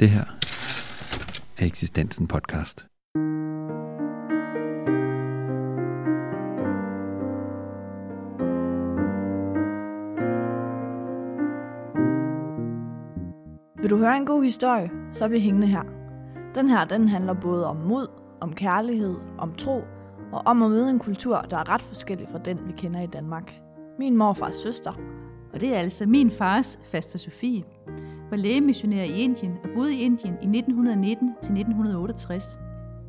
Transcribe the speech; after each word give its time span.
Det 0.00 0.10
her 0.10 0.24
er 1.58 1.66
Eksistensen 1.66 2.26
podcast. 2.26 2.86
Vil 13.82 13.90
du 13.90 13.96
høre 13.96 14.16
en 14.16 14.26
god 14.26 14.42
historie, 14.42 14.90
så 15.12 15.28
bliv 15.28 15.40
hængende 15.40 15.66
her. 15.66 15.82
Den 16.54 16.68
her, 16.68 16.84
den 16.84 17.08
handler 17.08 17.34
både 17.34 17.66
om 17.66 17.76
mod, 17.76 18.06
om 18.40 18.54
kærlighed, 18.54 19.16
om 19.38 19.54
tro 19.54 19.82
og 20.32 20.42
om 20.46 20.62
at 20.62 20.70
møde 20.70 20.90
en 20.90 20.98
kultur, 20.98 21.40
der 21.40 21.56
er 21.56 21.68
ret 21.68 21.82
forskellig 21.82 22.28
fra 22.28 22.38
den, 22.38 22.66
vi 22.66 22.72
kender 22.72 23.00
i 23.00 23.06
Danmark. 23.06 23.54
Min 23.98 24.16
morfars 24.16 24.56
søster. 24.56 24.92
Og 25.52 25.60
det 25.60 25.74
er 25.74 25.78
altså 25.78 26.06
min 26.06 26.30
fars, 26.30 26.78
faster 26.90 27.18
Sofie, 27.18 27.64
var 28.30 28.36
lægemissionær 28.36 29.02
i 29.02 29.20
Indien 29.20 29.58
og 29.64 29.70
boede 29.74 29.94
i 29.94 30.00
Indien 30.00 30.34
i 30.34 30.58
1919 30.58 31.28
til 31.42 31.52
1968. 31.52 32.58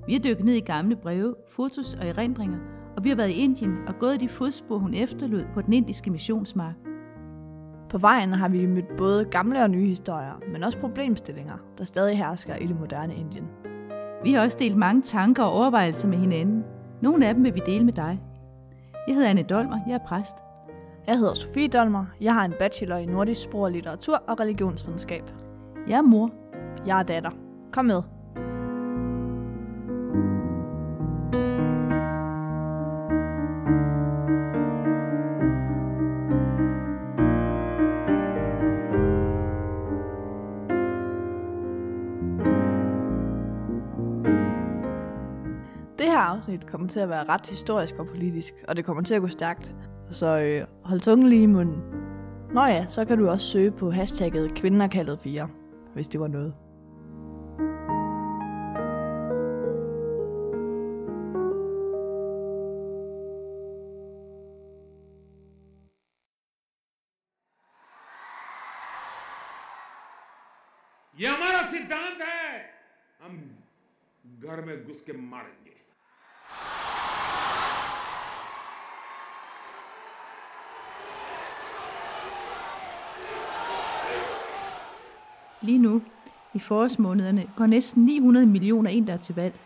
Vi 0.07 0.13
har 0.13 0.19
dykket 0.19 0.45
ned 0.45 0.53
i 0.53 0.59
gamle 0.59 0.95
breve, 0.95 1.35
fotos 1.51 1.93
og 1.93 2.07
erindringer, 2.07 2.57
og 2.97 3.03
vi 3.03 3.09
har 3.09 3.15
været 3.15 3.29
i 3.29 3.33
Indien 3.33 3.77
og 3.87 3.99
gået 3.99 4.19
de 4.21 4.29
fodspor, 4.29 4.77
hun 4.77 4.93
efterlod 4.93 5.43
på 5.53 5.61
den 5.61 5.73
indiske 5.73 6.11
missionsmark. 6.11 6.75
På 7.89 7.97
vejen 7.97 8.33
har 8.33 8.47
vi 8.47 8.65
mødt 8.65 8.97
både 8.97 9.25
gamle 9.25 9.63
og 9.63 9.69
nye 9.69 9.87
historier, 9.87 10.41
men 10.51 10.63
også 10.63 10.77
problemstillinger, 10.77 11.57
der 11.77 11.83
stadig 11.83 12.17
hersker 12.17 12.55
i 12.55 12.67
det 12.67 12.79
moderne 12.79 13.15
Indien. 13.15 13.45
Vi 14.23 14.33
har 14.33 14.41
også 14.41 14.57
delt 14.59 14.77
mange 14.77 15.01
tanker 15.01 15.43
og 15.43 15.51
overvejelser 15.51 16.07
med 16.07 16.17
hinanden. 16.17 16.63
Nogle 17.01 17.27
af 17.27 17.33
dem 17.33 17.43
vil 17.43 17.55
vi 17.55 17.61
dele 17.65 17.85
med 17.85 17.93
dig. 17.93 18.21
Jeg 19.07 19.15
hedder 19.15 19.29
Anne 19.29 19.43
Dolmer, 19.43 19.79
jeg 19.87 19.93
er 19.93 20.05
præst. 20.07 20.35
Jeg 21.09 21.17
hedder 21.17 21.33
Sofie 21.33 21.67
Dolmer. 21.67 22.05
Jeg 22.21 22.33
har 22.33 22.45
en 22.45 22.53
bachelor 22.59 22.95
i 22.95 23.05
nordisk 23.05 23.41
sprog 23.41 23.61
og 23.61 23.71
litteratur 23.71 24.15
og 24.27 24.39
religionsvidenskab. 24.39 25.23
Jeg 25.87 25.97
er 25.97 26.01
mor. 26.01 26.31
Jeg 26.85 26.99
er 26.99 27.03
datter. 27.03 27.31
Kom 27.71 27.85
med. 27.85 28.01
Det 45.97 46.07
her 46.07 46.17
afsnit 46.17 46.67
kommer 46.67 46.87
til 46.87 46.99
at 46.99 47.09
være 47.09 47.23
ret 47.23 47.47
historisk 47.47 47.95
og 47.99 48.07
politisk, 48.07 48.53
og 48.67 48.75
det 48.75 48.85
kommer 48.85 49.03
til 49.03 49.13
at 49.13 49.21
gå 49.21 49.27
stærkt. 49.27 49.73
Så 50.10 50.26
øh, 50.26 50.66
hold 50.84 51.00
tungen 51.00 51.28
lige 51.28 51.42
i 51.42 51.46
munden. 51.46 51.82
Nå 52.54 52.64
ja, 52.64 52.86
så 52.86 53.04
kan 53.04 53.18
du 53.18 53.28
også 53.28 53.46
søge 53.46 53.70
på 53.70 53.90
hashtagget 53.90 54.54
kvinder 54.54 54.86
kaldet 54.86 55.18
4, 55.18 55.48
hvis 55.94 56.08
det 56.08 56.20
var 56.20 56.28
noget. 56.28 56.54
ये 71.18 71.28
हमारा 71.28 71.66
सिद्धांत 71.70 72.22
है 72.22 72.46
हम 73.24 73.34
घर 74.44 74.64
में 74.64 74.86
घुस 74.86 75.02
के 75.06 75.12
मारेंगे 75.12 75.67
Lige 85.61 85.79
nu, 85.79 86.01
i 86.53 86.59
forårsmånederne, 86.59 87.47
går 87.55 87.65
næsten 87.65 88.05
900 88.05 88.45
millioner 88.45 88.89
indere 88.89 89.17
til 89.17 89.35
valg. 89.35 89.59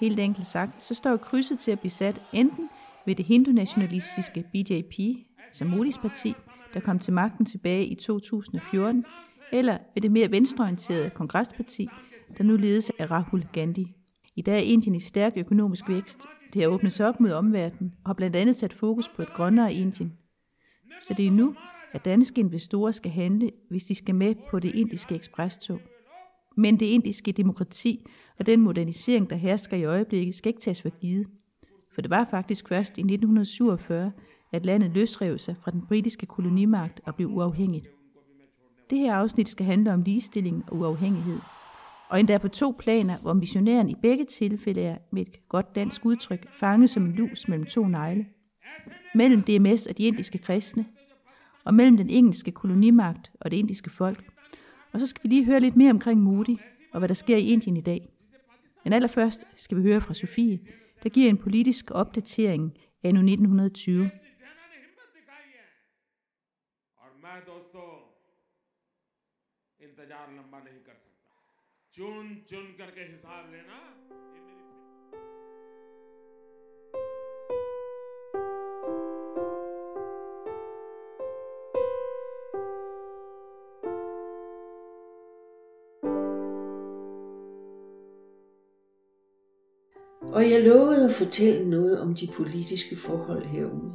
Helt 0.00 0.20
enkelt 0.20 0.46
sagt, 0.46 0.82
så 0.82 0.94
står 0.94 1.16
krydset 1.16 1.58
til 1.58 1.70
at 1.70 1.80
blive 1.80 1.90
sat 1.90 2.22
enten 2.32 2.68
ved 3.06 3.14
det 3.14 3.24
hindu-nationalistiske 3.24 4.44
BJP, 4.52 4.94
som 4.98 5.46
altså 5.46 5.64
Modis 5.64 5.98
parti, 5.98 6.34
der 6.74 6.80
kom 6.80 6.98
til 6.98 7.12
magten 7.12 7.46
tilbage 7.46 7.86
i 7.86 7.94
2014, 7.94 9.04
eller 9.52 9.78
ved 9.94 10.02
det 10.02 10.12
mere 10.12 10.30
venstreorienterede 10.30 11.10
kongresparti, 11.10 11.88
der 12.38 12.44
nu 12.44 12.56
ledes 12.56 12.92
af 12.98 13.10
Rahul 13.10 13.44
Gandhi. 13.52 13.86
I 14.36 14.42
dag 14.42 14.54
er 14.54 14.72
Indien 14.72 14.94
i 14.94 15.00
stærk 15.00 15.32
økonomisk 15.36 15.88
vækst. 15.88 16.26
Det 16.54 16.62
har 16.62 16.68
åbnet 16.68 16.92
sig 16.92 17.08
op 17.08 17.20
mod 17.20 17.32
omverdenen 17.32 17.92
og 18.04 18.08
har 18.08 18.14
blandt 18.14 18.36
andet 18.36 18.56
sat 18.56 18.72
fokus 18.72 19.08
på 19.08 19.22
et 19.22 19.32
grønnere 19.32 19.74
Indien. 19.74 20.12
Så 21.02 21.14
det 21.14 21.26
er 21.26 21.30
nu, 21.30 21.54
at 21.92 22.04
danske 22.04 22.40
investorer 22.40 22.90
skal 22.90 23.10
handle, 23.10 23.50
hvis 23.68 23.84
de 23.84 23.94
skal 23.94 24.14
med 24.14 24.34
på 24.50 24.58
det 24.58 24.74
indiske 24.74 25.14
eksprestog. 25.14 25.80
Men 26.56 26.80
det 26.80 26.86
indiske 26.86 27.32
demokrati 27.32 28.06
og 28.38 28.46
den 28.46 28.60
modernisering, 28.60 29.30
der 29.30 29.36
hersker 29.36 29.76
i 29.76 29.84
øjeblikket, 29.84 30.34
skal 30.34 30.48
ikke 30.48 30.60
tages 30.60 30.82
for 30.82 30.90
givet. 31.00 31.26
For 31.94 32.00
det 32.00 32.10
var 32.10 32.28
faktisk 32.30 32.68
først 32.68 32.98
i 32.98 33.00
1947, 33.00 34.12
at 34.52 34.66
landet 34.66 34.90
løsrev 34.90 35.38
sig 35.38 35.56
fra 35.56 35.70
den 35.70 35.82
britiske 35.88 36.26
kolonimagt 36.26 37.00
og 37.04 37.14
blev 37.14 37.28
uafhængigt. 37.28 37.88
Det 38.90 38.98
her 38.98 39.14
afsnit 39.14 39.48
skal 39.48 39.66
handle 39.66 39.92
om 39.92 40.02
ligestilling 40.02 40.64
og 40.68 40.76
uafhængighed. 40.76 41.38
Og 42.08 42.20
endda 42.20 42.38
på 42.38 42.48
to 42.48 42.74
planer, 42.78 43.18
hvor 43.18 43.32
missionæren 43.32 43.88
i 43.88 43.94
begge 44.02 44.24
tilfælde 44.24 44.80
er 44.80 44.98
med 45.12 45.22
et 45.22 45.48
godt 45.48 45.74
dansk 45.74 46.06
udtryk 46.06 46.46
fanget 46.60 46.90
som 46.90 47.04
en 47.04 47.12
lus 47.12 47.48
mellem 47.48 47.66
to 47.66 47.88
negle. 47.88 48.26
Mellem 49.14 49.42
DMS 49.42 49.86
og 49.86 49.98
de 49.98 50.04
indiske 50.04 50.38
kristne, 50.38 50.86
og 51.63 51.73
mellem 51.73 51.97
den 51.97 52.09
engelske 52.09 52.51
kolonimagt 52.51 53.31
og 53.39 53.51
det 53.51 53.57
indiske 53.57 53.89
folk. 53.89 54.23
Og 54.91 54.99
så 54.99 55.05
skal 55.05 55.23
vi 55.23 55.29
lige 55.29 55.45
høre 55.45 55.59
lidt 55.59 55.75
mere 55.75 55.91
omkring 55.91 56.21
Modi 56.21 56.59
og 56.93 56.99
hvad 56.99 57.07
der 57.07 57.13
sker 57.15 57.37
i 57.37 57.47
Indien 57.47 57.77
i 57.77 57.81
dag. 57.81 58.09
Men 58.83 58.93
allerførst 58.93 59.47
skal 59.55 59.77
vi 59.77 59.81
høre 59.81 60.01
fra 60.01 60.13
Sofie, 60.13 60.59
der 61.03 61.09
giver 61.09 61.29
en 61.29 61.37
politisk 61.37 61.91
opdatering 61.91 62.77
af 63.03 63.09
1920. 63.09 64.09
सेना 64.39 64.65
ने 64.71 64.77
हिम्मत 64.83 65.09
दिखाई 65.17 65.49
है 65.57 65.67
और 67.01 67.11
मैं 67.23 67.37
दोस्तों 67.51 67.87
इंतजार 69.79 70.27
लंबा 70.37 70.59
नहीं 70.67 70.81
कर 70.87 70.97
सकता 71.05 71.31
चुन 71.95 72.25
चुन 72.49 72.65
करके 72.79 73.03
हिसाब 73.13 73.43
लेना 73.53 73.79
ये 74.33 74.41
मेरी 74.47 74.67
Og 90.42 90.50
jeg 90.50 90.62
lovede 90.62 91.04
at 91.04 91.10
fortælle 91.10 91.70
noget 91.70 92.00
om 92.00 92.14
de 92.14 92.28
politiske 92.36 92.96
forhold 92.96 93.44
herude. 93.44 93.92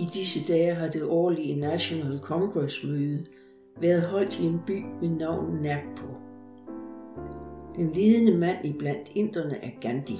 I 0.00 0.08
disse 0.14 0.52
dage 0.52 0.74
har 0.74 0.88
det 0.88 1.04
årlige 1.04 1.60
National 1.60 2.18
Congress 2.18 2.84
møde 2.84 3.26
været 3.80 4.02
holdt 4.02 4.38
i 4.40 4.44
en 4.44 4.60
by 4.66 4.84
med 5.00 5.08
navn 5.08 5.62
Nagpur. 5.62 6.20
Den 7.76 7.92
ledende 7.92 8.38
mand 8.38 8.64
i 8.64 8.72
blandt 8.78 9.10
inderne 9.14 9.64
er 9.64 9.70
Gandhi. 9.80 10.18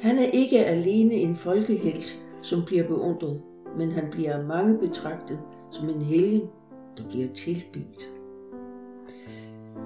Han 0.00 0.18
er 0.18 0.26
ikke 0.26 0.64
alene 0.64 1.14
en 1.14 1.36
folkehelt, 1.36 2.18
som 2.42 2.64
bliver 2.66 2.86
beundret, 2.86 3.42
men 3.78 3.92
han 3.92 4.04
bliver 4.10 4.36
af 4.36 4.44
mange 4.44 4.78
betragtet 4.78 5.40
som 5.70 5.88
en 5.88 6.02
helgen, 6.02 6.42
der 6.96 7.08
bliver 7.08 7.28
tilbedt. 7.28 8.17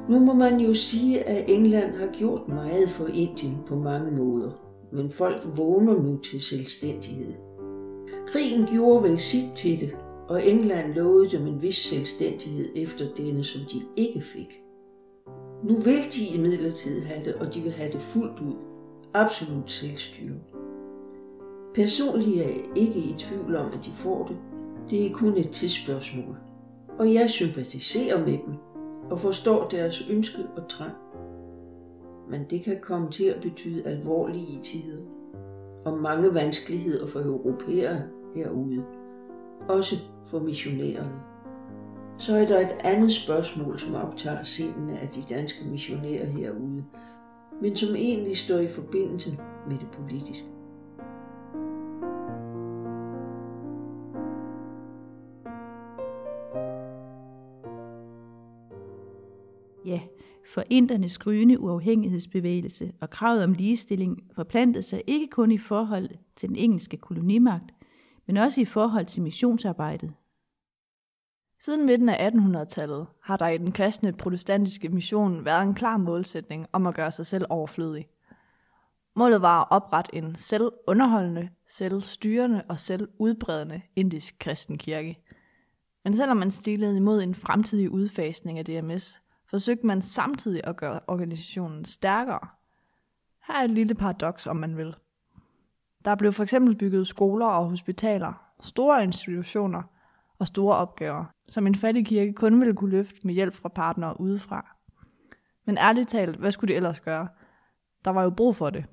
Nu 0.08 0.19
må 0.19 0.34
man 0.34 0.60
jo 0.60 0.75
sige, 0.75 1.28
at 1.28 1.50
England 1.50 1.94
har 1.94 2.06
gjort 2.06 2.48
meget 2.48 2.88
for 2.88 3.06
Indien 3.06 3.56
på 3.66 3.76
mange 3.76 4.10
måder, 4.10 4.50
men 4.92 5.10
folk 5.10 5.48
vågner 5.56 6.03
nu 6.03 6.19
til 6.19 6.41
selvstændighed. 6.41 7.32
Krigen 8.26 8.66
gjorde 8.66 9.02
vel 9.02 9.19
sit 9.19 9.52
til 9.56 9.81
det, 9.81 9.97
og 10.28 10.47
England 10.47 10.94
lovede 10.94 11.31
dem 11.31 11.47
en 11.47 11.62
vis 11.62 11.76
selvstændighed 11.76 12.69
efter 12.76 13.05
denne, 13.16 13.44
som 13.44 13.61
de 13.72 13.82
ikke 13.96 14.20
fik. 14.20 14.62
Nu 15.64 15.75
vil 15.75 16.02
de 16.14 16.34
imidlertid 16.34 17.02
have 17.02 17.25
det, 17.25 17.34
og 17.34 17.55
de 17.55 17.61
vil 17.61 17.72
have 17.72 17.93
det 17.93 18.00
fuldt 18.00 18.40
ud. 18.40 18.56
Absolut 19.14 19.70
selvstyre. 19.70 20.34
Personligt 21.75 22.40
er 22.40 22.46
jeg 22.46 22.64
ikke 22.76 22.99
i 22.99 23.14
tvivl 23.19 23.56
om, 23.56 23.66
at 23.66 23.84
de 23.84 23.90
får 23.94 24.26
det. 24.26 24.37
Det 24.90 25.06
er 25.06 25.12
kun 25.12 25.37
et 25.37 25.50
tidsspørgsmål. 25.50 26.37
Og 26.99 27.14
jeg 27.14 27.31
sympatiserer 27.31 28.19
med 28.19 28.38
dem 28.46 28.55
og 29.10 29.20
forstår 29.20 29.64
deres 29.64 30.08
ønske 30.10 30.38
og 30.56 30.69
trang. 30.69 30.93
Men 32.31 32.44
det 32.50 32.64
kan 32.64 32.78
komme 32.82 33.10
til 33.10 33.25
at 33.25 33.40
betyde 33.43 33.87
alvorlige 33.87 34.62
tider 34.62 35.02
og 35.84 35.99
mange 35.99 36.34
vanskeligheder 36.34 37.06
for 37.06 37.20
europæere 37.20 38.02
herude, 38.34 38.84
også 39.69 39.96
for 40.26 40.38
missionærerne. 40.38 41.20
Så 42.19 42.37
er 42.37 42.46
der 42.46 42.60
et 42.60 42.76
andet 42.84 43.12
spørgsmål, 43.12 43.78
som 43.78 43.94
optager 43.94 44.43
sindene 44.43 44.99
af 44.99 45.08
de 45.08 45.34
danske 45.34 45.64
missionærer 45.64 46.26
herude, 46.26 46.84
men 47.62 47.76
som 47.76 47.96
egentlig 47.96 48.37
står 48.37 48.58
i 48.58 48.69
forbindelse 48.69 49.31
med 49.69 49.78
det 49.78 49.88
politiske. 49.93 50.51
For 60.52 60.64
indernes 60.70 61.19
gryende 61.19 61.60
uafhængighedsbevægelse 61.60 62.93
og 63.00 63.10
kravet 63.10 63.44
om 63.44 63.52
ligestilling 63.52 64.31
forplantede 64.34 64.82
sig 64.82 65.02
ikke 65.06 65.26
kun 65.26 65.52
i 65.52 65.58
forhold 65.58 66.08
til 66.37 66.49
den 66.49 66.56
engelske 66.56 66.96
kolonimagt, 66.96 67.75
men 68.26 68.37
også 68.37 68.60
i 68.60 68.64
forhold 68.64 69.06
til 69.06 69.22
missionsarbejdet. 69.22 70.12
Siden 71.60 71.87
midten 71.87 72.08
af 72.08 72.31
1800-tallet 72.31 73.06
har 73.22 73.37
der 73.37 73.49
i 73.49 73.58
den 73.58 73.72
kristne 73.72 74.12
protestantiske 74.12 74.88
mission 74.88 75.44
været 75.44 75.62
en 75.62 75.75
klar 75.75 75.96
målsætning 75.96 76.66
om 76.72 76.87
at 76.87 76.94
gøre 76.94 77.10
sig 77.10 77.26
selv 77.26 77.44
overflødig. 77.49 78.08
Målet 79.16 79.43
var 79.43 79.60
at 79.60 79.66
oprette 79.70 80.14
en 80.14 80.34
selvunderholdende, 80.34 81.49
selvstyrende 81.69 82.62
og 82.69 82.81
selvudbredende 82.81 83.82
indisk 83.96 84.37
kristen 84.38 84.78
kirke. 84.78 85.19
Men 86.04 86.16
selvom 86.16 86.37
man 86.37 86.50
stilede 86.50 86.96
imod 86.96 87.22
en 87.22 87.34
fremtidig 87.34 87.90
udfasning 87.90 88.58
af 88.58 88.64
DMS, 88.64 89.21
forsøgte 89.52 89.87
man 89.87 90.02
samtidig 90.02 90.60
at 90.64 90.76
gøre 90.76 91.00
organisationen 91.06 91.84
stærkere. 91.84 92.49
Her 93.46 93.54
er 93.54 93.64
et 93.64 93.70
lille 93.70 93.94
paradoks, 93.94 94.46
om 94.46 94.56
man 94.56 94.76
vil. 94.76 94.94
Der 96.04 96.14
blev 96.14 96.32
for 96.32 96.43
eksempel 96.43 96.76
bygget 96.76 97.08
skoler 97.08 97.46
og 97.46 97.69
hospitaler, 97.69 98.32
store 98.60 99.04
institutioner 99.04 99.82
og 100.38 100.46
store 100.46 100.76
opgaver, 100.76 101.25
som 101.46 101.66
en 101.66 101.75
fattig 101.75 102.06
kirke 102.06 102.32
kun 102.32 102.60
ville 102.60 102.75
kunne 102.75 102.90
løfte 102.90 103.20
med 103.22 103.34
hjælp 103.34 103.54
fra 103.54 103.69
partnere 103.69 104.20
udefra. 104.20 104.76
Men 105.64 105.78
ærligt 105.78 106.08
talt, 106.08 106.37
hvad 106.37 106.52
skulle 106.52 106.72
de 106.72 106.76
ellers 106.76 107.00
gøre? 107.00 107.28
Der 108.04 108.10
var 108.10 108.22
jo 108.22 108.31
brug 108.31 108.56
for 108.56 108.70
det. 108.70 108.84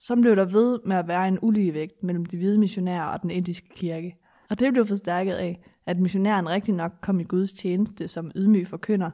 Så 0.00 0.16
blev 0.16 0.36
der 0.36 0.44
ved 0.44 0.80
med 0.84 0.96
at 0.96 1.08
være 1.08 1.28
en 1.28 1.38
ulige 1.42 1.74
vægt 1.74 2.02
mellem 2.02 2.26
de 2.26 2.36
hvide 2.36 2.58
missionærer 2.58 3.06
og 3.06 3.22
den 3.22 3.30
indiske 3.30 3.68
kirke. 3.68 4.16
Og 4.50 4.58
det 4.58 4.72
blev 4.72 4.86
forstærket 4.86 5.34
af, 5.34 5.60
at 5.86 5.98
missionæren 5.98 6.48
rigtig 6.48 6.74
nok 6.74 6.92
kom 7.00 7.20
i 7.20 7.24
Guds 7.24 7.52
tjeneste 7.52 8.08
som 8.08 8.32
ydmyg 8.34 8.68
forkynder, 8.68 9.10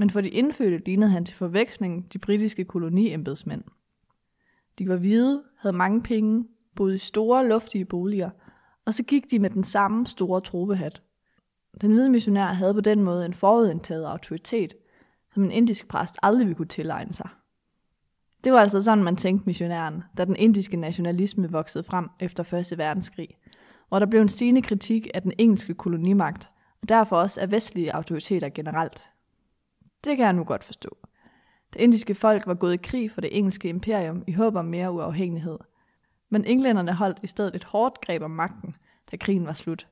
men 0.00 0.10
for 0.10 0.20
de 0.20 0.28
indfødte 0.28 0.78
lignede 0.86 1.10
han 1.10 1.24
til 1.24 1.36
forveksling 1.36 2.12
de 2.12 2.18
britiske 2.18 2.64
koloniembedsmænd. 2.64 3.64
De 4.78 4.88
var 4.88 4.96
hvide, 4.96 5.42
havde 5.58 5.76
mange 5.76 6.02
penge, 6.02 6.44
boede 6.76 6.94
i 6.94 6.98
store, 6.98 7.48
luftige 7.48 7.84
boliger, 7.84 8.30
og 8.86 8.94
så 8.94 9.02
gik 9.02 9.30
de 9.30 9.38
med 9.38 9.50
den 9.50 9.64
samme 9.64 10.06
store 10.06 10.40
trobehat. 10.40 11.02
Den 11.80 11.92
hvide 11.92 12.10
missionær 12.10 12.46
havde 12.46 12.74
på 12.74 12.80
den 12.80 13.02
måde 13.02 13.24
en 13.24 13.34
forudindtaget 13.34 14.04
autoritet, 14.04 14.74
som 15.34 15.44
en 15.44 15.50
indisk 15.50 15.88
præst 15.88 16.16
aldrig 16.22 16.46
ville 16.46 16.56
kunne 16.56 16.68
tilegne 16.68 17.12
sig. 17.12 17.28
Det 18.44 18.52
var 18.52 18.58
altså 18.58 18.80
sådan, 18.80 19.04
man 19.04 19.16
tænkte 19.16 19.46
missionæren, 19.46 20.02
da 20.18 20.24
den 20.24 20.36
indiske 20.36 20.76
nationalisme 20.76 21.50
voksede 21.50 21.84
frem 21.84 22.08
efter 22.20 22.54
1. 22.72 22.78
verdenskrig, 22.78 23.28
hvor 23.88 23.98
der 23.98 24.06
blev 24.06 24.20
en 24.20 24.28
stigende 24.28 24.62
kritik 24.62 25.08
af 25.14 25.22
den 25.22 25.32
engelske 25.38 25.74
kolonimagt, 25.74 26.48
og 26.82 26.88
derfor 26.88 27.16
også 27.16 27.40
af 27.40 27.50
vestlige 27.50 27.94
autoriteter 27.94 28.48
generelt. 28.48 29.10
Det 30.04 30.16
kan 30.16 30.26
jeg 30.26 30.32
nu 30.32 30.44
godt 30.44 30.64
forstå. 30.64 30.96
Det 31.72 31.80
indiske 31.80 32.14
folk 32.14 32.46
var 32.46 32.54
gået 32.54 32.74
i 32.74 32.76
krig 32.76 33.10
for 33.10 33.20
det 33.20 33.38
engelske 33.38 33.68
imperium 33.68 34.24
i 34.26 34.32
håb 34.32 34.56
om 34.56 34.64
mere 34.64 34.92
uafhængighed. 34.92 35.58
Men 36.28 36.44
englænderne 36.44 36.92
holdt 36.92 37.18
i 37.22 37.26
stedet 37.26 37.54
et 37.54 37.64
hårdt 37.64 38.00
greb 38.00 38.22
om 38.22 38.30
magten, 38.30 38.76
da 39.10 39.16
krigen 39.16 39.46
var 39.46 39.52
slut. 39.52 39.86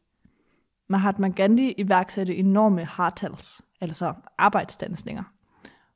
Mahatma 0.88 1.28
Gandhi 1.28 1.74
iværksatte 1.78 2.36
enorme 2.36 2.84
hartals, 2.84 3.62
altså 3.80 4.14
arbejdsdansninger, 4.38 5.22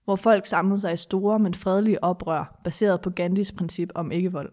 hvor 0.05 0.17
folk 0.17 0.47
samlede 0.47 0.81
sig 0.81 0.93
i 0.93 0.97
store, 0.97 1.39
men 1.39 1.55
fredelige 1.55 2.05
oprør, 2.05 2.61
baseret 2.65 3.01
på 3.01 3.11
Gandhis 3.11 3.53
princip 3.53 3.93
om 3.95 4.13
ikke-vold. 4.13 4.53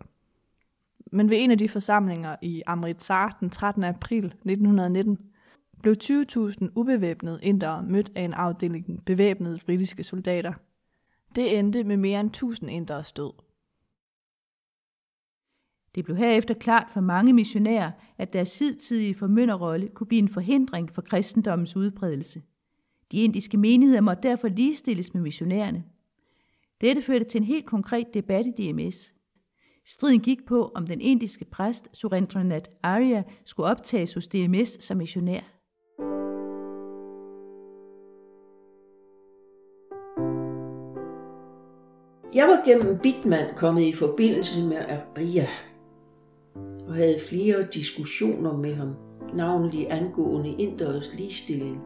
Men 1.12 1.30
ved 1.30 1.38
en 1.40 1.52
af 1.52 1.58
de 1.58 1.70
forsamlinger 1.70 2.36
i 2.42 2.64
Amritsar 2.68 3.38
den 3.40 3.50
13. 3.50 3.84
april 3.84 4.26
1919, 4.26 5.29
blev 5.82 5.96
20.000 6.04 6.68
ubevæbnede 6.76 7.40
indere 7.44 7.84
mødt 7.84 8.12
af 8.16 8.22
en 8.22 8.34
afdeling 8.34 9.06
bevæbnede 9.06 9.60
britiske 9.66 10.04
soldater. 10.04 10.54
Det 11.36 11.60
endte 11.60 11.84
med 11.84 11.98
mere 11.98 12.20
end 12.20 12.30
1000 12.30 12.72
indere 12.72 13.04
død. 13.18 13.32
Det 15.96 16.06
blev 16.06 16.18
herefter 16.18 16.54
klart 16.54 16.88
for 16.94 17.02
mange 17.02 17.34
missionærer, 17.34 17.92
at 18.18 18.34
deres 18.34 18.60
hidtidige 18.60 19.16
formynderrolle 19.16 19.88
kunne 19.88 20.08
blive 20.08 20.22
en 20.22 20.30
forhindring 20.30 20.92
for 20.92 21.02
kristendommens 21.02 21.76
udbredelse. 21.76 22.42
De 23.12 23.18
indiske 23.18 23.58
menigheder 23.58 24.02
måtte 24.02 24.24
derfor 24.24 24.48
ligestilles 24.48 25.14
med 25.14 25.22
missionærerne. 25.22 25.84
Dette 26.82 27.02
førte 27.02 27.26
til 27.26 27.38
en 27.42 27.46
helt 27.46 27.66
konkret 27.66 28.14
debat 28.14 28.46
i 28.48 28.52
DMS. 28.52 29.14
Striden 29.86 30.20
gik 30.20 30.46
på, 30.46 30.72
om 30.76 30.88
den 30.88 31.02
indiske 31.02 31.46
præst 31.46 31.88
Surendranath 31.94 32.70
Arya 32.84 33.24
skulle 33.46 33.70
optages 33.70 34.14
hos 34.14 34.28
DMS 34.28 34.84
som 34.84 34.98
missionær. 34.98 35.59
Jeg 42.40 42.48
var 42.48 42.62
gennem 42.66 43.00
Bitman 43.00 43.56
kommet 43.58 43.82
i 43.82 43.94
forbindelse 43.94 44.64
med 44.64 44.78
Aria 44.78 45.48
og 46.88 46.94
havde 46.94 47.20
flere 47.30 47.64
diskussioner 47.74 48.58
med 48.58 48.76
ham, 48.76 48.96
navnlig 49.34 49.88
angående 49.90 50.50
inderes 50.50 51.14
ligestilling. 51.14 51.82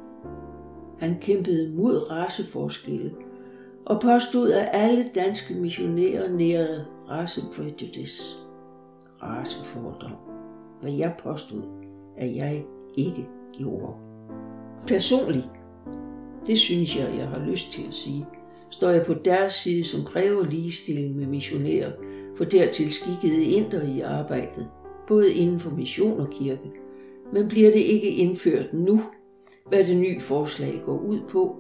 Han 1.00 1.18
kæmpede 1.22 1.74
mod 1.76 2.12
raceforskelle 2.12 3.12
og 3.86 4.02
påstod, 4.02 4.52
at 4.52 4.70
alle 4.74 5.06
danske 5.16 5.54
missionærer 5.54 6.30
nærede 6.30 6.86
raceprejudice, 7.10 8.38
racefordom, 9.24 10.12
hvad 10.82 10.92
jeg 10.92 11.16
påstod, 11.24 11.64
at 12.18 12.36
jeg 12.36 12.66
ikke 12.98 13.28
gjorde. 13.54 13.94
Personligt, 14.88 15.50
det 16.48 16.60
synes 16.60 16.98
jeg, 16.98 17.16
jeg 17.18 17.28
har 17.28 17.46
lyst 17.50 17.72
til 17.72 17.88
at 17.88 17.94
sige, 17.94 18.26
står 18.74 18.90
jeg 18.90 19.04
på 19.06 19.14
deres 19.14 19.54
side, 19.54 19.84
som 19.84 20.06
kræver 20.06 20.46
ligestilling 20.46 21.16
med 21.16 21.28
missionærer, 21.28 21.92
for 22.38 22.44
dertil 22.44 22.94
skikkede 22.94 23.44
indre 23.44 23.88
i 23.88 24.02
arbejdet, 24.02 24.68
både 25.08 25.34
inden 25.34 25.60
for 25.60 25.70
mission 25.70 26.20
og 26.20 26.30
kirke. 26.30 26.72
Men 27.34 27.48
bliver 27.48 27.72
det 27.72 27.80
ikke 27.80 28.10
indført 28.10 28.74
nu, 28.74 29.00
hvad 29.70 29.84
det 29.84 29.98
nye 29.98 30.20
forslag 30.20 30.82
går 30.86 30.98
ud 30.98 31.20
på, 31.30 31.56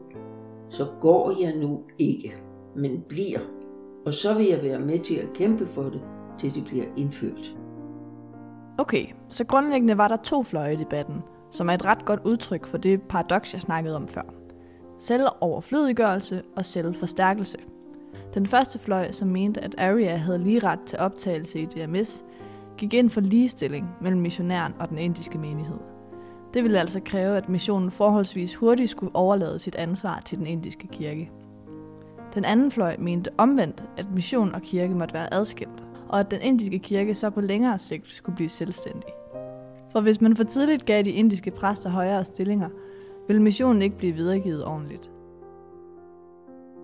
så 0.69 0.87
går 1.01 1.41
jeg 1.41 1.55
nu 1.55 1.81
ikke, 1.99 2.33
men 2.75 3.03
bliver. 3.09 3.39
Og 4.05 4.13
så 4.13 4.33
vil 4.33 4.45
jeg 4.45 4.63
være 4.63 4.79
med 4.79 4.99
til 4.99 5.15
at 5.15 5.33
kæmpe 5.33 5.65
for 5.65 5.83
det, 5.83 6.01
til 6.37 6.53
det 6.53 6.65
bliver 6.65 6.85
indført. 6.97 7.55
Okay, 8.77 9.05
så 9.29 9.43
grundlæggende 9.43 9.97
var 9.97 10.07
der 10.07 10.17
to 10.17 10.43
fløje 10.43 10.73
i 10.73 10.77
debatten, 10.77 11.15
som 11.51 11.69
er 11.69 11.73
et 11.73 11.85
ret 11.85 12.05
godt 12.05 12.19
udtryk 12.25 12.67
for 12.67 12.77
det 12.77 13.01
paradoks, 13.01 13.53
jeg 13.53 13.61
snakkede 13.61 13.95
om 13.95 14.07
før 14.07 14.42
selvoverflødiggørelse 15.03 16.41
og 16.55 16.65
selvforstærkelse. 16.65 17.57
Den 18.33 18.45
første 18.45 18.79
fløj, 18.79 19.11
som 19.11 19.27
mente, 19.27 19.61
at 19.61 19.75
Arya 19.77 20.15
havde 20.15 20.43
lige 20.43 20.59
ret 20.59 20.79
til 20.85 20.99
optagelse 20.99 21.59
i 21.59 21.65
DMS, 21.65 22.23
gik 22.77 22.93
ind 22.93 23.09
for 23.09 23.21
ligestilling 23.21 23.89
mellem 24.01 24.21
missionæren 24.21 24.73
og 24.79 24.89
den 24.89 24.97
indiske 24.97 25.37
menighed. 25.37 25.77
Det 26.53 26.63
ville 26.63 26.79
altså 26.79 26.99
kræve, 27.05 27.37
at 27.37 27.49
missionen 27.49 27.91
forholdsvis 27.91 28.55
hurtigt 28.55 28.89
skulle 28.89 29.15
overlade 29.15 29.59
sit 29.59 29.75
ansvar 29.75 30.21
til 30.25 30.37
den 30.37 30.47
indiske 30.47 30.87
kirke. 30.87 31.31
Den 32.33 32.45
anden 32.45 32.71
fløj 32.71 32.95
mente 32.99 33.31
omvendt, 33.37 33.83
at 33.97 34.11
mission 34.11 34.55
og 34.55 34.61
kirke 34.61 34.95
måtte 34.95 35.13
være 35.13 35.33
adskilt, 35.33 35.85
og 36.09 36.19
at 36.19 36.31
den 36.31 36.41
indiske 36.41 36.79
kirke 36.79 37.15
så 37.15 37.29
på 37.29 37.41
længere 37.41 37.77
sigt 37.77 38.11
skulle 38.11 38.35
blive 38.35 38.49
selvstændig. 38.49 39.09
For 39.91 40.01
hvis 40.01 40.21
man 40.21 40.35
for 40.35 40.43
tidligt 40.43 40.85
gav 40.85 41.03
de 41.03 41.11
indiske 41.11 41.51
præster 41.51 41.89
højere 41.89 42.25
stillinger, 42.25 42.69
vil 43.27 43.41
missionen 43.41 43.81
ikke 43.81 43.97
blive 43.97 44.13
videregivet 44.13 44.65
ordentligt. 44.65 45.11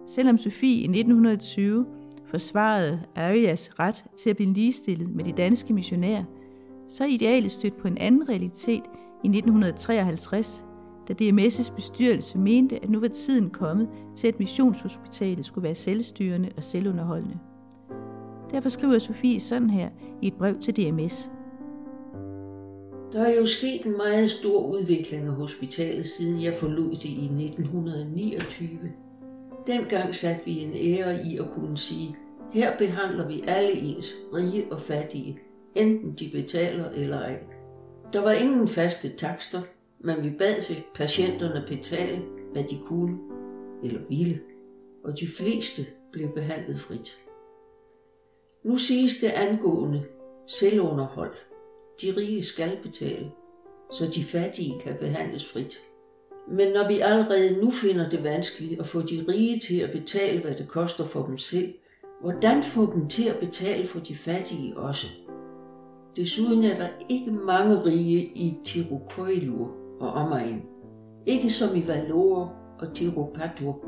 Selvom 0.08 0.38
Sofie 0.38 0.80
i 0.82 0.84
1920 0.84 1.86
forsvarede 2.26 3.00
Arias 3.16 3.80
ret 3.80 4.06
til 4.18 4.30
at 4.30 4.36
blive 4.36 4.54
ligestillet 4.54 5.10
med 5.10 5.24
de 5.24 5.32
danske 5.32 5.74
missionærer, 5.74 6.24
så 6.88 7.04
er 7.04 7.08
idealet 7.08 7.52
stødt 7.52 7.78
på 7.78 7.88
en 7.88 7.98
anden 7.98 8.30
realitet 8.30 8.84
i 9.24 9.28
1953, 9.28 10.66
da 11.08 11.14
DMS' 11.22 11.76
bestyrelse 11.76 12.38
mente, 12.38 12.84
at 12.84 12.90
nu 12.90 13.00
var 13.00 13.08
tiden 13.08 13.50
kommet 13.50 13.90
til, 14.16 14.28
at 14.28 14.40
missionshospitalet 14.40 15.46
skulle 15.46 15.64
være 15.64 15.76
selvstyrende 15.76 16.50
og 16.58 16.64
selvunderholdende. 16.64 17.38
Derfor 18.52 18.70
skriver 18.70 18.98
Sofie 18.98 19.40
sådan 19.40 19.70
her 19.70 19.90
i 20.22 20.28
et 20.28 20.34
brev 20.34 20.60
til 20.60 20.76
DMS. 20.76 21.32
Der 23.14 23.24
er 23.24 23.36
jo 23.36 23.46
sket 23.46 23.86
en 23.86 23.98
meget 23.98 24.32
stor 24.32 24.68
udvikling 24.68 25.28
af 25.28 25.34
hospitalet, 25.34 26.06
siden 26.06 26.44
jeg 26.44 26.54
forlod 26.54 26.90
det 26.90 27.06
i 27.06 27.26
1929. 27.26 28.70
Dengang 29.68 30.16
satte 30.16 30.46
vi 30.46 30.60
en 30.60 30.74
ære 30.74 31.26
i 31.26 31.38
at 31.38 31.46
kunne 31.54 31.78
sige, 31.78 32.16
her 32.52 32.78
behandler 32.78 33.28
vi 33.28 33.44
alle 33.48 33.72
ens, 33.72 34.16
rige 34.34 34.72
og 34.72 34.82
fattige, 34.82 35.40
enten 35.76 36.16
de 36.20 36.30
betaler 36.34 36.90
eller 36.90 37.20
ej. 37.20 37.40
Der 38.14 38.22
var 38.22 38.32
ingen 38.32 38.68
faste 38.68 39.10
takster, 39.18 39.62
men 40.00 40.24
vi 40.24 40.30
bad 40.30 40.76
patienterne 40.96 41.64
betale, 41.68 42.22
hvad 42.52 42.64
de 42.64 42.80
kunne 42.86 43.18
eller 43.84 44.02
ville, 44.10 44.40
og 45.04 45.20
de 45.20 45.28
fleste 45.28 45.82
blev 46.12 46.30
behandlet 46.34 46.80
frit. 46.80 47.20
Nu 48.64 48.78
siges 48.78 49.14
det 49.22 49.28
angående 49.28 50.04
selvunderhold. 50.48 51.49
De 52.02 52.14
rige 52.18 52.44
skal 52.44 52.78
betale, 52.84 53.32
så 53.92 54.12
de 54.16 54.24
fattige 54.24 54.80
kan 54.80 54.96
behandles 55.00 55.46
frit. 55.46 55.78
Men 56.52 56.74
når 56.74 56.88
vi 56.88 57.00
allerede 57.00 57.62
nu 57.62 57.72
finder 57.72 58.10
det 58.10 58.24
vanskeligt 58.24 58.80
at 58.80 58.88
få 58.88 59.02
de 59.02 59.26
rige 59.30 59.60
til 59.60 59.80
at 59.80 59.92
betale, 59.92 60.42
hvad 60.42 60.56
det 60.56 60.68
koster 60.68 61.06
for 61.06 61.26
dem 61.26 61.38
selv, 61.38 61.74
hvordan 62.22 62.64
få 62.64 62.94
dem 62.94 63.08
til 63.08 63.24
at 63.24 63.40
betale 63.40 63.88
for 63.88 64.00
de 64.00 64.16
fattige 64.16 64.78
også? 64.78 65.08
Desuden 66.16 66.64
er 66.64 66.76
der 66.76 66.88
ikke 67.10 67.32
mange 67.32 67.86
rige 67.86 68.22
i 68.36 68.58
Tirukoilur 68.66 69.72
og 70.00 70.10
omegn. 70.10 70.62
Ikke 71.26 71.50
som 71.50 71.76
i 71.76 71.88
Valor 71.88 72.54
og 72.80 72.96
Tirupatur. 72.96 73.86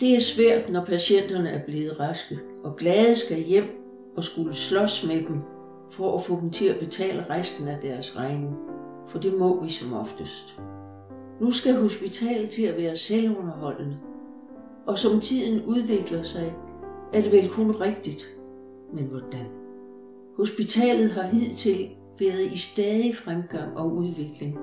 Det 0.00 0.14
er 0.14 0.20
svært, 0.20 0.70
når 0.70 0.84
patienterne 0.84 1.50
er 1.50 1.64
blevet 1.64 2.00
raske 2.00 2.38
og 2.64 2.76
glade 2.76 3.16
skal 3.16 3.42
hjem 3.42 3.64
og 4.16 4.24
skulle 4.24 4.54
slås 4.54 5.06
med 5.06 5.16
dem 5.16 5.55
for 5.90 6.16
at 6.16 6.22
få 6.22 6.40
dem 6.40 6.50
til 6.50 6.66
at 6.66 6.78
betale 6.78 7.26
resten 7.30 7.68
af 7.68 7.78
deres 7.82 8.16
regning. 8.16 8.56
For 9.08 9.18
det 9.18 9.38
må 9.38 9.62
vi 9.62 9.68
som 9.68 9.92
oftest. 9.92 10.60
Nu 11.40 11.50
skal 11.50 11.80
hospitalet 11.80 12.50
til 12.50 12.62
at 12.62 12.76
være 12.76 12.96
selvunderholdende. 12.96 13.96
Og 14.86 14.98
som 14.98 15.20
tiden 15.20 15.64
udvikler 15.66 16.22
sig, 16.22 16.54
er 17.12 17.22
det 17.22 17.32
vel 17.32 17.48
kun 17.48 17.70
rigtigt. 17.70 18.24
Men 18.92 19.04
hvordan? 19.04 19.46
Hospitalet 20.36 21.10
har 21.10 21.22
hidtil 21.22 21.88
været 22.20 22.52
i 22.52 22.58
stadig 22.58 23.16
fremgang 23.16 23.76
og 23.76 23.92
udvikling. 23.94 24.58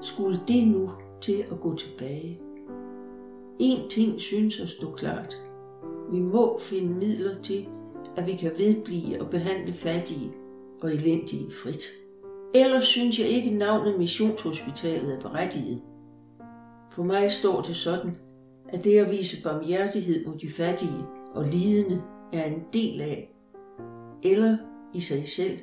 Skulle 0.00 0.40
det 0.48 0.68
nu 0.68 0.90
til 1.20 1.44
at 1.50 1.60
gå 1.60 1.74
tilbage? 1.76 2.40
En 3.58 3.90
ting 3.90 4.20
synes 4.20 4.60
at 4.60 4.68
stå 4.68 4.90
klart. 4.90 5.36
Vi 6.12 6.20
må 6.20 6.58
finde 6.60 6.94
midler 6.94 7.34
til, 7.34 7.68
at 8.16 8.26
vi 8.26 8.36
kan 8.36 8.52
vedblive 8.58 9.20
og 9.20 9.30
behandle 9.30 9.72
fattige 9.72 10.32
og 10.82 10.94
elendige 10.94 11.50
frit. 11.62 11.82
Ellers 12.54 12.84
synes 12.84 13.18
jeg 13.18 13.28
ikke, 13.28 13.50
navnet 13.50 13.98
Missionshospitalet 13.98 15.14
er 15.14 15.20
berettiget. 15.20 15.82
For 16.90 17.02
mig 17.02 17.32
står 17.32 17.62
det 17.62 17.76
sådan, 17.76 18.16
at 18.68 18.84
det 18.84 18.98
at 18.98 19.10
vise 19.10 19.42
barmhjertighed 19.42 20.26
mod 20.26 20.38
de 20.38 20.50
fattige 20.50 21.04
og 21.34 21.44
lidende 21.44 22.02
er 22.32 22.44
en 22.44 22.62
del 22.72 23.00
af, 23.00 23.34
eller 24.22 24.56
i 24.94 25.00
sig 25.00 25.28
selv, 25.28 25.58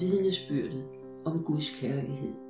vidnesbyrdet 0.00 0.84
om 1.24 1.42
Guds 1.44 1.70
kærlighed. 1.70 2.43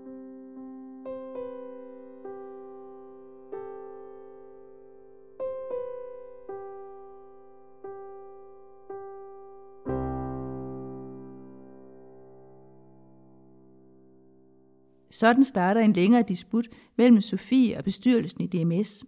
Sådan 15.15 15.45
starter 15.45 15.81
en 15.81 15.93
længere 15.93 16.25
disput 16.29 16.69
mellem 16.97 17.21
Sofie 17.21 17.79
og 17.79 17.85
bestyrelsen 17.85 18.41
i 18.41 18.47
DMS. 18.47 19.05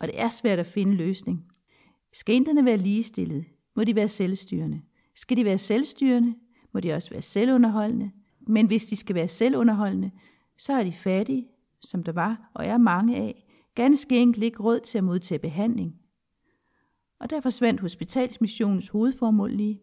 Og 0.00 0.06
det 0.06 0.20
er 0.20 0.28
svært 0.28 0.58
at 0.58 0.66
finde 0.66 0.94
løsning. 0.94 1.46
Skal 2.12 2.34
inderne 2.34 2.64
være 2.64 2.76
ligestillede, 2.76 3.44
må 3.76 3.84
de 3.84 3.94
være 3.94 4.08
selvstyrende. 4.08 4.82
Skal 5.14 5.36
de 5.36 5.44
være 5.44 5.58
selvstyrende, 5.58 6.34
må 6.72 6.80
de 6.80 6.92
også 6.92 7.10
være 7.10 7.22
selvunderholdende. 7.22 8.10
Men 8.40 8.66
hvis 8.66 8.84
de 8.84 8.96
skal 8.96 9.14
være 9.14 9.28
selvunderholdende, 9.28 10.10
så 10.58 10.72
er 10.72 10.84
de 10.84 10.92
fattige, 10.92 11.48
som 11.82 12.02
der 12.02 12.12
var 12.12 12.50
og 12.54 12.66
er 12.66 12.78
mange 12.78 13.16
af, 13.16 13.44
ganske 13.74 14.16
enkelt 14.16 14.44
ikke 14.44 14.62
råd 14.62 14.80
til 14.80 14.98
at 14.98 15.04
modtage 15.04 15.38
behandling. 15.38 15.94
Og 17.20 17.30
der 17.30 17.40
forsvandt 17.40 17.80
hospitalsmissionens 17.80 18.88
hovedformål 18.88 19.52
lige 19.52 19.80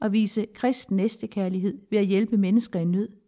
at 0.00 0.12
vise 0.12 0.46
kristen 0.54 0.96
næstekærlighed 0.96 1.78
ved 1.90 1.98
at 1.98 2.06
hjælpe 2.06 2.36
mennesker 2.36 2.80
i 2.80 2.84
nød– 2.84 3.08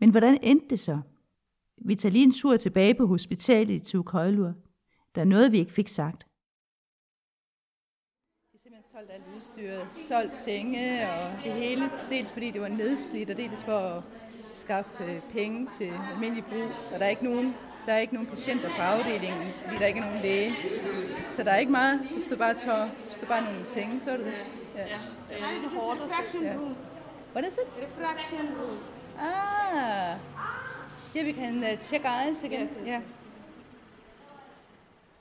men 0.00 0.10
hvordan 0.10 0.38
endte 0.42 0.66
det 0.70 0.80
så? 0.80 0.98
Vi 1.78 1.94
tager 1.94 2.12
lige 2.12 2.24
en 2.24 2.32
tur 2.32 2.56
tilbage 2.56 2.94
på 2.94 3.06
hospitalet 3.06 3.74
i 3.74 3.80
Tukøjlur. 3.80 4.52
Der 5.14 5.20
er 5.20 5.24
noget, 5.24 5.52
vi 5.52 5.58
ikke 5.58 5.72
fik 5.72 5.88
sagt. 5.88 6.26
De 8.52 8.58
simpelthen 8.62 8.90
solgt 8.92 9.10
alt 9.10 9.24
udstyr, 9.36 9.88
solgt 9.88 10.34
senge 10.34 11.10
og 11.10 11.32
det 11.44 11.52
hele. 11.52 11.90
Dels 12.10 12.32
fordi 12.32 12.50
det 12.50 12.60
var 12.60 12.68
nedslidt, 12.68 13.30
og 13.30 13.36
dels 13.36 13.64
for 13.64 13.78
at 13.78 14.02
skaffe 14.52 15.04
øh, 15.04 15.20
penge 15.32 15.68
til 15.78 15.92
almindelig 16.12 16.44
brug. 16.44 16.70
Og 16.92 16.98
der 16.98 17.04
er 17.04 17.08
ikke 17.08 17.24
nogen, 17.24 17.54
der 17.86 17.92
er 17.92 17.98
ikke 17.98 18.14
nogen 18.14 18.28
patienter 18.28 18.68
på 18.68 18.82
afdelingen, 18.82 19.48
fordi 19.64 19.76
der 19.76 19.86
ikke 19.86 20.00
er 20.00 20.04
nogen 20.04 20.22
læge. 20.22 20.54
Så 21.28 21.42
der 21.42 21.50
er 21.50 21.58
ikke 21.58 21.72
meget. 21.72 22.00
Det 22.14 22.22
stod 22.22 22.36
bare 22.36 22.54
tør. 22.54 22.82
Det 23.06 23.12
stod 23.12 23.28
bare 23.28 23.44
nogle 23.44 23.64
senge, 23.66 24.00
så 24.00 24.10
er 24.10 24.16
det 24.16 24.26
det. 24.26 24.32
Ja. 24.74 24.82
Det 25.28 25.36
er. 25.42 26.42
Ja. 26.42 26.58
What 27.34 27.46
is 27.46 27.58
it? 27.58 27.68
Refraction 27.82 28.46
room. 28.58 28.93
Ah. 29.18 30.18
Yeah, 31.16 31.24
we 31.24 31.32
can 31.32 31.62
uh, 31.62 31.76
check 31.80 32.04
eyes 32.04 32.44
again. 32.44 32.62
Yes, 32.62 32.70
yes, 32.70 32.86
yeah. 32.86 33.02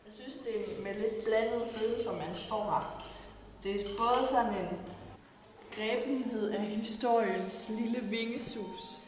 Jeg 0.05 0.13
synes, 0.13 0.35
det 0.35 0.55
er 0.55 0.83
med 0.83 0.95
lidt 0.95 1.25
blandede 1.25 1.65
følelser, 1.71 2.11
man 2.11 2.35
står 2.35 2.63
her. 2.63 3.09
Det 3.63 3.81
er 3.81 3.85
både 3.97 4.27
sådan 4.29 4.53
en 4.53 4.79
grebenhed 5.75 6.49
af 6.49 6.61
historiens 6.61 7.69
lille 7.69 7.99
vingesus 7.99 8.99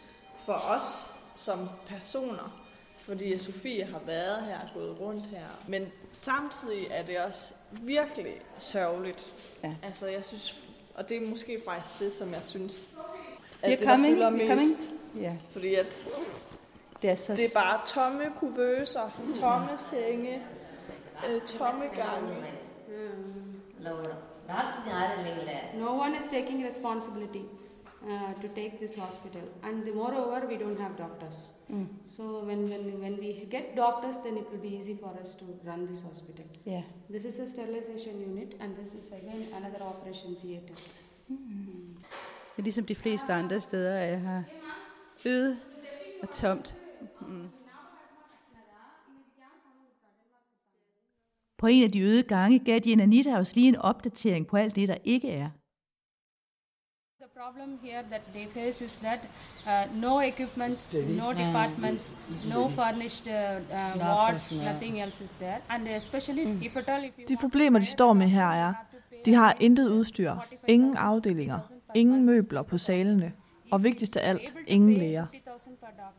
for 0.45 0.53
os 0.53 1.11
som 1.35 1.69
personer, 1.87 2.65
fordi 3.01 3.37
Sofie 3.37 3.85
har 3.85 3.99
været 3.99 4.45
her 4.45 4.59
og 4.59 4.69
gået 4.73 4.99
rundt 4.99 5.25
her. 5.25 5.45
Men 5.67 5.91
samtidig 6.21 6.87
er 6.89 7.03
det 7.03 7.19
også 7.19 7.53
virkelig 7.71 8.41
sørgeligt. 8.57 9.33
Ja. 9.63 9.75
Altså, 9.83 10.07
jeg 10.07 10.23
synes, 10.23 10.57
og 10.95 11.09
det 11.09 11.17
er 11.17 11.29
måske 11.29 11.61
faktisk 11.65 11.99
det, 11.99 12.13
som 12.13 12.33
jeg 12.33 12.41
synes, 12.43 12.87
at 13.63 13.69
You're 13.69 13.79
det, 13.79 13.87
coming? 13.87 14.17
der 14.17 14.27
You're 14.27 14.31
mest. 14.31 14.49
coming? 14.49 14.71
Ja. 15.21 15.35
Fordi 15.49 15.75
at 15.75 16.05
Det 17.01 17.09
er, 17.09 17.15
så 17.15 17.33
det 17.35 17.45
er 17.45 17.59
bare 17.59 17.85
tomme 17.85 18.23
kuvøser, 18.39 19.09
tomme 19.39 19.69
senge, 19.77 20.41
øh, 21.29 21.41
tomme 21.41 21.83
gange. 21.85 22.35
No 25.77 25.91
one 25.99 26.15
is 26.19 26.25
taking 26.31 26.65
responsibility 26.65 27.43
uh, 28.03 28.41
to 28.41 28.47
take 28.55 28.77
this 28.79 28.95
hospital, 28.95 29.41
and 29.63 29.83
the, 29.83 29.91
moreover, 29.91 30.47
we 30.47 30.57
don't 30.57 30.79
have 30.79 30.97
doctors. 30.97 31.51
So 32.17 32.23
when, 32.23 32.69
when 32.69 33.01
when 33.01 33.17
we 33.19 33.47
get 33.51 33.63
doctors, 33.77 34.15
then 34.25 34.37
it 34.37 34.45
will 34.51 34.61
be 34.69 34.79
easy 34.79 34.97
for 35.03 35.11
us 35.23 35.29
to 35.39 35.45
run 35.69 35.87
this 35.87 36.01
hospital. 36.03 36.45
Ja. 36.65 36.81
This 37.09 37.25
is 37.25 37.39
a 37.39 37.49
sterilization 37.49 38.21
unit, 38.31 38.55
and 38.59 38.75
this 38.77 38.93
is 38.93 39.11
again 39.11 39.47
another 39.57 39.81
operation 39.85 40.35
theater. 40.41 40.75
Det 41.27 41.35
er 42.57 42.63
ligesom 42.63 42.85
de 42.85 42.95
fleste 42.95 43.33
andre 43.33 43.59
steder 43.59 43.93
er 43.93 44.17
her. 44.17 44.43
Øde 45.25 45.57
og 46.21 46.29
tomt. 46.29 46.75
Mm. 47.21 47.49
På 51.57 51.67
en 51.67 51.83
af 51.83 51.91
de 51.91 52.01
øde 52.01 52.23
gange 52.23 52.59
gav 52.59 52.79
de 52.79 53.01
Anita 53.01 53.37
os 53.37 53.55
lige 53.55 53.67
en 53.67 53.75
opdatering 53.75 54.47
på 54.47 54.57
alt 54.57 54.75
det, 54.75 54.87
der 54.87 54.97
ikke 55.03 55.31
er. 55.31 55.49
The 57.21 57.29
problem 57.43 57.79
here 57.83 58.03
that 58.11 58.21
they 58.33 58.47
face 58.47 58.85
is 58.85 58.97
that 58.97 59.19
uh, 59.65 60.01
no 60.01 60.19
equipments, 60.19 60.95
no 61.09 61.31
departments, 61.31 62.15
no 62.49 62.69
furnished 62.69 63.27
uh, 63.27 63.61
uh, 63.71 64.07
wards, 64.07 64.51
nothing 64.51 65.01
else 65.01 65.23
is 65.23 65.31
there. 65.31 65.57
And 65.69 65.87
especially 65.87 66.65
if 66.65 66.77
at 66.77 66.89
all, 66.89 67.03
if 67.03 67.11
you 67.19 67.25
De 67.27 67.37
problemer, 67.37 67.79
de 67.79 67.85
står 67.85 68.13
med 68.13 68.27
her 68.27 68.47
er, 68.47 68.73
de 69.25 69.33
har 69.33 69.57
intet 69.59 69.89
udstyr, 69.89 70.35
ingen 70.67 70.97
afdelinger, 70.97 71.59
ingen 71.95 72.25
møbler 72.25 72.61
på 72.61 72.77
salene, 72.77 73.31
og 73.71 73.83
vigtigst 73.83 74.17
af 74.17 74.29
alt, 74.29 74.55
ingen 74.67 74.93
læger. 74.93 75.25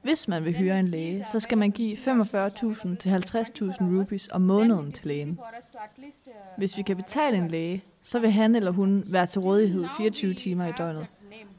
Hvis 0.03 0.29
man 0.29 0.45
vil 0.45 0.57
hyre 0.57 0.81
en 0.81 0.89
læge, 0.89 1.25
så 1.33 1.41
skal 1.41 1.59
man 1.59 1.71
give 1.71 1.97
45.000 1.97 2.97
til 2.97 3.09
50.000 3.09 3.99
rupees 3.99 4.29
om 4.33 4.41
måneden 4.41 4.93
til 4.93 5.07
lægen. 5.07 5.39
Hvis 6.57 6.77
vi 6.77 6.83
kan 6.83 6.97
betale 6.97 7.37
en 7.37 7.49
læge, 7.49 7.85
så 8.03 8.19
vil 8.19 8.31
han 8.31 8.55
eller 8.55 8.71
hun 8.71 9.05
være 9.07 9.27
til 9.27 9.41
rådighed 9.41 9.85
24 9.97 10.35
timer 10.35 10.67
i 10.67 10.73
døgnet. 10.79 11.07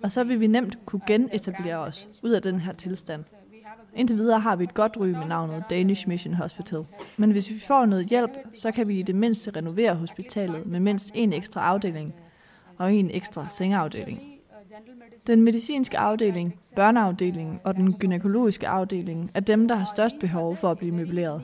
Og 0.03 0.11
så 0.11 0.23
vil 0.23 0.39
vi 0.39 0.47
nemt 0.47 0.85
kunne 0.85 1.01
genetablere 1.07 1.77
os 1.77 2.07
ud 2.23 2.31
af 2.31 2.41
den 2.41 2.59
her 2.59 2.73
tilstand. 2.73 3.23
Indtil 3.95 4.17
videre 4.17 4.39
har 4.39 4.55
vi 4.55 4.63
et 4.63 4.73
godt 4.73 4.97
ry 4.97 5.07
med 5.07 5.25
navnet 5.25 5.63
Danish 5.69 6.07
Mission 6.07 6.33
Hospital. 6.33 6.85
Men 7.17 7.31
hvis 7.31 7.49
vi 7.49 7.59
får 7.59 7.85
noget 7.85 8.05
hjælp, 8.05 8.31
så 8.53 8.71
kan 8.71 8.87
vi 8.87 8.99
i 8.99 9.01
det 9.01 9.15
mindste 9.15 9.51
renovere 9.51 9.95
hospitalet 9.95 10.65
med 10.65 10.79
mindst 10.79 11.11
en 11.15 11.33
ekstra 11.33 11.61
afdeling 11.61 12.15
og 12.77 12.93
en 12.93 13.11
ekstra 13.11 13.45
sengeafdeling. 13.49 14.19
Den 15.27 15.41
medicinske 15.41 15.97
afdeling, 15.97 16.59
børneafdelingen 16.75 17.59
og 17.63 17.75
den 17.75 17.93
gynækologiske 17.93 18.67
afdeling 18.67 19.31
er 19.33 19.39
dem, 19.39 19.67
der 19.67 19.75
har 19.75 19.85
størst 19.85 20.19
behov 20.19 20.55
for 20.55 20.71
at 20.71 20.77
blive 20.77 20.91
møbleret. 20.91 21.41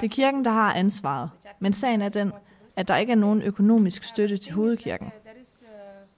Det 0.00 0.06
er 0.06 0.14
kirken, 0.14 0.44
der 0.44 0.50
har 0.50 0.72
ansvaret, 0.72 1.30
men 1.60 1.72
sagen 1.72 2.02
er 2.02 2.08
den, 2.08 2.32
at 2.76 2.88
der 2.88 2.96
ikke 2.96 3.12
er 3.12 3.16
nogen 3.16 3.42
økonomisk 3.42 4.04
støtte 4.04 4.36
til 4.36 4.52
hovedkirken. 4.52 5.10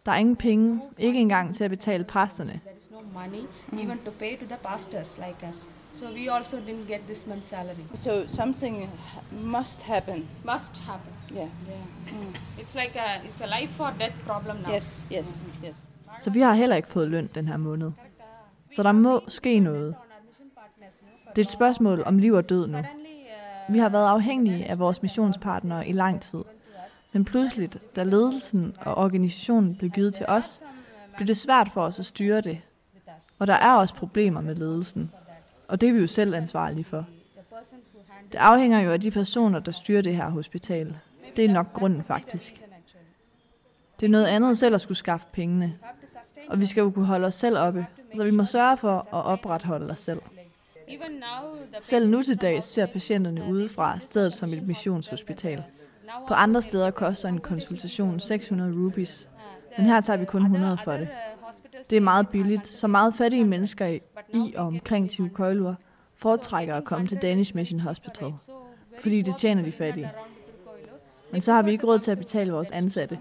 Der 0.06 0.12
er 0.12 0.16
ingen 0.16 0.36
penge, 0.36 0.80
ikke 0.98 1.20
engang 1.20 1.54
til 1.54 1.64
at 1.64 1.70
betale 1.70 2.04
præsterne. 2.04 2.60
There 2.64 2.76
is 2.78 2.90
no 2.90 2.98
money 3.20 3.82
even 3.84 3.98
to 4.04 4.10
pay 4.18 4.38
to 4.38 4.44
the 4.46 4.56
pastors 4.62 5.18
like 5.18 5.48
us. 5.50 5.68
So 5.94 6.06
we 6.06 6.36
also 6.36 6.56
didn't 6.56 6.86
get 6.88 7.00
this 7.06 7.26
month's 7.26 7.46
salary. 7.46 7.84
So 7.94 8.10
something 8.28 8.90
must 9.44 9.82
happen. 9.82 10.28
Must 10.44 10.80
happen. 10.80 11.19
Yeah. 11.34 11.48
It's 12.58 12.74
like 12.74 12.98
a 12.98 13.26
it's 13.28 13.40
a 13.40 13.60
life 13.60 13.82
or 13.82 13.92
death 13.98 14.14
problem 14.26 14.56
now. 14.66 14.74
Yes, 14.74 15.04
yes, 15.12 15.44
yes. 15.64 15.88
Så 16.20 16.30
vi 16.30 16.40
har 16.40 16.54
heller 16.54 16.76
ikke 16.76 16.88
fået 16.88 17.08
løn 17.08 17.30
den 17.34 17.48
her 17.48 17.56
måned. 17.56 17.90
Så 18.74 18.82
der 18.82 18.92
må 18.92 19.20
ske 19.28 19.58
noget. 19.58 19.94
Det 21.36 21.38
er 21.38 21.46
et 21.46 21.50
spørgsmål 21.50 22.02
om 22.06 22.18
liv 22.18 22.32
og 22.32 22.48
død 22.48 22.66
nu. 22.66 22.78
Vi 23.68 23.78
har 23.78 23.88
været 23.88 24.06
afhængige 24.06 24.64
af 24.64 24.78
vores 24.78 25.02
missionspartnere 25.02 25.88
i 25.88 25.92
lang 25.92 26.20
tid. 26.20 26.38
Men 27.12 27.24
pludselig, 27.24 27.70
da 27.96 28.02
ledelsen 28.02 28.76
og 28.80 28.94
organisationen 28.94 29.76
blev 29.76 29.90
givet 29.90 30.14
til 30.14 30.26
os, 30.28 30.62
blev 31.16 31.26
det 31.26 31.36
svært 31.36 31.70
for 31.74 31.82
os 31.82 31.98
at 31.98 32.06
styre 32.06 32.40
det. 32.40 32.60
Og 33.38 33.46
der 33.46 33.54
er 33.54 33.72
også 33.72 33.94
problemer 33.94 34.40
med 34.40 34.54
ledelsen. 34.54 35.12
Og 35.68 35.80
det 35.80 35.88
er 35.88 35.92
vi 35.92 36.00
jo 36.00 36.06
selv 36.06 36.34
ansvarlige 36.34 36.84
for. 36.84 37.06
Det 38.32 38.38
afhænger 38.38 38.80
jo 38.80 38.92
af 38.92 39.00
de 39.00 39.10
personer, 39.10 39.58
der 39.58 39.72
styrer 39.72 40.02
det 40.02 40.16
her 40.16 40.30
hospital. 40.30 40.96
Det 41.36 41.44
er 41.44 41.52
nok 41.52 41.72
grunden 41.72 42.04
faktisk. 42.04 42.62
Det 44.00 44.06
er 44.06 44.10
noget 44.10 44.26
andet 44.26 44.58
selv 44.58 44.74
at 44.74 44.80
skulle 44.80 44.98
skaffe 44.98 45.26
pengene. 45.32 45.78
Og 46.48 46.60
vi 46.60 46.66
skal 46.66 46.80
jo 46.80 46.90
kunne 46.90 47.06
holde 47.06 47.26
os 47.26 47.34
selv 47.34 47.58
oppe, 47.58 47.86
så 48.14 48.24
vi 48.24 48.30
må 48.30 48.44
sørge 48.44 48.76
for 48.76 48.96
at 48.98 49.24
opretholde 49.24 49.90
os 49.90 49.98
selv. 49.98 50.22
Selv 51.80 52.10
nu 52.10 52.22
til 52.22 52.36
dags 52.36 52.66
ser 52.66 52.86
patienterne 52.86 53.44
udefra 53.44 53.98
stedet 53.98 54.34
som 54.34 54.52
et 54.52 54.66
missionshospital. 54.66 55.64
På 56.28 56.34
andre 56.34 56.62
steder 56.62 56.90
koster 56.90 57.28
en 57.28 57.40
konsultation 57.40 58.20
600 58.20 58.72
rupees, 58.84 59.28
men 59.78 59.86
her 59.86 60.00
tager 60.00 60.16
vi 60.16 60.24
kun 60.24 60.42
100 60.42 60.78
for 60.84 60.92
det. 60.92 61.08
Det 61.90 61.96
er 61.96 62.00
meget 62.00 62.28
billigt, 62.28 62.66
så 62.66 62.86
meget 62.86 63.14
fattige 63.14 63.44
mennesker 63.44 63.86
i 64.32 64.54
og 64.56 64.66
omkring 64.66 65.10
Tivkoilur 65.10 65.74
foretrækker 66.16 66.74
at 66.74 66.84
komme 66.84 67.06
til 67.06 67.18
Danish 67.22 67.56
Mission 67.56 67.80
Hospital, 67.80 68.32
fordi 69.00 69.22
det 69.22 69.36
tjener 69.36 69.62
de 69.62 69.72
fattige. 69.72 70.10
Men 71.31 71.41
så 71.41 71.53
har 71.53 71.61
vi 71.63 71.71
ikke 71.71 71.87
råd 71.87 71.99
til 71.99 72.11
at 72.11 72.17
betale 72.17 72.51
vores 72.51 72.71
ansatte, 72.71 73.19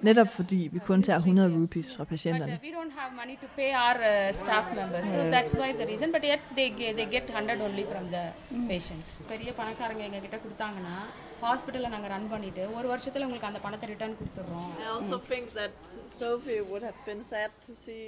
Netop 0.00 0.28
fordi 0.32 0.68
vi 0.72 0.78
kun 0.78 1.02
tager 1.02 1.18
100 1.18 1.48
rupees 1.60 1.96
fra 1.96 2.04
patienterne. 2.04 2.58
we 2.62 2.70
don't 2.78 2.94
have 3.00 3.10
money 3.22 3.36
to 3.42 3.46
pay 3.56 3.70
our 3.84 3.96
uh, 4.12 4.34
staff 4.34 4.66
members. 4.80 5.06
So 5.06 5.18
that's 5.34 5.52
why 5.60 5.68
the 5.80 5.86
reason. 5.92 6.12
But 6.16 6.22
yet 6.30 6.40
they, 6.58 6.68
ge- 6.80 6.94
they 6.98 7.06
get 7.16 7.24
100 7.30 7.60
only 7.68 7.84
from 7.92 8.04
the 8.14 8.24
patients. 8.72 9.08
பெரிய 9.32 9.50
பணக்காரங்க 9.60 10.02
எங்க 10.08 10.20
கிட்ட 10.26 10.38
கொடுத்தாங்கன்னா 10.44 10.96
ஹாஸ்பிட்டலில் 11.44 11.92
நாங்கள் 11.94 12.12
ரன் 12.14 12.28
பண்ணிட்டு 12.34 12.62
ஒரு 12.78 12.86
வருஷத்தில் 12.92 13.24
உங்களுக்கு 13.26 13.50
அந்த 13.52 13.60
பணத்தை 13.66 13.88
ரிட்டர்ன் 13.94 14.16
கொடுத்துட்றோம் 14.20 14.70
I 14.84 14.88
also 14.96 15.18
think 15.32 15.46
that 15.60 15.76
Sophie 16.20 16.60
would 16.70 16.84
have 16.90 17.00
been 17.10 17.22
sad 17.34 17.50
to 17.66 17.74
see 17.86 18.04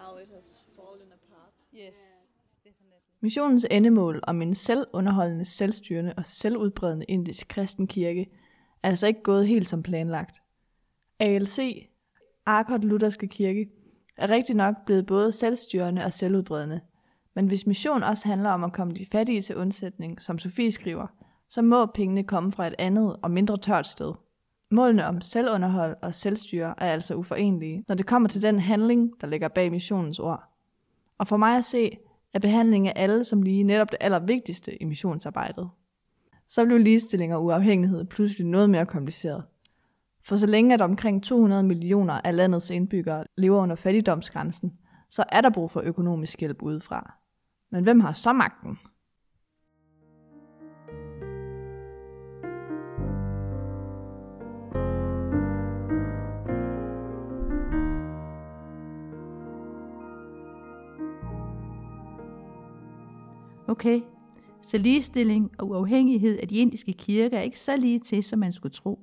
how 0.00 0.10
it 0.24 0.30
has 0.38 0.48
fallen 0.78 1.08
apart. 1.18 1.52
Yes, 1.82 1.98
definitely. 1.98 2.13
Missionens 3.21 3.67
endemål 3.71 4.19
om 4.23 4.41
en 4.41 4.53
selvunderholdende, 4.53 5.45
selvstyrende 5.45 6.13
og 6.17 6.25
selvudbredende 6.25 7.05
indisk 7.05 7.47
kristen 7.47 7.87
kirke 7.87 8.29
er 8.83 8.89
altså 8.89 9.07
ikke 9.07 9.23
gået 9.23 9.47
helt 9.47 9.67
som 9.67 9.83
planlagt. 9.83 10.41
ALC, 11.19 11.87
Arkot 12.45 12.83
Lutherske 12.83 13.27
Kirke, 13.27 13.69
er 14.17 14.29
rigtig 14.29 14.55
nok 14.55 14.75
blevet 14.85 15.05
både 15.05 15.31
selvstyrende 15.31 16.05
og 16.05 16.13
selvudbredende. 16.13 16.81
Men 17.35 17.47
hvis 17.47 17.67
mission 17.67 18.03
også 18.03 18.27
handler 18.27 18.49
om 18.49 18.63
at 18.63 18.73
komme 18.73 18.93
de 18.93 19.05
fattige 19.11 19.41
til 19.41 19.55
undsætning, 19.55 20.21
som 20.21 20.39
Sofie 20.39 20.71
skriver, 20.71 21.07
så 21.49 21.61
må 21.61 21.85
pengene 21.85 22.23
komme 22.23 22.51
fra 22.51 22.67
et 22.67 22.75
andet 22.79 23.15
og 23.21 23.31
mindre 23.31 23.57
tørt 23.57 23.87
sted. 23.87 24.13
Målene 24.71 25.05
om 25.05 25.21
selvunderhold 25.21 25.95
og 26.01 26.13
selvstyre 26.13 26.73
er 26.77 26.93
altså 26.93 27.15
uforenelige, 27.15 27.83
når 27.87 27.95
det 27.95 28.05
kommer 28.05 28.29
til 28.29 28.41
den 28.41 28.59
handling, 28.59 29.11
der 29.21 29.27
ligger 29.27 29.47
bag 29.47 29.71
missionens 29.71 30.19
ord. 30.19 30.43
Og 31.17 31.27
for 31.27 31.37
mig 31.37 31.57
at 31.57 31.65
se, 31.65 31.97
er 32.35 32.39
behandling 32.39 32.87
af 32.87 32.93
alle 32.95 33.23
som 33.23 33.41
lige 33.41 33.63
netop 33.63 33.91
det 33.91 33.97
allervigtigste 34.01 34.81
i 34.81 34.85
missionsarbejdet. 34.85 35.69
Så 36.47 36.65
blev 36.65 36.77
ligestilling 36.77 37.35
og 37.35 37.43
uafhængighed 37.43 38.05
pludselig 38.05 38.47
noget 38.47 38.69
mere 38.69 38.85
kompliceret. 38.85 39.43
For 40.23 40.37
så 40.37 40.45
længe 40.45 40.73
at 40.73 40.81
omkring 40.81 41.23
200 41.23 41.63
millioner 41.63 42.21
af 42.23 42.35
landets 42.35 42.69
indbyggere 42.69 43.23
lever 43.37 43.61
under 43.61 43.75
fattigdomsgrænsen, 43.75 44.73
så 45.09 45.23
er 45.29 45.41
der 45.41 45.49
brug 45.49 45.71
for 45.71 45.81
økonomisk 45.81 46.39
hjælp 46.39 46.61
udefra. 46.61 47.13
Men 47.71 47.83
hvem 47.83 47.99
har 47.99 48.13
så 48.13 48.33
magten? 48.33 48.79
Okay, 63.75 64.01
så 64.61 64.77
ligestilling 64.77 65.51
og 65.57 65.69
uafhængighed 65.69 66.39
af 66.39 66.47
de 66.47 66.57
indiske 66.57 66.93
kirker 66.93 67.37
er 67.37 67.41
ikke 67.41 67.59
så 67.59 67.77
lige 67.77 67.99
til, 67.99 68.23
som 68.23 68.39
man 68.39 68.51
skulle 68.51 68.73
tro. 68.73 68.99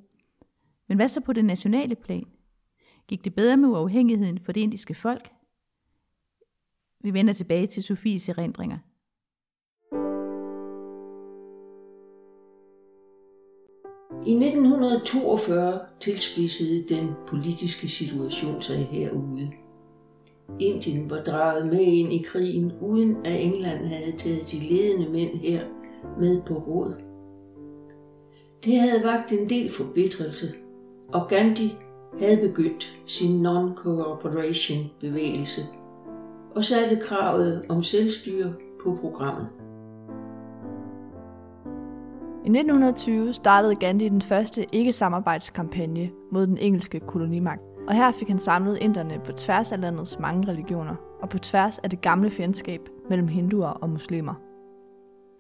Men 0.89 0.97
hvad 0.97 1.09
så 1.09 1.21
på 1.21 1.33
det 1.33 1.45
nationale 1.45 1.95
plan? 1.95 2.25
Gik 3.09 3.25
det 3.25 3.35
bedre 3.35 3.57
med 3.57 3.69
uafhængigheden 3.69 4.39
for 4.39 4.53
det 4.53 4.61
indiske 4.61 4.95
folk? 4.95 5.31
Vi 7.01 7.13
vender 7.13 7.33
tilbage 7.33 7.67
til 7.67 7.83
Sofies 7.83 8.29
erindringer. 8.29 8.79
I 14.27 14.33
1942 14.33 15.81
tilspidsede 16.01 16.89
den 16.89 17.11
politiske 17.27 17.89
situation 17.89 18.63
sig 18.63 18.87
herude. 18.87 19.62
Indien 20.61 21.11
var 21.11 21.23
draget 21.23 21.67
med 21.67 21.81
ind 21.81 22.13
i 22.13 22.23
krigen, 22.23 22.73
uden 22.81 23.17
at 23.27 23.41
England 23.41 23.87
havde 23.87 24.17
taget 24.19 24.51
de 24.51 24.59
ledende 24.59 25.09
mænd 25.13 25.31
her 25.31 25.61
med 26.21 26.43
på 26.43 26.55
råd. 26.55 26.95
Det 28.65 28.81
havde 28.81 29.05
vagt 29.05 29.33
en 29.33 29.49
del 29.49 29.73
forbitrelse, 29.73 30.47
og 31.13 31.29
Gandhi 31.29 31.77
havde 32.21 32.49
begyndt 32.49 33.03
sin 33.07 33.47
non-cooperation 33.47 34.91
bevægelse 35.01 35.63
og 36.55 36.65
satte 36.65 36.97
kravet 36.97 37.65
om 37.69 37.83
selvstyre 37.83 38.53
på 38.85 38.99
programmet. 39.01 39.49
I 42.45 42.49
1920 42.49 43.33
startede 43.33 43.75
Gandhi 43.75 44.09
den 44.09 44.23
første 44.23 44.67
ikke-samarbejdskampagne 44.73 46.11
mod 46.33 46.47
den 46.47 46.59
engelske 46.59 47.01
kolonimagt, 47.01 47.63
og 47.89 47.95
her 47.95 48.13
fik 48.13 48.29
han 48.29 48.39
samlet 48.39 48.79
inderne 48.79 49.21
på 49.25 49.33
tværs 49.33 49.73
af 49.73 49.81
landets 49.81 50.19
mange 50.19 50.49
religioner 50.49 50.95
og 51.23 51.29
på 51.29 51.39
tværs 51.39 51.79
af 51.79 51.91
det 51.91 52.01
gamle 52.01 52.31
fjendskab 52.31 52.81
mellem 53.09 53.29
hinduer 53.29 53.69
og 53.69 53.91
muslimer. 53.91 54.35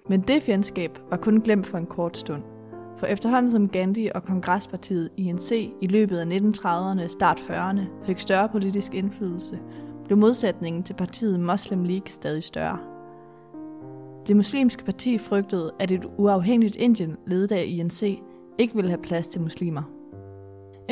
Men 0.09 0.21
det 0.21 0.43
fjendskab 0.43 0.99
var 1.11 1.17
kun 1.17 1.41
glemt 1.41 1.67
for 1.67 1.79
en 1.79 1.87
kort 1.87 2.17
stund, 2.17 2.43
for 2.99 3.07
efterhånden 3.07 3.51
som 3.51 3.69
Gandhi 3.69 4.11
og 4.15 4.23
Kongrespartiet 4.25 5.11
INC 5.17 5.53
i 5.81 5.87
løbet 5.87 6.19
af 6.19 6.25
1930'erne 6.25 7.05
og 7.05 7.11
start 7.11 7.41
40'erne 7.41 7.81
fik 8.07 8.19
større 8.19 8.49
politisk 8.49 8.95
indflydelse, 8.95 9.59
blev 10.05 10.19
modsætningen 10.19 10.83
til 10.83 10.95
partiet 10.95 11.41
Muslim 11.41 11.85
League 11.85 12.09
stadig 12.09 12.43
større. 12.43 12.79
Det 14.27 14.37
muslimske 14.37 14.85
parti 14.85 15.19
frygtede, 15.19 15.73
at 15.81 15.91
et 15.91 16.07
uafhængigt 16.19 16.77
Indien, 16.77 17.17
ledet 17.27 17.53
af 17.53 17.65
INC, 17.67 18.23
ikke 18.59 18.75
ville 18.75 18.91
have 18.91 19.03
plads 19.03 19.29
til 19.29 19.41
muslimer. 19.41 19.83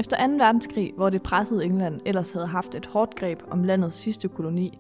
Efter 0.00 0.26
2. 0.26 0.32
verdenskrig, 0.32 0.92
hvor 0.96 1.10
det 1.10 1.22
pressede 1.22 1.64
England 1.64 2.00
ellers 2.06 2.32
havde 2.32 2.46
haft 2.46 2.74
et 2.74 2.86
hårdt 2.86 3.14
greb 3.14 3.42
om 3.50 3.64
landets 3.64 3.96
sidste 3.96 4.28
koloni, 4.28 4.78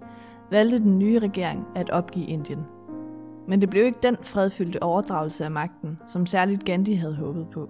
valgte 0.50 0.78
den 0.78 0.98
nye 0.98 1.18
regering 1.18 1.66
at 1.76 1.90
opgive 1.90 2.26
Indien. 2.26 2.58
Men 3.48 3.60
det 3.60 3.70
blev 3.70 3.84
ikke 3.84 3.98
den 4.02 4.16
fredfyldte 4.22 4.82
overdragelse 4.82 5.44
af 5.44 5.50
magten, 5.50 5.98
som 6.06 6.26
særligt 6.26 6.64
Gandhi 6.64 6.94
havde 6.94 7.14
håbet 7.14 7.46
på. 7.52 7.68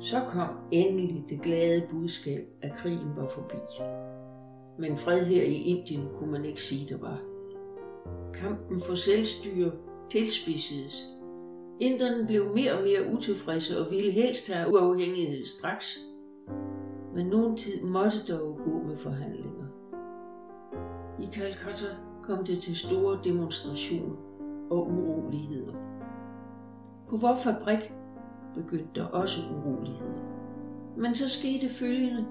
Så 0.00 0.16
kom 0.28 0.48
endelig 0.70 1.24
det 1.28 1.40
glade 1.40 1.82
budskab, 1.90 2.46
at 2.62 2.72
krigen 2.72 3.16
var 3.16 3.28
forbi. 3.28 3.56
Men 4.78 4.96
fred 4.96 5.24
her 5.24 5.42
i 5.42 5.54
Indien 5.54 6.08
kunne 6.18 6.32
man 6.32 6.44
ikke 6.44 6.62
sige, 6.62 6.94
der 6.94 7.00
var. 7.00 7.18
Kampen 8.34 8.80
for 8.86 8.94
selvstyre 8.94 9.72
tilspidsedes. 10.10 11.17
Inderne 11.80 12.26
blev 12.26 12.44
mere 12.54 12.72
og 12.72 12.82
mere 12.82 13.14
utilfredse 13.14 13.80
og 13.80 13.90
ville 13.90 14.10
helst 14.10 14.52
have 14.52 14.72
uafhængighed 14.72 15.44
straks. 15.44 15.98
Men 17.14 17.26
nogen 17.26 17.56
tid 17.56 17.82
måtte 17.82 18.18
dog 18.28 18.58
gå 18.64 18.82
med 18.88 18.96
forhandlinger. 18.96 19.66
I 21.20 21.26
Calcutta 21.26 21.86
kom 22.22 22.44
det 22.44 22.62
til 22.62 22.76
store 22.76 23.18
demonstrationer 23.24 24.16
og 24.70 24.90
uroligheder. 24.90 25.72
På 27.08 27.16
vor 27.16 27.36
fabrik 27.36 27.92
begyndte 28.54 29.00
der 29.00 29.04
også 29.04 29.40
uroligheder. 29.56 30.22
Men 30.96 31.14
så 31.14 31.28
skete 31.28 31.68
følgende, 31.68 32.26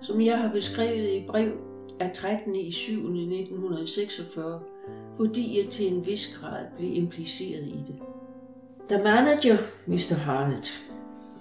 som 0.00 0.20
jeg 0.20 0.38
har 0.38 0.52
beskrevet 0.52 1.10
i 1.10 1.26
brev 1.26 1.52
af 2.00 2.10
13. 2.14 2.54
i 2.54 2.70
7. 2.72 2.92
1946, 2.92 4.60
fordi 5.16 5.58
jeg 5.58 5.64
til 5.64 5.94
en 5.94 6.06
vis 6.06 6.38
grad 6.40 6.66
blev 6.76 6.90
impliceret 6.94 7.66
i 7.66 7.84
det. 7.86 8.00
Da 8.90 8.98
manager 8.98 9.56
Mr. 9.86 10.14
Harnett 10.14 10.82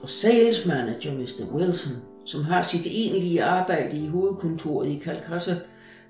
og 0.02 0.10
sales 0.10 0.66
manager 0.66 1.14
Mr. 1.14 1.56
Wilson, 1.56 1.94
som 2.26 2.44
har 2.44 2.62
sit 2.62 2.86
egentlige 2.86 3.44
arbejde 3.44 3.98
i 3.98 4.08
hovedkontoret 4.08 4.88
i 4.88 5.00
Calcutta, 5.00 5.56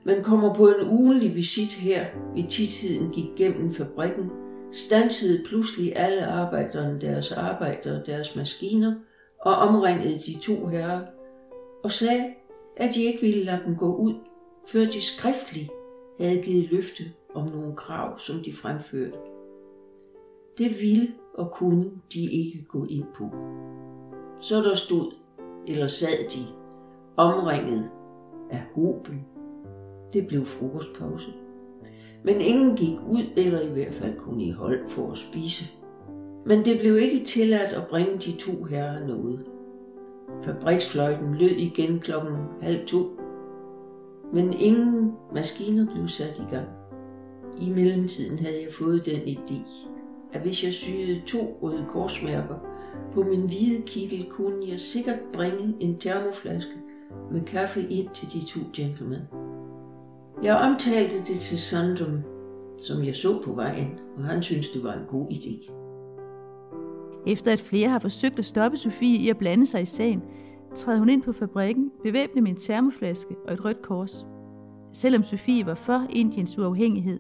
men 0.04 0.24
kommer 0.24 0.54
på 0.54 0.68
en 0.68 0.88
ugenlig 0.88 1.36
visit 1.36 1.74
her 1.74 2.06
ved 2.36 2.50
tidtiden 2.50 3.12
gik 3.12 3.26
gennem 3.36 3.74
fabrikken, 3.74 4.32
stansede 4.72 5.44
pludselig 5.48 5.94
alle 5.96 6.26
arbejderne 6.26 7.02
deres 7.02 7.32
arbejde 7.32 8.00
og 8.00 8.06
deres 8.06 8.36
maskiner 8.36 8.94
og 9.42 9.56
omringede 9.56 10.20
de 10.20 10.40
to 10.42 10.68
herrer 10.68 11.02
og 11.84 11.92
sagde, 11.92 12.34
at 12.78 12.96
de 12.96 13.04
ikke 13.04 13.22
ville 13.22 13.44
lade 13.44 13.62
dem 13.66 13.76
gå 13.76 13.96
ud, 13.96 14.14
før 14.68 14.80
de 14.80 15.02
skriftligt 15.02 15.70
havde 16.20 16.42
givet 16.42 16.72
løfte 16.72 17.04
om 17.36 17.48
nogle 17.48 17.76
krav, 17.76 18.20
som 18.20 18.44
de 18.44 18.54
fremførte. 18.54 19.37
Det 20.58 20.82
ville 20.82 21.08
og 21.34 21.52
kunne 21.52 21.92
de 22.14 22.32
ikke 22.32 22.66
gå 22.68 22.86
ind 22.90 23.06
på. 23.16 23.30
Så 24.42 24.56
der 24.56 24.76
stod, 24.76 25.12
eller 25.68 25.88
sad 25.88 26.30
de, 26.36 26.46
omringet 27.18 27.90
af 28.50 28.62
hoben. 28.76 29.26
Det 30.14 30.28
blev 30.28 30.46
frokostpause. 30.46 31.32
Men 32.24 32.42
ingen 32.42 32.76
gik 32.76 32.98
ud, 33.08 33.24
eller 33.38 33.62
i 33.62 33.70
hvert 33.74 33.94
fald 33.94 34.18
kun 34.18 34.42
i 34.42 34.52
hold 34.52 34.88
for 34.88 35.12
at 35.12 35.18
spise. 35.18 35.66
Men 36.46 36.66
det 36.66 36.80
blev 36.80 36.98
ikke 36.98 37.26
tilladt 37.26 37.74
at 37.74 37.88
bringe 37.88 38.14
de 38.14 38.38
to 38.38 38.64
herrer 38.64 39.08
noget. 39.08 39.46
Fabriksfløjten 40.44 41.36
lød 41.36 41.50
igen 41.50 42.00
klokken 42.00 42.38
halv 42.62 42.86
to. 42.86 42.98
Men 44.34 44.54
ingen 44.54 45.14
maskiner 45.34 45.86
blev 45.94 46.08
sat 46.08 46.40
i 46.40 46.54
gang. 46.56 46.68
I 47.62 47.70
mellemtiden 47.70 48.40
havde 48.40 48.62
jeg 48.64 48.74
fået 48.74 49.06
den 49.06 49.22
idé, 49.22 49.88
at 50.34 50.42
hvis 50.42 50.64
jeg 50.64 50.74
syede 50.74 51.22
to 51.26 51.60
røde 51.62 51.86
korsmærker 51.90 52.56
på 53.14 53.24
min 53.24 53.42
hvide 53.42 53.82
kittel, 53.86 54.26
kunne 54.30 54.70
jeg 54.70 54.80
sikkert 54.80 55.20
bringe 55.34 55.76
en 55.80 55.98
termoflaske 55.98 56.72
med 57.32 57.42
kaffe 57.42 57.82
ind 57.90 58.10
til 58.14 58.28
de 58.34 58.46
to 58.46 58.60
gentlemen. 58.74 59.20
Jeg 60.44 60.56
omtalte 60.56 61.18
det 61.18 61.40
til 61.40 61.60
Sandum, 61.60 62.20
som 62.82 63.04
jeg 63.04 63.16
så 63.16 63.42
på 63.42 63.52
vejen, 63.54 64.00
og 64.18 64.24
han 64.24 64.44
syntes, 64.44 64.70
det 64.70 64.84
var 64.84 64.94
en 64.94 65.06
god 65.08 65.28
idé. 65.32 65.72
Efter 67.28 67.52
at 67.54 67.60
flere 67.60 67.90
har 67.90 68.00
forsøgt 68.00 68.40
at 68.40 68.46
stoppe 68.46 68.78
Sofie 68.78 69.18
i 69.18 69.30
at 69.30 69.38
blande 69.38 69.66
sig 69.66 69.82
i 69.82 69.86
sagen, 69.86 70.22
træder 70.76 71.00
hun 71.00 71.10
ind 71.10 71.24
på 71.24 71.32
fabrikken, 71.32 71.92
bevæbnet 72.04 72.44
med 72.44 72.52
en 72.52 72.58
termoflaske 72.58 73.36
og 73.48 73.54
et 73.54 73.66
rødt 73.66 73.82
kors. 73.82 74.26
Selvom 74.94 75.24
Sofie 75.24 75.66
var 75.66 75.76
for 75.76 76.08
Indiens 76.10 76.58
uafhængighed, 76.58 77.20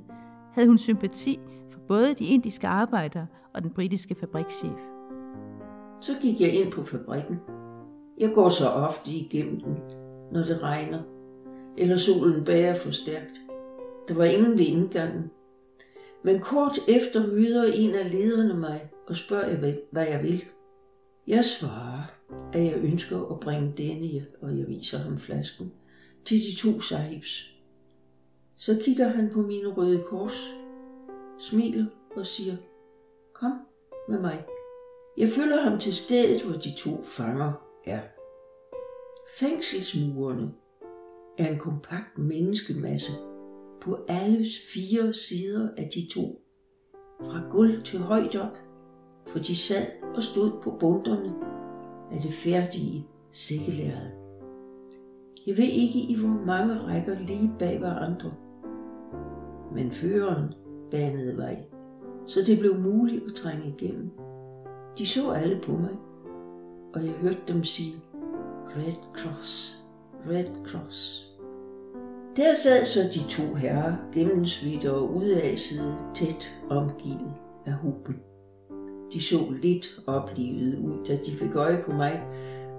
havde 0.53 0.67
hun 0.67 0.77
sympati 0.77 1.39
både 1.87 2.13
de 2.13 2.25
indiske 2.25 2.67
arbejdere 2.67 3.27
og 3.53 3.63
den 3.63 3.71
britiske 3.71 4.15
fabrikschef. 4.15 4.79
Så 6.01 6.11
gik 6.21 6.41
jeg 6.41 6.53
ind 6.53 6.71
på 6.71 6.83
fabrikken. 6.83 7.39
Jeg 8.17 8.31
går 8.33 8.49
så 8.49 8.67
ofte 8.69 9.11
igennem 9.11 9.59
den, 9.59 9.77
når 10.31 10.41
det 10.41 10.63
regner, 10.63 11.01
eller 11.77 11.97
solen 11.97 12.43
bærer 12.43 12.75
for 12.75 12.91
stærkt. 12.91 13.41
Der 14.07 14.13
var 14.13 14.23
ingen 14.23 14.57
ved 14.57 14.65
indgangen. 14.65 15.31
Men 16.23 16.39
kort 16.39 16.79
efter 16.87 17.27
møder 17.27 17.63
en 17.73 17.95
af 17.95 18.11
lederne 18.11 18.53
mig 18.53 18.89
og 19.07 19.15
spørger, 19.15 19.75
hvad 19.91 20.07
jeg 20.07 20.23
vil. 20.23 20.43
Jeg 21.27 21.45
svarer, 21.45 22.03
at 22.53 22.63
jeg 22.63 22.77
ønsker 22.77 23.31
at 23.31 23.39
bringe 23.39 23.73
denne, 23.77 24.25
og 24.41 24.57
jeg 24.57 24.67
viser 24.67 24.97
ham 24.97 25.17
flasken, 25.17 25.71
til 26.25 26.37
de 26.37 26.55
to 26.55 26.79
sahibs. 26.79 27.53
Så 28.55 28.79
kigger 28.83 29.07
han 29.07 29.29
på 29.33 29.41
mine 29.41 29.67
røde 29.67 30.03
kors, 30.09 30.53
smiler 31.39 31.85
og 32.15 32.25
siger, 32.25 32.57
kom 33.33 33.53
med 34.09 34.19
mig. 34.19 34.45
Jeg 35.17 35.29
følger 35.29 35.61
ham 35.69 35.79
til 35.79 35.95
stedet, 35.95 36.43
hvor 36.43 36.53
de 36.53 36.75
to 36.77 37.03
fanger 37.03 37.53
er. 37.85 37.99
Fængselsmurene 39.39 40.53
er 41.37 41.47
en 41.47 41.59
kompakt 41.59 42.17
menneskemasse 42.17 43.11
på 43.81 43.97
alle 44.07 44.45
fire 44.73 45.13
sider 45.13 45.69
af 45.77 45.89
de 45.95 46.07
to, 46.13 46.41
fra 47.19 47.41
gulv 47.51 47.83
til 47.83 47.99
højt 47.99 48.35
op, 48.35 48.57
for 49.27 49.39
de 49.39 49.55
sad 49.55 49.87
og 50.15 50.23
stod 50.23 50.51
på 50.63 50.77
bunderne 50.79 51.33
af 52.11 52.21
det 52.21 52.33
færdige 52.33 53.07
sækkelærred. 53.31 54.11
Jeg 55.47 55.57
ved 55.57 55.63
ikke 55.63 55.99
i 55.99 56.15
hvor 56.19 56.45
mange 56.45 56.73
rækker 56.73 57.19
lige 57.19 57.51
bag 57.59 57.79
hverandre, 57.79 58.33
men 59.73 59.91
føreren 59.91 60.53
banede 60.91 61.37
vej, 61.37 61.63
så 62.25 62.39
det 62.45 62.59
blev 62.59 62.79
muligt 62.79 63.23
at 63.25 63.33
trænge 63.33 63.75
igennem. 63.77 64.11
De 64.97 65.07
så 65.07 65.31
alle 65.31 65.61
på 65.63 65.71
mig, 65.71 65.95
og 66.93 67.05
jeg 67.05 67.11
hørte 67.11 67.41
dem 67.47 67.63
sige, 67.63 67.95
Red 68.67 69.17
Cross, 69.17 69.79
Red 70.29 70.65
Cross. 70.65 71.23
Der 72.37 72.55
sad 72.55 72.85
så 72.85 72.99
de 73.13 73.29
to 73.29 73.55
herrer, 73.55 73.95
gennemsvidt 74.13 74.85
og 74.85 75.15
udasede, 75.15 75.95
tæt 76.15 76.55
omgivet 76.69 77.33
af 77.65 77.73
huben. 77.73 78.15
De 79.13 79.21
så 79.21 79.37
lidt 79.61 79.99
oplivet 80.07 80.79
ud, 80.79 81.05
da 81.07 81.15
de 81.25 81.37
fik 81.37 81.55
øje 81.55 81.83
på 81.85 81.91
mig, 81.91 82.23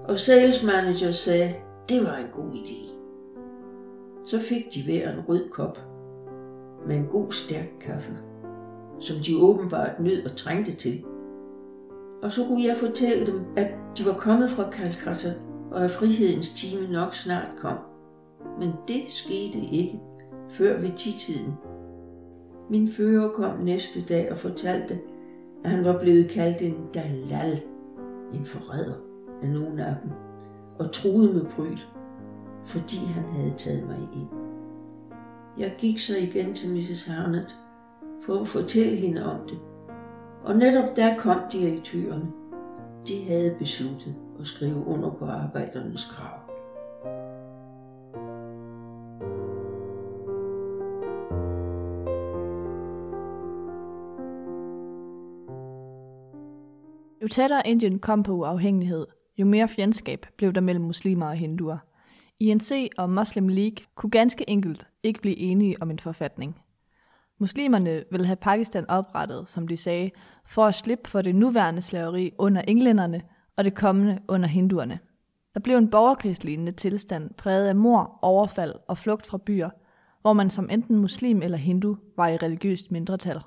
og 0.03 0.17
sales 0.17 0.63
manager 0.63 1.11
sagde, 1.11 1.55
det 1.89 2.01
var 2.01 2.15
en 2.15 2.27
god 2.33 2.51
idé. 2.51 2.95
Så 4.25 4.39
fik 4.39 4.73
de 4.73 4.83
hver 4.83 5.13
en 5.13 5.19
rød 5.27 5.49
kop 5.49 5.88
med 6.87 6.95
en 6.95 7.05
god 7.05 7.31
stærk 7.31 7.67
kaffe, 7.81 8.17
som 8.99 9.15
de 9.25 9.41
åbenbart 9.41 9.99
nød 9.99 10.25
og 10.25 10.35
trængte 10.35 10.75
til. 10.75 11.03
Og 12.23 12.31
så 12.31 12.45
kunne 12.45 12.63
jeg 12.63 12.77
fortælle 12.77 13.25
dem, 13.25 13.41
at 13.57 13.67
de 13.97 14.05
var 14.05 14.13
kommet 14.13 14.49
fra 14.49 14.71
Calcutta, 14.71 15.33
og 15.71 15.83
at 15.83 15.91
frihedens 15.91 16.49
time 16.49 16.87
nok 16.91 17.13
snart 17.15 17.49
kom. 17.57 17.77
Men 18.59 18.69
det 18.87 19.01
skete 19.07 19.59
ikke, 19.71 19.99
før 20.49 20.79
ved 20.79 20.91
titiden. 20.95 21.53
Min 22.69 22.87
fører 22.87 23.29
kom 23.29 23.59
næste 23.59 24.05
dag 24.09 24.31
og 24.31 24.37
fortalte, 24.37 24.99
at 25.63 25.69
han 25.69 25.85
var 25.85 25.99
blevet 25.99 26.29
kaldt 26.29 26.61
en 26.61 26.87
dalal, 26.93 27.61
en 28.33 28.45
forræder 28.45 28.95
af 29.43 29.49
nogle 29.49 29.85
af 29.85 29.95
dem, 30.03 30.11
og 30.79 30.91
truet 30.91 31.35
med 31.35 31.45
bryl, 31.55 31.79
fordi 32.65 32.97
han 32.97 33.23
havde 33.23 33.53
taget 33.57 33.87
mig 33.87 34.09
ind. 34.13 34.48
Jeg 35.59 35.75
gik 35.77 35.99
så 35.99 36.17
igen 36.17 36.53
til 36.53 36.69
Mrs. 36.69 37.05
Harnett 37.05 37.55
for 38.25 38.41
at 38.41 38.47
fortælle 38.47 38.95
hende 38.95 39.25
om 39.33 39.47
det, 39.47 39.59
og 40.43 40.55
netop 40.55 40.95
der 40.95 41.17
kom 41.17 41.39
direktørerne. 41.51 42.31
De 43.07 43.23
havde 43.23 43.55
besluttet 43.59 44.15
at 44.39 44.47
skrive 44.47 44.87
under 44.87 45.11
på 45.11 45.25
arbejdernes 45.25 46.05
krav. 46.05 46.39
Jo 57.21 57.27
tættere 57.27 57.67
Indien 57.67 57.99
kom 57.99 58.23
på 58.23 58.33
uafhængighed, 58.33 59.07
jo 59.37 59.45
mere 59.45 59.67
fjendskab 59.67 60.25
blev 60.37 60.53
der 60.53 60.61
mellem 60.61 60.85
muslimer 60.85 61.27
og 61.27 61.35
hinduer. 61.35 61.77
INC 62.39 62.89
og 62.97 63.09
Muslim 63.09 63.47
League 63.47 63.77
kunne 63.95 64.09
ganske 64.09 64.49
enkelt 64.49 64.87
ikke 65.03 65.21
blive 65.21 65.37
enige 65.37 65.81
om 65.81 65.91
en 65.91 65.99
forfatning. 65.99 66.61
Muslimerne 67.39 68.03
ville 68.11 68.25
have 68.25 68.35
Pakistan 68.35 68.89
oprettet, 68.89 69.49
som 69.49 69.67
de 69.67 69.77
sagde, 69.77 70.11
for 70.45 70.65
at 70.65 70.75
slippe 70.75 71.09
for 71.09 71.21
det 71.21 71.35
nuværende 71.35 71.81
slaveri 71.81 72.33
under 72.37 72.61
englænderne 72.61 73.21
og 73.55 73.63
det 73.63 73.75
kommende 73.75 74.19
under 74.27 74.47
hinduerne. 74.49 74.99
Der 75.53 75.59
blev 75.59 75.77
en 75.77 75.89
borgerkrigslignende 75.89 76.71
tilstand 76.71 77.33
præget 77.33 77.67
af 77.67 77.75
mor, 77.75 78.19
overfald 78.21 78.73
og 78.87 78.97
flugt 78.97 79.25
fra 79.25 79.37
byer, 79.37 79.69
hvor 80.21 80.33
man 80.33 80.49
som 80.49 80.69
enten 80.71 80.97
muslim 80.97 81.41
eller 81.41 81.57
hindu 81.57 81.97
var 82.17 82.27
i 82.27 82.37
religiøst 82.37 82.91
mindretal. 82.91 83.41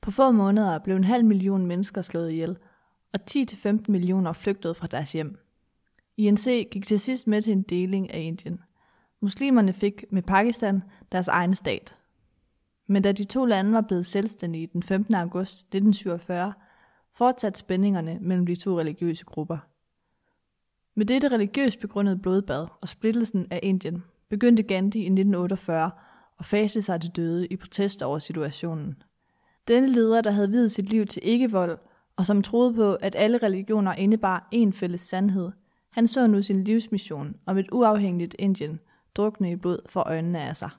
På 0.00 0.10
få 0.10 0.30
måneder 0.30 0.78
blev 0.78 0.96
en 0.96 1.04
halv 1.04 1.24
million 1.24 1.66
mennesker 1.66 2.02
slået 2.02 2.30
ihjel, 2.30 2.56
og 3.12 3.20
10-15 3.30 3.84
millioner 3.88 4.32
flygtede 4.32 4.74
fra 4.74 4.86
deres 4.86 5.12
hjem. 5.12 5.38
INC 6.16 6.68
gik 6.70 6.86
til 6.86 7.00
sidst 7.00 7.26
med 7.26 7.42
til 7.42 7.52
en 7.52 7.62
deling 7.62 8.10
af 8.10 8.20
Indien. 8.20 8.60
Muslimerne 9.20 9.72
fik 9.72 10.04
med 10.10 10.22
Pakistan 10.22 10.82
deres 11.12 11.28
egen 11.28 11.54
stat. 11.54 11.96
Men 12.86 13.02
da 13.02 13.12
de 13.12 13.24
to 13.24 13.44
lande 13.44 13.72
var 13.72 13.80
blevet 13.80 14.06
selvstændige 14.06 14.66
den 14.72 14.82
15. 14.82 15.14
august 15.14 15.60
1947, 15.60 16.52
fortsatte 17.14 17.58
spændingerne 17.58 18.18
mellem 18.20 18.46
de 18.46 18.56
to 18.56 18.78
religiøse 18.78 19.24
grupper. 19.24 19.58
Med 20.94 21.06
dette 21.06 21.28
religiøst 21.28 21.80
begrundede 21.80 22.18
blodbad 22.18 22.66
og 22.80 22.88
splittelsen 22.88 23.46
af 23.50 23.60
Indien 23.62 24.04
begyndte 24.28 24.62
Gandhi 24.62 24.98
i 24.98 25.02
1948 25.02 25.90
at 26.38 26.44
fase 26.44 26.82
sig 26.82 27.00
til 27.00 27.10
døde 27.10 27.46
i 27.46 27.56
protest 27.56 28.02
over 28.02 28.18
situationen. 28.18 29.02
Denne 29.68 29.88
leder, 29.88 30.20
der 30.20 30.30
havde 30.30 30.50
videt 30.50 30.72
sit 30.72 30.88
liv 30.90 31.06
til 31.06 31.22
ikke-vold, 31.24 31.78
og 32.16 32.26
som 32.26 32.42
troede 32.42 32.74
på, 32.74 32.94
at 32.94 33.14
alle 33.14 33.38
religioner 33.38 33.92
indebar 33.94 34.48
én 34.54 34.70
fælles 34.70 35.00
sandhed, 35.00 35.50
han 35.92 36.06
så 36.06 36.26
nu 36.26 36.42
sin 36.42 36.64
livsmission 36.64 37.36
om 37.46 37.58
et 37.58 37.68
uafhængigt 37.72 38.36
Indien 38.38 38.80
drukne 39.14 39.50
i 39.50 39.56
blod 39.56 39.78
for 39.88 40.00
øjnene 40.00 40.40
af 40.40 40.56
sig. 40.56 40.70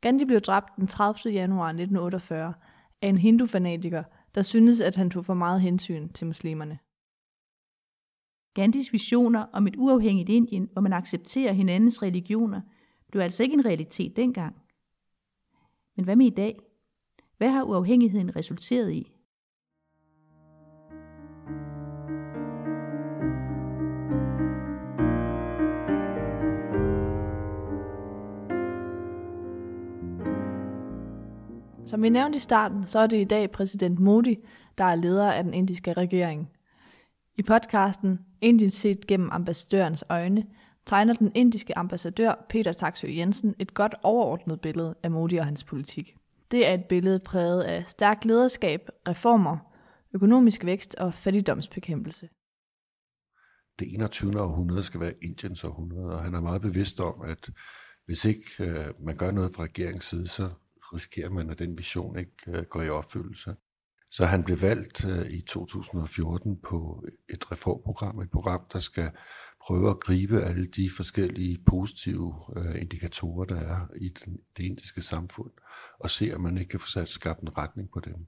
Gandhi 0.00 0.24
blev 0.24 0.40
dræbt 0.40 0.76
den 0.76 0.86
30. 0.86 1.32
januar 1.32 1.66
1948 1.66 2.54
af 3.02 3.08
en 3.08 3.18
hindu-fanatiker, 3.18 4.02
der 4.34 4.42
syntes, 4.42 4.80
at 4.80 4.96
han 4.96 5.10
tog 5.10 5.24
for 5.24 5.34
meget 5.34 5.60
hensyn 5.60 6.08
til 6.08 6.26
muslimerne. 6.26 6.78
Gandhis 8.54 8.92
visioner 8.92 9.46
om 9.52 9.66
et 9.66 9.76
uafhængigt 9.76 10.28
Indien, 10.28 10.68
hvor 10.72 10.82
man 10.82 10.92
accepterer 10.92 11.52
hinandens 11.52 12.02
religioner, 12.02 12.60
blev 13.10 13.22
altså 13.22 13.42
ikke 13.42 13.54
en 13.54 13.64
realitet 13.64 14.16
dengang. 14.16 14.56
Men 15.96 16.04
hvad 16.04 16.16
med 16.16 16.26
i 16.26 16.30
dag? 16.30 16.58
Hvad 17.36 17.48
har 17.48 17.62
uafhængigheden 17.62 18.36
resulteret 18.36 18.92
i? 18.92 19.12
Som 31.88 32.02
vi 32.02 32.08
nævnte 32.08 32.36
i 32.36 32.40
starten, 32.40 32.86
så 32.86 32.98
er 32.98 33.06
det 33.06 33.20
i 33.20 33.24
dag 33.24 33.50
præsident 33.50 33.98
Modi, 33.98 34.38
der 34.78 34.84
er 34.84 34.94
leder 34.94 35.32
af 35.32 35.44
den 35.44 35.54
indiske 35.54 35.92
regering. 35.92 36.50
I 37.38 37.42
podcasten 37.42 38.18
Indien 38.40 38.70
set 38.70 39.06
gennem 39.06 39.30
ambassadørens 39.32 40.04
øjne, 40.08 40.46
tegner 40.86 41.14
den 41.14 41.32
indiske 41.34 41.78
ambassadør 41.78 42.46
Peter 42.48 42.72
Taksø 42.72 43.06
Jensen 43.10 43.54
et 43.58 43.74
godt 43.74 43.94
overordnet 44.02 44.60
billede 44.60 44.94
af 45.02 45.10
Modi 45.10 45.36
og 45.36 45.44
hans 45.44 45.64
politik. 45.64 46.16
Det 46.50 46.66
er 46.66 46.74
et 46.74 46.84
billede 46.84 47.18
præget 47.18 47.62
af 47.62 47.84
stærk 47.86 48.24
lederskab, 48.24 48.88
reformer, 49.08 49.56
økonomisk 50.14 50.64
vækst 50.64 50.94
og 50.94 51.14
fattigdomsbekæmpelse. 51.14 52.28
Det 53.78 53.94
21. 53.94 54.40
århundrede 54.40 54.84
skal 54.84 55.00
være 55.00 55.12
Indiens 55.22 55.64
århundrede, 55.64 56.12
og 56.12 56.24
han 56.24 56.34
er 56.34 56.40
meget 56.40 56.62
bevidst 56.62 57.00
om, 57.00 57.22
at 57.24 57.50
hvis 58.06 58.24
ikke 58.24 58.44
øh, 58.60 59.04
man 59.04 59.16
gør 59.16 59.30
noget 59.30 59.50
fra 59.56 59.62
regeringens 59.62 60.04
side, 60.04 60.28
så 60.28 60.50
risikerer 60.94 61.30
man, 61.30 61.50
at 61.50 61.58
den 61.58 61.78
vision 61.78 62.18
ikke 62.18 62.32
øh, 62.48 62.62
går 62.62 62.82
i 62.82 62.88
opfyldelse. 62.88 63.54
Så 64.10 64.26
han 64.26 64.44
blev 64.44 64.60
valgt 64.60 65.06
øh, 65.06 65.30
i 65.30 65.40
2014 65.40 66.60
på 66.62 67.04
et 67.28 67.52
reformprogram, 67.52 68.20
et 68.20 68.30
program, 68.30 68.60
der 68.72 68.78
skal 68.78 69.10
prøve 69.66 69.90
at 69.90 70.00
gribe 70.00 70.42
alle 70.42 70.66
de 70.66 70.90
forskellige 70.96 71.58
positive 71.66 72.34
øh, 72.56 72.80
indikatorer, 72.80 73.44
der 73.44 73.60
er 73.60 73.86
i 74.00 74.08
det 74.56 74.64
indiske 74.64 75.02
samfund, 75.02 75.50
og 76.00 76.10
se, 76.10 76.32
om 76.34 76.40
man 76.40 76.58
ikke 76.58 76.70
kan 76.70 76.80
få 76.80 76.86
sat 76.88 77.08
skabt 77.08 77.40
en 77.40 77.58
retning 77.58 77.88
på 77.94 78.00
dem. 78.00 78.26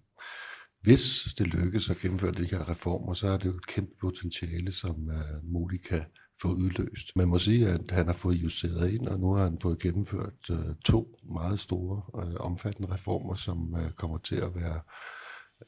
Hvis 0.81 1.35
det 1.39 1.55
lykkes 1.55 1.91
at 1.91 1.99
gennemføre 1.99 2.33
de 2.33 2.45
her 2.45 2.69
reformer, 2.69 3.13
så 3.13 3.29
er 3.29 3.37
det 3.37 3.45
jo 3.45 3.57
et 3.57 3.67
kæmpe 3.67 3.93
potentiale, 4.01 4.73
som 4.73 5.11
øh, 5.11 5.45
Modi 5.45 5.77
kan 5.77 6.05
få 6.43 6.49
udløst. 6.49 7.17
Man 7.17 7.29
må 7.29 7.39
sige, 7.39 7.69
at 7.69 7.91
han 7.91 8.07
har 8.07 8.13
fået 8.13 8.35
justeret 8.35 8.91
ind, 8.91 9.09
og 9.09 9.21
nu 9.21 9.33
har 9.35 9.45
han 9.45 9.59
fået 9.59 9.79
gennemført 9.79 10.51
øh, 10.51 10.75
to 10.85 11.17
meget 11.35 11.61
store, 11.61 12.03
øh, 12.23 12.35
omfattende 12.41 12.95
reformer, 12.95 13.35
som 13.35 13.77
øh, 13.77 13.93
kommer 13.93 14.19
til 14.19 14.37
at 14.37 14.55
være 14.55 14.81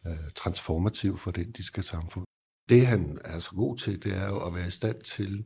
øh, 0.06 0.30
transformativ 0.36 1.16
for 1.18 1.30
det 1.30 1.46
indiske 1.46 1.82
samfund. 1.82 2.24
Det 2.68 2.86
han 2.86 3.18
er 3.24 3.38
så 3.38 3.50
god 3.50 3.76
til, 3.76 4.04
det 4.04 4.16
er 4.16 4.28
jo 4.28 4.46
at 4.46 4.54
være 4.54 4.68
i 4.68 4.70
stand 4.70 5.02
til 5.02 5.44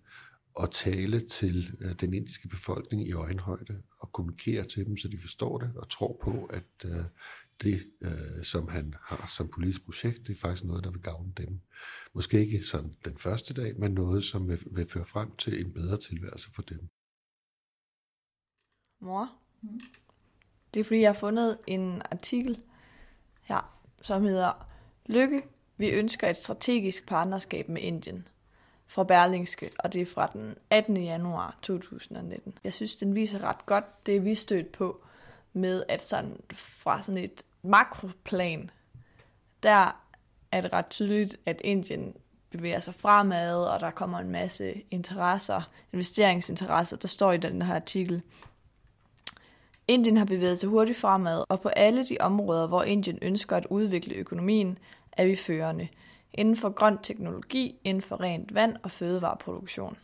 at 0.63 0.71
tale 0.71 1.21
til 1.21 1.77
øh, 1.81 1.93
den 2.01 2.15
indiske 2.15 2.49
befolkning 2.49 3.09
i 3.09 3.13
øjenhøjde 3.13 3.83
og 4.01 4.13
kommunikere 4.13 4.65
til 4.65 4.87
dem, 4.87 4.97
så 4.97 5.09
de 5.09 5.19
forstår 5.19 5.59
det 5.59 5.73
og 5.77 5.91
tror 5.91 6.21
på, 6.23 6.51
at 6.51 6.91
øh, 6.91 7.05
det, 7.63 7.87
øh, 8.01 8.45
som 8.45 8.69
han 8.69 8.95
har 9.03 9.27
som 9.37 9.49
politisk 9.49 9.85
projekt, 9.85 10.27
det 10.27 10.37
er 10.37 10.41
faktisk 10.41 10.65
noget, 10.65 10.85
der 10.85 10.91
vil 10.91 11.03
gavne 11.03 11.33
dem. 11.37 11.61
Måske 12.15 12.41
ikke 12.41 12.63
sådan 12.63 12.97
den 13.05 13.19
første 13.19 13.55
dag, 13.55 13.79
men 13.79 13.93
noget, 13.93 14.25
som 14.25 14.49
vil, 14.49 14.59
vil 14.71 14.87
føre 14.87 15.05
frem 15.05 15.37
til 15.37 15.67
en 15.67 15.73
bedre 15.73 15.97
tilværelse 15.97 16.51
for 16.55 16.63
dem. 16.63 16.89
Mor, 19.01 19.33
det 20.75 20.81
er 20.81 20.85
fordi, 20.85 21.01
jeg 21.01 21.09
har 21.09 21.21
fundet 21.21 21.59
en 21.67 22.03
artikel 22.11 22.63
her, 23.43 23.81
som 24.03 24.23
hedder 24.23 24.69
Lykke, 25.07 25.43
vi 25.77 25.91
ønsker 25.91 26.29
et 26.29 26.37
strategisk 26.37 27.07
partnerskab 27.07 27.69
med 27.69 27.83
Indien 27.83 28.29
fra 28.87 29.05
Berlingske, 29.05 29.71
og 29.79 29.93
det 29.93 30.03
er 30.03 30.07
fra 30.07 30.31
den 30.33 30.55
18. 30.71 30.97
januar 30.97 31.59
2019. 31.63 32.59
Jeg 32.65 32.73
synes, 32.73 32.97
den 32.97 33.15
viser 33.15 33.45
ret 33.45 33.67
godt 33.67 34.07
det, 34.07 34.25
vi 34.25 34.35
stødt 34.35 34.73
på 34.73 35.06
med, 35.57 35.83
at 35.89 36.07
sådan 36.07 36.41
fra 36.53 37.03
sådan 37.03 37.25
et 37.25 37.43
makroplan, 37.63 38.71
der 39.63 40.03
er 40.53 40.61
det 40.61 40.73
ret 40.73 40.89
tydeligt, 40.91 41.37
at 41.47 41.61
Indien 41.65 42.15
bevæger 42.51 42.81
sig 42.81 42.95
fremad, 42.95 43.65
og 43.65 43.81
der 43.81 43.91
kommer 43.91 44.19
en 44.19 44.31
masse 44.31 44.83
interesser, 44.91 45.63
investeringsinteresser, 45.93 46.97
der 46.97 47.09
står 47.09 47.33
i 47.33 47.37
den 47.37 47.63
her 47.63 47.75
artikel. 47.75 48.23
Indien 49.89 50.17
har 50.17 50.25
bevæget 50.25 50.59
sig 50.59 50.69
hurtigt 50.69 50.99
fremad, 50.99 51.45
og 51.49 51.61
på 51.61 51.69
alle 51.69 52.07
de 52.07 52.17
områder, 52.21 52.67
hvor 52.67 52.83
Indien 52.83 53.19
ønsker 53.23 53.57
at 53.57 53.67
udvikle 53.71 54.15
økonomien, 54.15 54.79
er 55.13 55.27
vi 55.27 55.37
førende. 55.37 55.89
Inden 56.35 56.57
for 56.57 56.69
grøn 56.69 56.99
teknologi, 57.03 57.79
inden 57.85 58.03
for 58.03 58.21
rent 58.21 58.55
vand 58.55 58.77
og 58.83 58.91
fødevareproduktion. 58.91 59.97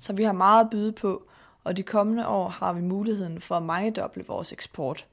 Så 0.00 0.12
vi 0.12 0.24
har 0.24 0.32
meget 0.32 0.64
at 0.64 0.70
byde 0.70 0.92
på, 0.92 1.28
og 1.64 1.76
de 1.76 1.82
kommende 1.82 2.26
år 2.26 2.48
har 2.48 2.72
vi 2.72 2.80
muligheden 2.80 3.40
for 3.40 3.56
at 3.56 3.62
mangedoble 3.62 4.24
vores 4.26 4.52
eksport, 4.52 5.06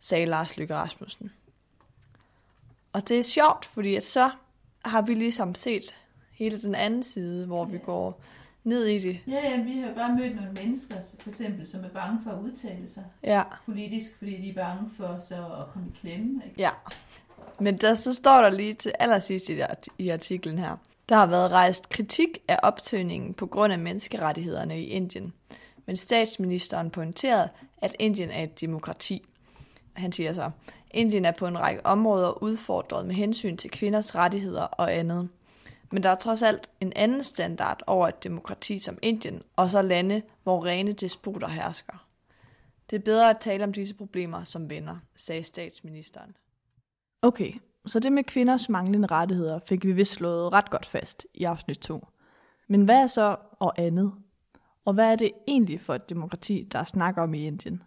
sagde 0.00 0.26
Lars 0.26 0.56
Lykke 0.56 0.74
Rasmussen. 0.74 1.32
Og 2.92 3.08
det 3.08 3.18
er 3.18 3.22
sjovt, 3.22 3.64
fordi 3.64 3.94
at 3.94 4.04
så 4.04 4.30
har 4.84 5.02
vi 5.02 5.14
ligesom 5.14 5.54
set 5.54 5.94
hele 6.32 6.62
den 6.62 6.74
anden 6.74 7.02
side, 7.02 7.46
hvor 7.46 7.64
vi 7.64 7.78
går 7.78 8.20
ned 8.64 8.84
i 8.84 8.98
det. 8.98 9.20
Ja, 9.26 9.50
ja, 9.50 9.62
vi 9.62 9.78
har 9.78 9.94
bare 9.94 10.16
mødt 10.16 10.36
nogle 10.36 10.52
mennesker, 10.52 10.94
for 11.20 11.28
eksempel, 11.30 11.66
som 11.66 11.84
er 11.84 11.88
bange 11.88 12.20
for 12.24 12.30
at 12.30 12.38
udtale 12.42 12.88
sig 12.88 13.04
Ja, 13.22 13.42
politisk, 13.66 14.18
fordi 14.18 14.42
de 14.42 14.50
er 14.50 14.54
bange 14.54 14.90
for 14.96 15.18
så 15.18 15.34
at 15.34 15.72
komme 15.72 15.88
i 15.88 15.98
klemme. 16.00 16.42
Ikke? 16.46 16.60
ja. 16.60 16.70
Men 17.60 17.76
der, 17.76 17.94
så 17.94 18.14
står 18.14 18.42
der 18.42 18.50
lige 18.50 18.74
til 18.74 18.92
allersidst 18.98 19.50
i, 19.50 19.60
i 19.98 20.08
artiklen 20.08 20.58
her. 20.58 20.76
Der 21.08 21.16
har 21.16 21.26
været 21.26 21.50
rejst 21.50 21.88
kritik 21.88 22.28
af 22.48 22.58
optøningen 22.62 23.34
på 23.34 23.46
grund 23.46 23.72
af 23.72 23.78
menneskerettighederne 23.78 24.80
i 24.80 24.84
Indien. 24.84 25.32
Men 25.86 25.96
statsministeren 25.96 26.90
pointerede, 26.90 27.48
at 27.78 27.96
Indien 27.98 28.30
er 28.30 28.42
et 28.42 28.60
demokrati. 28.60 29.24
Han 29.92 30.12
siger 30.12 30.32
så, 30.32 30.50
Indien 30.90 31.24
er 31.24 31.32
på 31.32 31.46
en 31.46 31.58
række 31.58 31.86
områder 31.86 32.42
udfordret 32.42 33.06
med 33.06 33.14
hensyn 33.14 33.56
til 33.56 33.70
kvinders 33.70 34.14
rettigheder 34.14 34.62
og 34.62 34.94
andet. 34.94 35.28
Men 35.90 36.02
der 36.02 36.10
er 36.10 36.14
trods 36.14 36.42
alt 36.42 36.70
en 36.80 36.92
anden 36.96 37.22
standard 37.22 37.82
over 37.86 38.08
et 38.08 38.24
demokrati 38.24 38.78
som 38.78 38.98
Indien, 39.02 39.42
og 39.56 39.70
så 39.70 39.82
lande, 39.82 40.22
hvor 40.42 40.64
rene 40.64 40.92
despoter 40.92 41.48
hersker. 41.48 42.06
Det 42.90 42.96
er 42.96 43.00
bedre 43.00 43.30
at 43.30 43.38
tale 43.40 43.64
om 43.64 43.72
disse 43.72 43.94
problemer 43.94 44.44
som 44.44 44.70
venner, 44.70 44.96
sagde 45.16 45.42
statsministeren. 45.42 46.36
Okay, 47.22 47.52
så 47.86 48.00
det 48.00 48.12
med 48.12 48.24
kvinders 48.24 48.68
manglende 48.68 49.08
rettigheder 49.08 49.58
fik 49.66 49.84
vi 49.84 49.92
vist 49.92 50.12
slået 50.12 50.52
ret 50.52 50.70
godt 50.70 50.86
fast 50.86 51.26
i 51.34 51.44
afsnit 51.44 51.78
2. 51.78 52.06
Men 52.68 52.82
hvad 52.82 52.96
er 52.96 53.06
så 53.06 53.36
og 53.58 53.78
andet? 53.78 54.12
Og 54.84 54.94
hvad 54.94 55.12
er 55.12 55.16
det 55.16 55.30
egentlig 55.48 55.80
for 55.80 55.94
et 55.94 56.08
demokrati, 56.08 56.68
der 56.72 56.78
er 56.78 56.84
snak 56.84 57.18
om 57.18 57.34
i 57.34 57.46
Indien? 57.46 57.82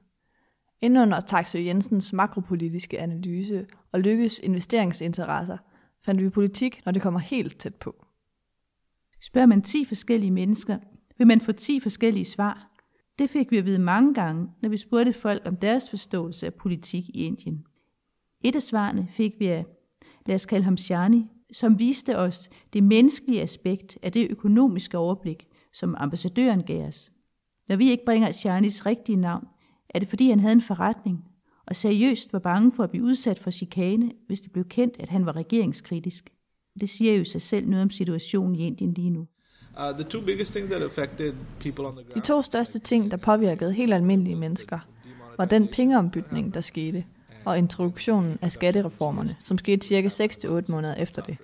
Indunder 0.81 1.19
Taksø 1.19 1.59
Jensens 1.59 2.13
makropolitiske 2.13 2.99
analyse 2.99 3.65
og 3.91 3.99
lykkes 3.99 4.39
investeringsinteresser, 4.39 5.57
fandt 6.05 6.23
vi 6.23 6.29
politik, 6.29 6.85
når 6.85 6.91
det 6.91 7.01
kommer 7.01 7.19
helt 7.19 7.59
tæt 7.59 7.75
på. 7.75 8.05
Spørger 9.21 9.47
man 9.47 9.61
10 9.61 9.85
forskellige 9.85 10.31
mennesker, 10.31 10.77
vil 11.17 11.27
man 11.27 11.41
få 11.41 11.51
10 11.51 11.79
forskellige 11.79 12.25
svar. 12.25 12.71
Det 13.19 13.29
fik 13.29 13.51
vi 13.51 13.57
at 13.57 13.65
vide 13.65 13.79
mange 13.79 14.13
gange, 14.13 14.47
når 14.61 14.69
vi 14.69 14.77
spurgte 14.77 15.13
folk 15.13 15.41
om 15.45 15.55
deres 15.55 15.89
forståelse 15.89 16.45
af 16.45 16.53
politik 16.53 17.09
i 17.09 17.25
Indien. 17.25 17.65
Et 18.43 18.55
af 18.55 18.61
svarene 18.61 19.07
fik 19.11 19.33
vi 19.39 19.47
af, 19.47 19.65
lad 20.25 20.35
os 20.35 20.45
kalde 20.45 20.63
ham 20.63 20.77
Shani, 20.77 21.25
som 21.51 21.79
viste 21.79 22.17
os 22.17 22.49
det 22.73 22.83
menneskelige 22.83 23.41
aspekt 23.41 23.97
af 24.03 24.11
det 24.11 24.31
økonomiske 24.31 24.97
overblik, 24.97 25.47
som 25.79 25.95
ambassadøren 25.97 26.63
gav 26.63 26.87
os. 26.87 27.11
Når 27.69 27.75
vi 27.75 27.89
ikke 27.89 28.05
bringer 28.05 28.31
Shanis 28.31 28.85
rigtige 28.85 29.15
navn, 29.15 29.47
er 29.89 29.99
det 29.99 30.07
fordi 30.07 30.29
han 30.29 30.39
havde 30.39 30.53
en 30.53 30.61
forretning, 30.61 31.25
og 31.67 31.75
seriøst 31.75 32.33
var 32.33 32.39
bange 32.39 32.71
for 32.71 32.83
at 32.83 32.89
blive 32.89 33.03
udsat 33.03 33.39
for 33.39 33.51
chikane, 33.51 34.11
hvis 34.27 34.41
det 34.41 34.51
blev 34.51 34.65
kendt, 34.65 34.95
at 34.99 35.09
han 35.09 35.25
var 35.25 35.35
regeringskritisk. 35.35 36.29
Det 36.79 36.89
siger 36.89 37.15
jo 37.15 37.23
sig 37.23 37.41
selv 37.41 37.67
noget 37.67 37.83
om 37.83 37.89
situationen 37.89 38.55
i 38.55 38.67
Indien 38.67 38.93
lige 38.93 39.09
nu. 39.09 39.27
Uh, 39.79 39.95
the 39.99 40.03
two 40.03 40.21
biggest 40.25 40.51
things 40.51 40.71
that 40.71 40.81
affected 40.81 41.33
people 41.59 41.85
on 41.85 41.95
the 41.95 42.03
De 42.15 42.19
to 42.19 42.41
største 42.41 42.79
ting, 42.79 43.11
der 43.11 43.17
påvirkede 43.17 43.73
helt 43.73 43.93
almindelige 43.93 44.35
mennesker, 44.35 44.79
var 45.37 45.45
den 45.45 45.67
pengeombytning, 45.67 46.53
der 46.53 46.61
skete, 46.61 47.05
og 47.45 47.57
introduktionen 47.57 48.37
af 48.41 48.51
skattereformerne, 48.51 49.35
som 49.43 49.57
skete 49.57 49.87
cirka 49.87 50.07
6-8 50.07 50.71
måneder 50.71 50.95
efter 50.95 51.21
det. 51.21 51.37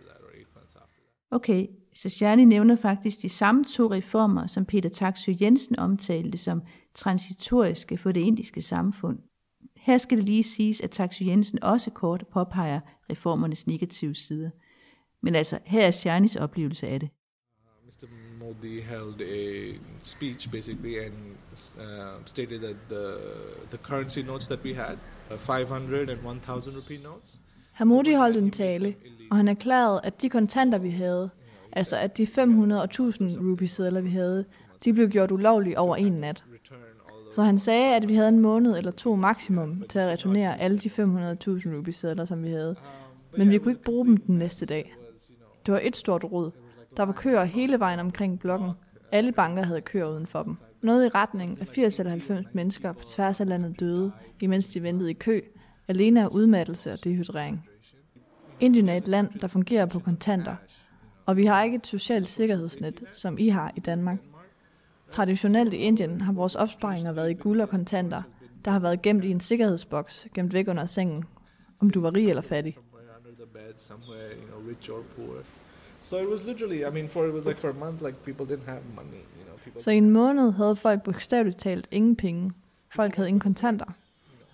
Okay, 1.32 1.68
så 1.94 2.10
Shani 2.10 2.46
nævner 2.46 2.76
faktisk 2.76 3.22
de 3.22 3.30
samme 3.30 3.66
to 3.66 3.92
reformer, 3.92 4.48
som 4.48 4.66
Peter 4.66 4.90
Taksø 4.90 5.34
Jensen 5.42 5.80
omtalte 5.80 6.38
som 6.38 6.62
transitoriske 6.94 7.98
for 7.98 8.12
det 8.12 8.22
indiske 8.22 8.62
samfund. 8.62 9.20
Her 9.78 9.98
skal 9.98 10.18
det 10.18 10.26
lige 10.26 10.44
siges, 10.44 10.82
at 10.82 10.92
Taksø 10.92 11.26
Jensen 11.26 11.64
også 11.64 11.92
kort 11.92 12.26
påpeger 12.34 12.80
reformernes 13.10 13.68
negative 13.68 14.16
sider. 14.16 14.50
Men 15.22 15.36
altså, 15.36 15.60
her 15.66 15.88
er 15.88 15.92
Shanis 15.92 16.36
oplevelse 16.36 16.88
af 16.88 17.00
det. 17.00 17.10
Mr. 17.86 18.08
Modi 18.40 18.82
held 18.82 19.22
a 19.22 19.74
speech 20.02 20.52
basically 20.52 20.96
and 21.06 21.14
uh, 21.78 22.26
stated 22.26 22.60
that 22.60 22.76
the 22.90 23.06
the 23.70 23.78
currency 23.78 24.20
notes 24.20 24.48
that 24.48 24.60
we 24.64 24.76
had, 24.76 24.98
uh, 25.32 25.38
500 25.38 26.10
and 26.10 26.20
1,000 26.26 26.78
rupee 26.78 27.04
notes, 27.04 27.40
Herr 27.74 27.86
Modi 27.86 28.14
holdt 28.14 28.38
en 28.38 28.52
tale, 28.52 28.96
og 29.32 29.38
han 29.38 29.48
erklærede, 29.48 30.02
at 30.04 30.22
de 30.22 30.30
kontanter, 30.30 30.78
vi 30.78 30.90
havde, 30.90 31.30
altså 31.76 31.98
at 31.98 32.18
de 32.18 32.28
500 32.28 32.82
og 32.82 32.86
1000 32.86 33.38
rupeesedler, 33.40 34.02
vi 34.02 34.10
havde, 34.10 34.46
de 34.86 34.94
blev 34.94 35.10
gjort 35.10 35.32
ulovlige 35.32 35.80
over 35.80 35.96
en 35.96 36.14
nat. 36.14 36.44
Så 37.32 37.42
han 37.42 37.58
sagde, 37.58 37.96
at 37.96 38.08
vi 38.08 38.16
havde 38.16 38.30
en 38.30 38.40
måned 38.40 38.78
eller 38.78 38.92
to 38.92 39.16
maksimum 39.16 39.84
til 39.90 40.00
at 40.00 40.08
returnere 40.12 40.60
alle 40.60 40.78
de 40.78 40.90
500.000 40.90 41.78
rupeesedler, 41.78 42.26
som 42.26 42.44
vi 42.44 42.50
havde. 42.50 42.76
Men 43.38 43.50
vi 43.50 43.58
kunne 43.58 43.72
ikke 43.72 43.84
bruge 43.84 44.06
dem 44.06 44.18
den 44.18 44.38
næste 44.38 44.66
dag. 44.66 44.96
Det 45.66 45.74
var 45.74 45.80
et 45.84 45.96
stort 45.96 46.24
rod. 46.24 46.52
Der 46.98 47.04
var 47.04 47.14
køer 47.14 47.44
hele 47.44 47.80
vejen 47.80 48.00
omkring 48.00 48.40
blokken. 48.40 48.72
Alle 49.12 49.32
banker 49.32 49.64
havde 49.64 49.82
køer 49.82 50.06
uden 50.06 50.28
for 50.28 50.44
dem. 50.44 50.56
Noget 50.82 51.06
i 51.06 51.08
retning 51.08 51.58
af 51.62 51.68
80 51.68 52.00
eller 52.00 52.10
90 52.10 52.46
mennesker 52.54 52.92
på 52.92 53.04
tværs 53.04 53.42
af 53.42 53.48
landet 53.48 53.80
døde, 53.80 54.12
imens 54.42 54.68
de 54.68 54.84
ventede 54.84 55.10
i 55.10 55.14
kø, 55.14 55.42
alene 55.88 56.24
af 56.24 56.28
udmattelse 56.28 56.92
og 56.92 57.04
dehydrering. 57.04 57.66
Indien 58.60 58.90
er 58.90 58.98
et 58.98 59.08
land, 59.08 59.40
der 59.40 59.48
fungerer 59.48 59.86
på 59.86 60.00
kontanter, 60.00 60.56
og 61.26 61.38
vi 61.38 61.46
har 61.46 61.64
ikke 61.64 61.76
et 61.76 61.88
socialt 61.88 62.30
sikkerhedsnet, 62.30 63.04
som 63.12 63.38
I 63.38 63.50
har 63.50 63.72
i 63.76 63.80
Danmark. 63.80 64.18
Traditionelt 65.12 65.74
i 65.74 65.78
Indien 65.78 66.22
har 66.22 66.34
vores 66.34 66.56
opsparinger 66.56 67.12
været 67.12 67.32
i 67.32 67.34
guld 67.34 67.62
og 67.62 67.70
kontanter, 67.70 68.22
der 68.66 68.72
har 68.72 68.80
været 68.80 69.02
gemt 69.02 69.26
i 69.26 69.32
en 69.32 69.40
sikkerhedsboks, 69.40 70.28
gemt 70.34 70.54
væk 70.54 70.68
under 70.68 70.86
sengen, 70.86 71.24
om 71.82 71.90
du 71.90 72.02
var 72.02 72.14
rig 72.16 72.30
eller 72.30 72.42
fattig. 72.42 72.78
So 76.02 76.18
it 76.18 76.28
was 76.28 76.46
literally, 76.46 76.86
I 76.86 76.92
mean, 76.92 77.08
for 77.08 77.26
it 77.26 77.34
was 77.34 77.46
like 77.46 77.60
for 77.60 77.70
a 77.70 77.74
month, 77.74 78.04
like 78.04 78.18
people 78.26 78.46
didn't 78.46 78.66
have 78.66 78.82
money. 78.96 79.24
You 79.38 79.46
know, 79.46 79.58
people. 79.64 79.82
Så 79.82 79.92
i 79.92 79.98
en 79.98 80.10
måned 80.10 80.52
havde 80.52 80.76
folk 80.76 81.04
bogstaveligt 81.04 81.60
talt 81.60 81.88
ingen 81.92 82.16
penge. 82.16 82.54
Folk 82.96 83.16
havde 83.16 83.30
ingen 83.30 83.40
kontanter. 83.40 83.86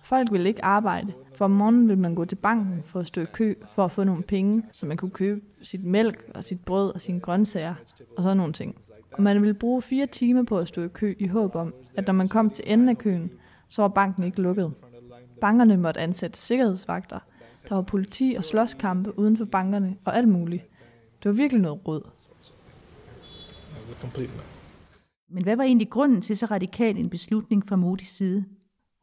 Folk 0.04 0.32
ville 0.32 0.48
ikke 0.48 0.64
arbejde, 0.64 1.12
for 1.40 1.44
om 1.44 1.50
morgenen 1.50 1.88
ville 1.88 2.00
man 2.00 2.14
gå 2.14 2.24
til 2.24 2.36
banken 2.36 2.82
for 2.86 3.00
at 3.00 3.06
stå 3.06 3.20
i 3.20 3.26
kø 3.32 3.54
for 3.74 3.84
at 3.84 3.92
få 3.92 4.04
nogle 4.04 4.22
penge, 4.22 4.62
så 4.72 4.86
man 4.86 4.96
kunne 4.96 5.10
købe 5.10 5.40
sit 5.62 5.84
mælk 5.84 6.30
og 6.34 6.44
sit 6.44 6.64
brød 6.64 6.94
og 6.94 7.00
sine 7.00 7.20
grøntsager 7.20 7.74
og 8.16 8.22
sådan 8.22 8.36
nogle 8.36 8.52
ting. 8.52 8.76
Og 9.12 9.22
man 9.22 9.40
ville 9.40 9.54
bruge 9.54 9.82
fire 9.82 10.06
timer 10.06 10.42
på 10.42 10.58
at 10.58 10.68
stå 10.68 10.82
i 10.82 10.88
kø 10.88 11.14
i 11.18 11.26
håb 11.26 11.54
om, 11.54 11.74
at 11.94 12.06
når 12.06 12.12
man 12.12 12.28
kom 12.28 12.50
til 12.50 12.64
enden 12.66 12.88
af 12.88 12.98
køen, 12.98 13.30
så 13.68 13.82
var 13.82 13.88
banken 13.88 14.24
ikke 14.24 14.42
lukket. 14.42 14.72
Bankerne 15.40 15.76
måtte 15.76 16.00
ansætte 16.00 16.38
sikkerhedsvagter. 16.38 17.18
Der 17.68 17.74
var 17.74 17.82
politi 17.82 18.34
og 18.38 18.44
slåskampe 18.44 19.18
uden 19.18 19.36
for 19.36 19.44
bankerne 19.44 19.96
og 20.04 20.16
alt 20.16 20.28
muligt. 20.28 20.62
Det 21.22 21.28
var 21.28 21.32
virkelig 21.32 21.62
noget 21.62 21.88
råd. 21.88 22.02
Mess. 22.38 22.54
Men 25.30 25.42
hvad 25.42 25.56
var 25.56 25.64
egentlig 25.64 25.90
grunden 25.90 26.20
til 26.20 26.36
så 26.36 26.46
radikal 26.46 26.96
en 26.96 27.10
beslutning 27.10 27.68
fra 27.68 27.76
Modis 27.76 28.08
side? 28.08 28.44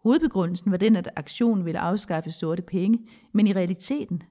Hovedbegrundelsen 0.07 0.71
var 0.71 0.77
den, 0.77 0.95
at 0.95 1.09
aktionen 1.15 1.65
ville 1.65 1.79
afskaffe 1.79 2.31
sorte 2.31 2.61
penge, 2.61 2.99
men 3.33 3.47
i 3.47 3.53
realiteten, 3.53 4.23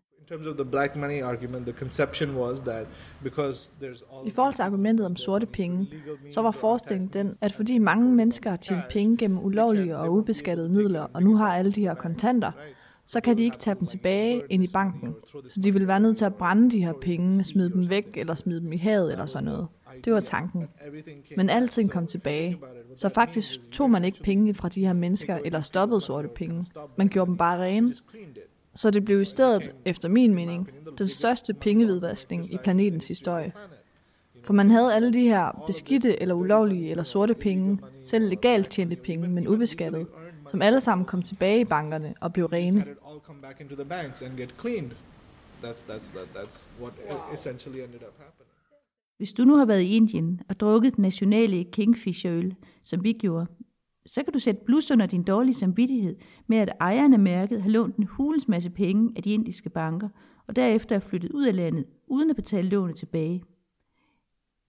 I 4.27 4.31
forhold 4.31 4.55
til 4.55 4.63
argumentet 4.63 5.07
om 5.07 5.17
sorte 5.17 5.47
penge, 5.47 5.89
så 6.31 6.43
var 6.43 6.51
forestillingen 6.51 7.11
den, 7.13 7.37
at 7.41 7.53
fordi 7.53 7.79
mange 7.79 8.13
mennesker 8.15 8.51
har 8.51 8.57
tjent 8.57 8.83
penge 8.91 9.17
gennem 9.17 9.39
ulovlige 9.39 9.97
og 9.97 10.13
ubeskattede 10.13 10.69
midler, 10.69 11.01
og 11.01 11.23
nu 11.23 11.37
har 11.37 11.57
alle 11.57 11.73
de 11.73 11.81
her 11.81 11.95
kontanter, 11.95 12.53
så 13.07 13.21
kan 13.21 13.39
de 13.39 13.45
ikke 13.45 13.59
tage 13.59 13.77
dem 13.81 13.87
tilbage 13.87 14.43
ind 14.51 14.65
i 14.65 14.69
banken. 14.73 15.15
Så 15.49 15.61
de 15.61 15.73
vil 15.73 15.87
være 15.87 16.01
nødt 16.01 16.17
til 16.17 16.25
at 16.25 16.35
brænde 16.35 16.71
de 16.71 16.85
her 16.85 16.93
penge, 16.93 17.45
smide 17.45 17.71
dem 17.71 17.91
væk, 17.91 18.17
eller 18.17 18.35
smide 18.35 18.61
dem 18.61 18.73
i 18.73 18.77
havet, 18.77 19.13
eller 19.13 19.27
sådan 19.27 19.45
noget. 19.45 19.67
Det 20.05 20.13
var 20.13 20.21
tanken. 20.21 20.69
Men 21.37 21.51
alting 21.51 21.91
kom 21.91 22.07
tilbage. 22.07 22.59
Så 22.97 23.09
faktisk 23.09 23.71
tog 23.71 23.91
man 23.91 24.05
ikke 24.05 24.23
penge 24.23 24.55
fra 24.55 24.69
de 24.69 24.87
her 24.87 24.93
mennesker, 24.93 25.39
eller 25.45 25.61
stoppede 25.61 26.01
sorte 26.01 26.29
penge. 26.29 26.67
Man 26.97 27.09
gjorde 27.09 27.29
dem 27.29 27.37
bare 27.37 27.63
rene. 27.63 27.95
Så 28.75 28.91
det 28.91 29.05
blev 29.05 29.21
i 29.21 29.25
stedet, 29.25 29.73
efter 29.85 30.09
min 30.09 30.35
mening, 30.35 30.71
den 30.99 31.09
største 31.09 31.55
pengevidvaskning 31.55 32.53
i 32.53 32.59
planetens 32.65 33.09
historie. 33.09 33.53
For 34.43 34.53
man 34.53 34.71
havde 34.71 34.95
alle 34.95 35.13
de 35.13 35.29
her 35.29 35.65
beskidte 35.67 36.23
eller 36.23 36.35
ulovlige 36.35 36.91
eller 36.91 37.05
sorte 37.05 37.35
penge, 37.35 37.79
selv 38.05 38.29
legalt 38.29 38.71
tjente 38.71 38.97
penge, 38.97 39.29
men 39.29 39.49
ubeskattet, 39.49 40.07
som 40.51 40.63
alle 40.63 40.81
sammen 40.81 41.05
kom 41.05 41.23
tilbage 41.23 41.61
i 41.61 41.65
bankerne 41.65 42.15
og 42.21 42.33
blev 42.33 42.47
rene. 42.47 42.81
That's 45.63 45.91
that's 45.91 46.13
that, 46.17 46.29
that's 46.35 46.69
what 46.81 46.93
e- 47.11 47.35
essentially 47.35 47.79
ended 47.81 48.01
up 48.09 48.19
happening. 48.19 48.47
hvis 49.17 49.33
du 49.33 49.45
nu 49.45 49.57
har 49.57 49.65
været 49.65 49.81
i 49.83 49.97
Indien 49.97 50.41
og 50.49 50.61
drukket 50.61 50.97
den 50.97 51.03
nationale 51.03 51.65
Kingfisher-øl, 51.65 52.55
som 52.83 53.05
vi 53.05 53.13
gjorde, 53.13 53.47
så 54.07 54.23
kan 54.23 54.33
du 54.33 54.39
sætte 54.39 54.61
blus 54.65 54.91
under 54.91 55.07
din 55.07 55.23
dårlige 55.23 55.55
samvittighed 55.55 56.17
med, 56.47 56.59
at 56.59 56.73
ejeren 56.81 57.13
af 57.13 57.19
mærket 57.19 57.63
har 57.63 57.71
lånt 57.71 57.97
en 57.97 58.05
hulens 58.05 58.49
masse 58.49 58.71
penge 58.71 59.13
af 59.17 59.23
de 59.23 59.35
indiske 59.35 59.71
banker, 59.71 60.09
og 60.47 60.57
derefter 60.57 60.97
er 60.97 61.01
flyttet 61.01 61.33
ud 61.33 61.47
af 61.47 61.57
landet, 61.57 61.85
uden 62.07 62.31
at 62.31 62.37
betale 62.37 62.69
lånet 62.69 62.97
tilbage. 62.97 63.43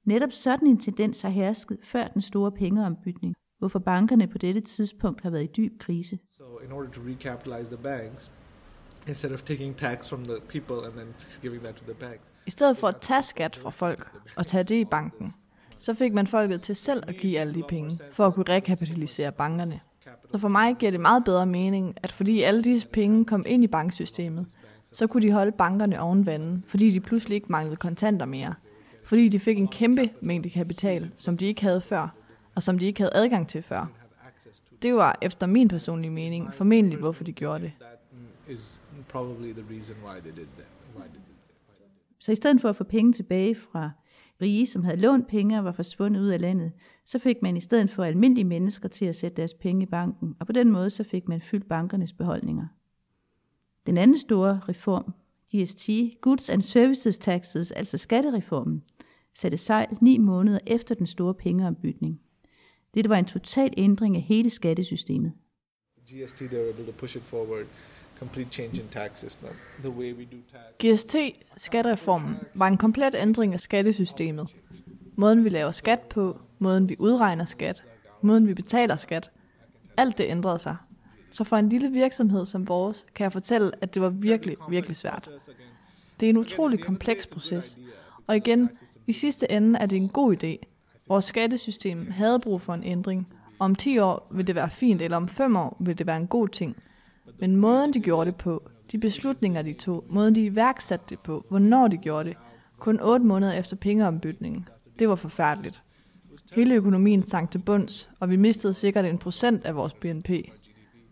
Netop 0.05 0.31
sådan 0.31 0.67
en 0.67 0.77
tendens 0.77 1.21
har 1.21 1.29
hersket 1.29 1.77
før 1.83 2.07
den 2.07 2.21
store 2.21 2.51
pengeombytning, 2.51 3.35
hvorfor 3.59 3.79
bankerne 3.79 4.27
på 4.27 4.37
dette 4.37 4.61
tidspunkt 4.61 5.21
har 5.23 5.29
været 5.29 5.43
i 5.43 5.49
dyb 5.57 5.79
krise. 5.79 6.19
So 6.37 6.43
in 6.65 6.71
order 6.71 6.89
to 6.89 7.01
recapitalize 7.01 7.75
the 7.75 7.83
banks, 7.83 8.31
instead 9.07 9.31
of 9.31 9.41
taking 9.41 9.77
tax 9.77 10.09
from 10.09 10.23
the 10.23 10.35
people 10.49 10.75
and 10.87 10.93
then 10.93 11.07
giving 11.41 11.63
that 11.63 11.75
to 11.75 11.83
the 11.83 11.93
banks, 11.93 12.21
I 12.47 12.49
stedet 12.49 12.77
for 12.77 12.87
at 12.87 12.97
tage 13.01 13.23
skat 13.23 13.55
fra 13.55 13.69
folk 13.69 14.11
og 14.35 14.45
tage 14.45 14.63
det 14.63 14.75
i 14.75 14.85
banken, 14.85 15.33
så 15.77 15.93
fik 15.93 16.13
man 16.13 16.27
folket 16.27 16.61
til 16.61 16.75
selv 16.75 17.03
at 17.07 17.15
give 17.17 17.39
alle 17.39 17.53
de 17.53 17.63
penge, 17.69 17.99
for 18.11 18.27
at 18.27 18.33
kunne 18.33 18.45
rekapitalisere 18.49 19.31
bankerne. 19.31 19.79
Så 20.31 20.37
for 20.37 20.47
mig 20.47 20.75
giver 20.75 20.91
det 20.91 20.99
meget 20.99 21.23
bedre 21.23 21.45
mening, 21.45 21.95
at 22.03 22.11
fordi 22.11 22.41
alle 22.41 22.63
disse 22.63 22.87
penge 22.87 23.25
kom 23.25 23.43
ind 23.47 23.63
i 23.63 23.67
banksystemet, 23.67 24.45
så 24.93 25.07
kunne 25.07 25.21
de 25.21 25.31
holde 25.31 25.51
bankerne 25.51 26.01
oven 26.01 26.25
vandet, 26.25 26.61
fordi 26.67 26.91
de 26.91 26.99
pludselig 26.99 27.35
ikke 27.35 27.51
manglede 27.51 27.75
kontanter 27.75 28.25
mere. 28.25 28.53
Fordi 29.03 29.29
de 29.29 29.39
fik 29.39 29.57
en 29.57 29.67
kæmpe 29.67 30.09
mængde 30.21 30.49
kapital, 30.49 31.11
som 31.17 31.37
de 31.37 31.45
ikke 31.45 31.61
havde 31.61 31.81
før, 31.81 32.15
og 32.57 32.63
som 32.63 32.79
de 32.79 32.85
ikke 32.85 32.99
havde 32.99 33.11
adgang 33.15 33.47
til 33.47 33.61
før. 33.61 33.91
Det 34.81 34.95
var 34.95 35.17
efter 35.21 35.47
min 35.47 35.67
personlige 35.67 36.11
mening 36.11 36.53
formentlig, 36.53 36.99
hvorfor 36.99 37.23
de 37.23 37.31
gjorde 37.31 37.63
det. 37.63 37.71
Så 42.19 42.31
i 42.31 42.35
stedet 42.35 42.61
for 42.61 42.69
at 42.69 42.75
få 42.75 42.83
penge 42.83 43.13
tilbage 43.13 43.55
fra 43.55 43.91
rige, 44.41 44.67
som 44.67 44.83
havde 44.83 44.97
lånt 44.97 45.27
penge 45.27 45.57
og 45.57 45.65
var 45.65 45.71
forsvundet 45.71 46.21
ud 46.21 46.27
af 46.27 46.41
landet, 46.41 46.71
så 47.05 47.19
fik 47.19 47.41
man 47.41 47.57
i 47.57 47.61
stedet 47.61 47.91
for 47.91 48.03
almindelige 48.03 48.45
mennesker 48.45 48.89
til 48.89 49.05
at 49.05 49.15
sætte 49.15 49.37
deres 49.37 49.53
penge 49.53 49.83
i 49.83 49.85
banken, 49.85 50.35
og 50.39 50.45
på 50.45 50.53
den 50.53 50.71
måde 50.71 50.89
så 50.89 51.03
fik 51.03 51.27
man 51.27 51.41
fyldt 51.41 51.67
bankernes 51.69 52.13
beholdninger. 52.13 52.67
Den 53.85 53.97
anden 53.97 54.17
store 54.17 54.61
reform, 54.69 55.13
GST, 55.55 55.89
Goods 56.21 56.49
and 56.49 56.61
Services 56.61 57.17
Taxes, 57.17 57.71
altså 57.71 57.97
skattereformen, 57.97 58.83
satte 59.35 59.57
sejl 59.57 59.87
ni 60.01 60.17
måneder 60.17 60.59
efter 60.67 60.95
den 60.95 61.05
store 61.05 61.33
pengeombytning. 61.33 62.21
Dette 62.97 63.09
var 63.09 63.15
en 63.15 63.25
total 63.25 63.73
ændring 63.77 64.15
af 64.15 64.21
hele 64.21 64.49
skattesystemet. 64.49 65.31
GST, 66.05 66.37
they 66.37 66.59
were 66.59 66.69
able 66.69 66.85
to 66.85 66.91
push 66.91 67.17
it 67.17 67.23
forward, 67.23 67.65
complete 68.19 68.49
change 68.49 68.81
in 68.81 68.87
tax 68.91 69.19
system, 69.19 69.49
the 69.79 69.89
way 69.89 70.13
we 70.13 70.23
do 70.23 70.37
tax. 70.51 70.95
GST, 70.95 71.15
skattereformen, 71.57 72.35
var 72.55 72.67
en 72.67 72.77
komplet 72.77 73.15
ændring 73.15 73.53
af 73.53 73.59
skattesystemet. 73.59 74.55
Måden 75.15 75.43
vi 75.43 75.49
laver 75.49 75.71
skat 75.71 75.99
på, 75.99 76.39
måden 76.59 76.89
vi 76.89 76.95
udregner 76.99 77.45
skat, 77.45 77.83
måden 78.21 78.47
vi 78.47 78.53
betaler 78.53 78.95
skat. 78.95 79.31
Alt 79.97 80.17
det 80.17 80.25
ændrede 80.29 80.59
sig. 80.59 80.75
Så 81.31 81.43
for 81.43 81.57
en 81.57 81.69
lille 81.69 81.91
virksomhed 81.91 82.45
som 82.45 82.67
vores, 82.67 83.05
kan 83.15 83.23
jeg 83.23 83.31
fortælle, 83.31 83.71
at 83.81 83.93
det 83.93 84.01
var 84.01 84.09
virkelig, 84.09 84.57
virkelig 84.69 84.95
svært. 84.95 85.29
Det 86.19 86.25
er 86.25 86.29
en 86.29 86.37
utrolig 86.37 86.79
kompleks 86.79 87.27
proces. 87.27 87.77
Og 88.27 88.35
igen, 88.35 88.69
i 89.07 89.11
sidste 89.11 89.51
ende 89.51 89.79
er 89.79 89.85
det 89.85 89.95
en 89.95 90.09
god 90.09 90.43
idé. 90.43 90.76
Vores 91.09 91.25
skattesystem 91.25 92.11
havde 92.11 92.39
brug 92.39 92.61
for 92.61 92.73
en 92.73 92.83
ændring. 92.83 93.27
Om 93.59 93.75
10 93.75 93.97
år 93.97 94.27
vil 94.31 94.47
det 94.47 94.55
være 94.55 94.69
fint, 94.69 95.01
eller 95.01 95.17
om 95.17 95.27
5 95.27 95.55
år 95.55 95.77
vil 95.79 95.97
det 95.97 96.07
være 96.07 96.17
en 96.17 96.27
god 96.27 96.47
ting. 96.47 96.75
Men 97.39 97.55
måden 97.55 97.93
de 97.93 97.99
gjorde 97.99 98.31
det 98.31 98.35
på, 98.35 98.69
de 98.91 98.97
beslutninger 98.97 99.61
de 99.61 99.73
tog, 99.73 100.05
måden 100.09 100.35
de 100.35 100.45
iværksatte 100.45 101.05
det 101.09 101.19
på, 101.19 101.45
hvornår 101.49 101.87
de 101.87 101.97
gjorde 101.97 102.29
det, 102.29 102.37
kun 102.77 102.99
8 103.01 103.25
måneder 103.25 103.53
efter 103.53 103.75
pengeombytningen, 103.75 104.67
det 104.99 105.09
var 105.09 105.15
forfærdeligt. 105.15 105.81
Hele 106.53 106.75
økonomien 106.75 107.23
sank 107.23 107.51
til 107.51 107.59
bunds, 107.59 108.09
og 108.19 108.29
vi 108.29 108.35
mistede 108.35 108.73
sikkert 108.73 109.05
en 109.05 109.17
procent 109.17 109.65
af 109.65 109.75
vores 109.75 109.93
BNP. 109.93 110.29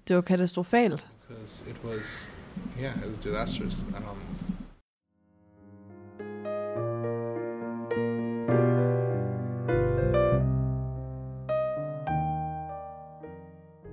Det 0.08 0.15
var 0.15 0.21
katastrofalt. 0.21 1.08
It 1.69 1.75
was, 1.86 2.31
yeah, 2.81 2.97
it 2.97 3.10
was 3.10 3.17
disastrous. 3.17 3.86
Um, 3.97 4.54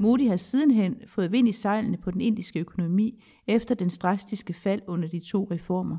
Modi 0.03 0.26
har 0.26 0.36
sidenhen 0.36 0.96
fået 1.07 1.32
vind 1.32 1.48
i 1.48 1.53
sejlene 1.53 1.96
på 1.96 2.11
den 2.11 2.20
indiske 2.20 2.61
økonomi 2.61 3.24
efter 3.46 3.74
den 3.74 3.90
drastiske 4.03 4.55
fald 4.55 4.82
under 4.86 5.09
de 5.09 5.20
to 5.20 5.48
reformer. 5.50 5.96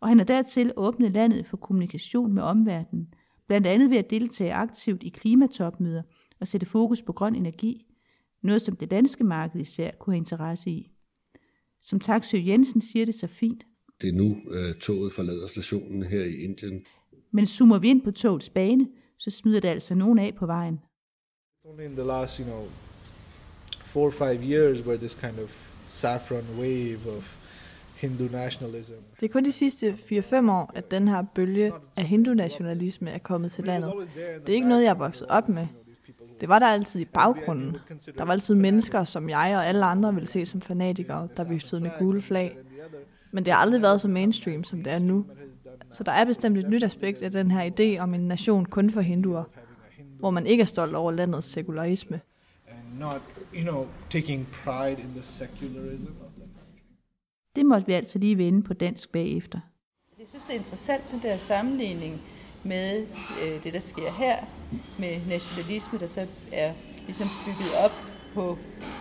Og 0.00 0.08
han 0.08 0.18
har 0.18 0.24
dertil 0.24 0.72
åbnet 0.76 1.12
landet 1.12 1.46
for 1.46 1.56
kommunikation 1.56 2.32
med 2.32 2.42
omverdenen, 2.42 3.14
blandt 3.46 3.66
andet 3.66 3.90
ved 3.90 3.96
at 3.96 4.10
deltage 4.10 4.54
aktivt 4.54 5.02
i 5.02 5.08
klimatopmøder 5.08 6.02
og 6.40 6.48
sætte 6.48 6.66
fokus 6.66 7.02
på 7.02 7.12
grøn 7.12 7.34
energi, 7.34 7.86
noget 8.42 8.62
som 8.62 8.76
det 8.76 8.90
danske 8.90 9.24
marked 9.24 9.60
især 9.60 9.90
kunne 10.00 10.14
have 10.14 10.18
interesse 10.18 10.70
i. 10.70 10.90
Som 11.82 12.00
Taksø 12.00 12.38
Jensen 12.46 12.80
siger 12.80 13.04
det 13.04 13.14
så 13.14 13.26
fint, 13.26 13.66
Det 14.00 14.08
er 14.08 14.12
nu, 14.12 14.36
øh, 14.50 14.74
toget 14.80 15.12
forlader 15.12 15.46
stationen 15.46 16.02
her 16.02 16.24
i 16.24 16.34
Indien. 16.44 16.84
men 17.30 17.46
zoomer 17.46 17.78
vi 17.78 17.88
ind 17.88 18.02
på 18.02 18.10
togets 18.10 18.50
bane, 18.50 18.88
så 19.18 19.30
smider 19.30 19.60
det 19.60 19.68
altså 19.68 19.94
nogen 19.94 20.18
af 20.18 20.34
på 20.34 20.46
vejen. 20.46 20.74
It's 20.74 21.70
only 21.70 21.84
in 21.84 21.96
the 21.96 22.06
last, 22.06 22.38
you 22.38 22.46
know, 22.46 22.64
four 23.92 24.06
or 24.06 24.10
five 24.10 24.42
years 24.42 24.82
where 24.86 24.98
this 24.98 25.14
kind 25.14 25.38
of 25.38 25.50
saffron 25.86 26.44
wave 26.58 27.00
of 27.16 27.36
Hindu 27.96 28.28
nationalism. 28.32 28.94
Det 29.20 29.28
er 29.28 29.32
kun 29.32 29.44
de 29.44 29.52
sidste 29.52 29.98
4-5 30.12 30.50
år, 30.50 30.70
at 30.74 30.90
den 30.90 31.08
her 31.08 31.22
bølge 31.34 31.72
af 31.96 32.04
hindu-nationalisme 32.04 33.10
er 33.10 33.18
kommet 33.18 33.52
til 33.52 33.64
landet. 33.64 33.92
Det 34.46 34.48
er 34.48 34.54
ikke 34.54 34.68
noget, 34.68 34.82
jeg 34.82 34.90
er 34.90 34.94
vokset 34.94 35.26
op 35.26 35.48
med. 35.48 35.66
Det 36.40 36.48
var 36.48 36.58
der 36.58 36.66
altid 36.66 37.00
i 37.00 37.04
baggrunden. 37.04 37.76
Der 38.18 38.24
var 38.24 38.32
altid 38.32 38.54
mennesker, 38.54 39.04
som 39.04 39.28
jeg 39.28 39.56
og 39.56 39.66
alle 39.66 39.84
andre 39.84 40.14
ville 40.14 40.26
se 40.26 40.46
som 40.46 40.60
fanatikere, 40.60 41.28
der 41.36 41.44
viftede 41.44 41.80
med 41.80 41.90
gule 41.98 42.22
flag. 42.22 42.56
Men 43.32 43.44
det 43.44 43.52
har 43.52 43.60
aldrig 43.60 43.82
været 43.82 44.00
så 44.00 44.08
mainstream, 44.08 44.64
som 44.64 44.82
det 44.82 44.92
er 44.92 44.98
nu. 44.98 45.24
Så 45.90 46.04
der 46.04 46.12
er 46.12 46.24
bestemt 46.24 46.58
et 46.58 46.68
nyt 46.68 46.82
aspekt 46.82 47.22
af 47.22 47.30
den 47.30 47.50
her 47.50 47.70
idé 47.70 48.02
om 48.02 48.14
en 48.14 48.28
nation 48.28 48.64
kun 48.64 48.90
for 48.90 49.00
hinduer, 49.00 49.44
hvor 50.18 50.30
man 50.30 50.46
ikke 50.46 50.60
er 50.60 50.66
stolt 50.66 50.94
over 50.94 51.12
landets 51.12 51.46
sekularisme. 51.46 52.20
Not, 52.98 53.22
you 53.54 53.62
know, 53.62 53.86
taking 54.10 54.46
pride 54.46 54.98
in 54.98 55.12
the 55.14 55.22
secularism 55.22 56.06
of 56.06 56.32
the 56.36 56.42
Det 57.56 57.66
måtte 57.66 57.86
vi 57.86 57.92
altså 57.92 58.18
lige 58.18 58.38
vende 58.38 58.62
på 58.62 58.74
dansk 58.74 59.12
bagefter. 59.12 59.60
Jeg 60.18 60.28
synes, 60.28 60.44
det 60.44 60.54
er 60.54 60.58
interessant, 60.58 61.10
den 61.10 61.22
der 61.22 61.36
sammenligning 61.36 62.22
med 62.64 63.06
øh, 63.42 63.64
det, 63.64 63.72
der 63.72 63.80
sker 63.80 64.12
her, 64.18 64.36
med 64.98 65.26
nationalisme, 65.28 65.98
der 65.98 66.06
så 66.06 66.26
er 66.52 66.72
ligesom 67.06 67.26
bygget 67.46 67.70
op 67.84 67.92
på 68.34 68.58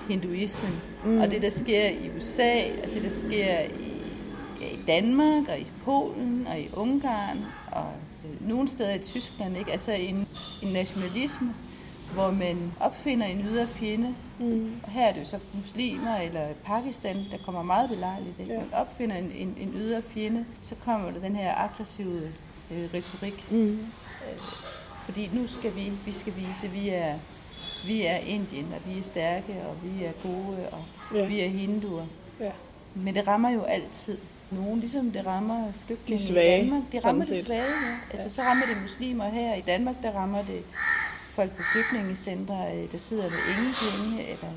hinduismen, 0.09 0.81
mm. 1.05 1.19
og 1.19 1.31
det, 1.31 1.41
der 1.41 1.49
sker 1.49 1.89
i 1.89 2.09
USA, 2.17 2.71
og 2.83 2.93
det, 2.93 3.03
der 3.03 3.09
sker 3.09 3.59
i, 3.59 4.01
ja, 4.61 4.69
i 4.69 4.79
Danmark, 4.87 5.47
og 5.47 5.59
i 5.59 5.71
Polen, 5.83 6.47
og 6.47 6.59
i 6.59 6.69
Ungarn, 6.73 7.39
og 7.71 7.93
øh, 8.25 8.47
nogle 8.49 8.67
steder 8.67 8.93
i 8.93 8.99
Tyskland, 8.99 9.57
ikke? 9.57 9.71
altså 9.71 9.91
en, 9.91 10.27
en 10.63 10.73
nationalisme, 10.73 11.53
hvor 12.14 12.32
man 12.32 12.72
opfinder 12.80 13.26
en 13.26 13.41
ydre 13.49 13.68
fjende. 13.68 14.16
Mm. 14.39 14.74
Og 14.84 14.91
her 14.91 15.07
er 15.07 15.14
det 15.14 15.20
jo 15.20 15.26
så 15.26 15.39
muslimer 15.53 16.16
eller 16.18 16.47
Pakistan, 16.66 17.16
der 17.32 17.38
kommer 17.45 17.64
meget 17.64 17.89
belejligt. 17.89 18.39
Ikke? 18.39 18.53
Ja. 18.53 18.59
Man 18.59 18.68
opfinder 18.74 19.16
en, 19.16 19.32
en, 19.36 19.55
en 19.59 19.74
ydre 19.76 20.01
fjende, 20.01 20.45
så 20.62 20.76
kommer 20.86 21.12
der 21.12 21.20
den 21.20 21.36
her 21.36 21.55
aggressive 21.57 22.22
øh, 22.72 22.89
retorik. 22.93 23.51
Mm. 23.51 23.72
Øh, 23.72 24.39
fordi 25.03 25.30
nu 25.34 25.47
skal 25.47 25.76
vi, 25.76 25.91
vi 26.05 26.12
skal 26.12 26.34
vise, 26.38 26.68
at 26.68 26.74
vi 26.74 26.89
er, 26.89 27.16
vi 27.86 28.05
er 28.05 28.16
Indien, 28.18 28.68
og 28.76 28.93
vi 28.93 28.99
er 28.99 29.03
stærke, 29.03 29.53
og 29.70 29.76
vi 29.84 30.03
er 30.03 30.12
gode, 30.24 30.57
og 30.72 30.84
Ja. 31.14 31.20
ja. 31.20 31.26
vi 31.26 31.39
er 31.39 31.49
hinduer. 31.49 32.05
Ja. 32.39 32.51
Men 32.95 33.16
det 33.16 33.28
rammer 33.28 33.49
jo 33.49 33.62
altid 33.64 34.18
nogen, 34.51 34.80
ligesom 34.80 35.12
det 35.12 35.26
rammer 35.26 35.72
flygtninge 35.86 36.24
De 36.24 36.28
svage, 36.28 36.57
i 36.57 36.62
Danmark. 36.64 36.84
Det 36.91 37.05
rammer 37.05 37.26
de 37.26 37.36
set. 37.36 37.45
svage, 37.45 37.62
ja. 37.62 37.95
Altså, 38.12 38.30
så 38.36 38.41
rammer 38.41 38.66
det 38.66 38.82
muslimer 38.82 39.30
her. 39.30 39.55
I 39.55 39.62
Danmark, 39.62 39.95
der 40.03 40.12
rammer 40.12 40.41
det 40.43 40.64
folk 41.36 41.51
på 41.51 41.63
flygtningecentre, 41.73 42.67
øh, 42.75 42.91
der 42.91 42.97
sidder 42.97 43.23
med 43.23 43.39
ingen 43.57 43.73
penge. 43.73 44.23
Eller 44.23 44.49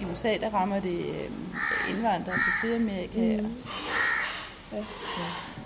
i 0.00 0.12
USA, 0.12 0.36
der 0.40 0.54
rammer 0.54 0.80
det 0.80 0.98
øh, 0.98 1.30
indvandrere 1.90 2.34
fra 2.34 2.50
Sydamerika. 2.60 3.42
Mm. 3.42 3.54
Ja. 4.72 4.84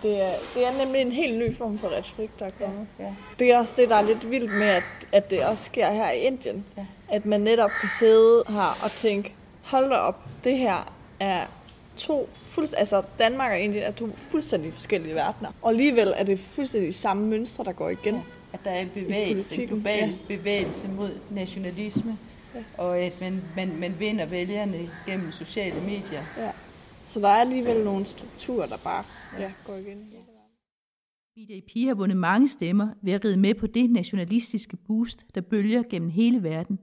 Det 0.03 0.23
er, 0.23 0.33
det 0.55 0.67
er 0.67 0.85
nemlig 0.85 1.01
en 1.01 1.13
helt 1.13 1.39
ny 1.39 1.57
form 1.57 1.79
for 1.79 1.89
retorik, 1.89 2.39
der 2.39 2.47
er 2.47 2.51
kommet. 2.61 2.87
Ja. 2.99 3.15
Det 3.39 3.53
er 3.53 3.59
også 3.59 3.75
det, 3.77 3.89
der 3.89 3.97
er 3.97 4.03
lidt 4.03 4.31
vildt 4.31 4.53
med, 4.53 4.67
at, 4.67 4.83
at 5.13 5.31
det 5.31 5.45
også 5.45 5.65
sker 5.65 5.93
her 5.93 6.11
i 6.11 6.19
Indien. 6.19 6.65
Ja. 6.77 6.87
At 7.09 7.27
man 7.27 7.41
netop 7.41 7.71
kan 7.81 7.89
sidde 7.99 8.43
her 8.49 8.79
og 8.85 8.91
tænke, 8.93 9.35
hold 9.63 9.91
da 9.91 9.97
op, 9.97 10.21
det 10.45 10.59
her 10.59 10.93
er 11.21 11.47
to 11.97 12.29
fuldstændig, 12.51 12.79
altså 12.81 13.03
Danmark 13.19 13.53
og 13.53 13.59
Indien 13.59 13.85
er 13.85 13.91
to 13.91 14.09
fuldstændig 14.31 14.73
forskellige 14.73 15.15
verdener. 15.15 15.51
Og 15.63 15.71
alligevel 15.71 16.15
er 16.17 16.25
det 16.25 16.39
fuldstændig 16.39 16.95
samme 16.95 17.27
mønstre, 17.27 17.65
der 17.65 17.73
går 17.73 17.89
igen. 17.89 18.15
Ja. 18.15 18.21
At 18.59 18.65
der 18.65 18.71
er 18.71 18.81
en 18.81 18.91
bevægelse, 18.95 19.63
en 19.63 19.69
global 19.69 19.99
ja. 19.99 20.07
ja. 20.07 20.37
bevægelse 20.37 20.89
mod 20.89 21.11
nationalisme. 21.31 22.19
Ja. 22.55 22.65
Og 22.79 22.99
at 22.99 23.21
man, 23.21 23.43
man, 23.57 23.81
man 23.81 23.95
vinder 23.99 24.27
vælgerne 24.27 24.91
gennem 25.07 25.33
sociale 25.33 25.81
medier. 25.81 26.23
Ja. 26.39 26.51
Så 27.07 27.21
der 27.21 27.29
er 27.29 27.41
alligevel 27.41 27.85
nogle 27.85 28.07
strukturer, 28.07 28.67
der 28.67 28.77
bare 28.85 29.05
ja, 29.39 29.53
går 29.67 29.75
igen. 29.75 30.09
BJP 31.37 31.87
har 31.87 31.95
vundet 31.95 32.17
mange 32.17 32.49
stemmer 32.49 32.89
ved 33.03 33.13
at 33.13 33.25
ride 33.25 33.37
med 33.37 33.55
på 33.55 33.67
det 33.67 33.91
nationalistiske 33.91 34.77
boost, 34.77 35.27
der 35.35 35.41
bølger 35.41 35.83
gennem 35.91 36.11
hele 36.11 36.43
verden. 36.43 36.79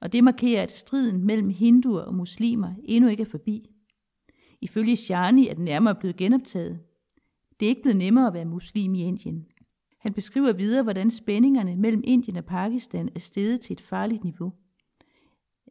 Og 0.00 0.12
det 0.12 0.24
markerer, 0.24 0.62
at 0.62 0.72
striden 0.72 1.26
mellem 1.26 1.48
hinduer 1.48 2.00
og 2.00 2.14
muslimer 2.14 2.74
endnu 2.84 3.10
ikke 3.10 3.22
er 3.22 3.26
forbi. 3.26 3.70
Ifølge 4.60 4.96
Shani 4.96 5.48
er 5.48 5.54
den 5.54 5.64
nærmere 5.64 5.94
blevet 5.94 6.16
genoptaget. 6.16 6.80
Det 7.60 7.66
er 7.66 7.70
ikke 7.70 7.82
blevet 7.82 7.96
nemmere 7.96 8.26
at 8.26 8.34
være 8.34 8.44
muslim 8.44 8.94
i 8.94 9.02
Indien. 9.02 9.46
Han 10.08 10.14
beskriver 10.14 10.52
videre, 10.52 10.82
hvordan 10.82 11.10
spændingerne 11.10 11.76
mellem 11.76 12.02
Indien 12.04 12.36
og 12.36 12.44
Pakistan 12.44 13.08
er 13.14 13.18
steget 13.18 13.60
til 13.60 13.72
et 13.72 13.80
farligt 13.80 14.24
niveau. 14.24 14.52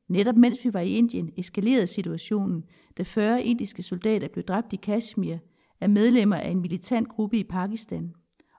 Netop 0.07 0.35
mens 0.35 0.65
vi 0.65 0.73
var 0.73 0.79
i 0.79 0.89
Indien, 0.89 1.33
eskalerede 1.37 1.87
situationen, 1.87 2.63
da 2.97 3.03
40 3.03 3.43
indiske 3.43 3.83
soldater 3.83 4.27
blev 4.27 4.45
dræbt 4.45 4.73
i 4.73 4.75
Kashmir 4.75 5.37
af 5.81 5.89
medlemmer 5.89 6.35
af 6.35 6.49
en 6.49 6.61
militant 6.61 7.09
gruppe 7.09 7.37
i 7.37 7.43
Pakistan, 7.43 8.13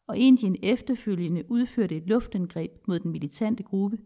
og 0.07 0.16
Indien 0.16 0.57
efterfølgende 0.62 1.45
udførte 1.51 1.97
et 1.97 2.07
luftangreb 2.07 2.70
mod 2.89 2.99
den 2.99 3.11
militante 3.11 3.62
gruppe, 3.62 3.99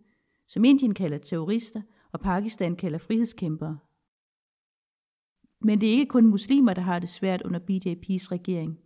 som 0.49 0.65
Indien 0.65 0.95
kalder 0.95 1.19
terrorister 1.19 1.83
og 2.13 2.21
Pakistan 2.21 2.77
kalder 2.77 2.99
frihedskæmpere. 2.99 3.79
Men 5.61 5.81
det 5.81 5.89
er 5.89 5.93
ikke 5.93 6.11
kun 6.11 6.27
muslimer, 6.27 6.75
der 6.75 6.83
har 6.83 6.99
det 6.99 7.09
svært 7.09 7.43
under 7.43 7.61
BJP's 7.61 8.33
regering. 8.33 8.79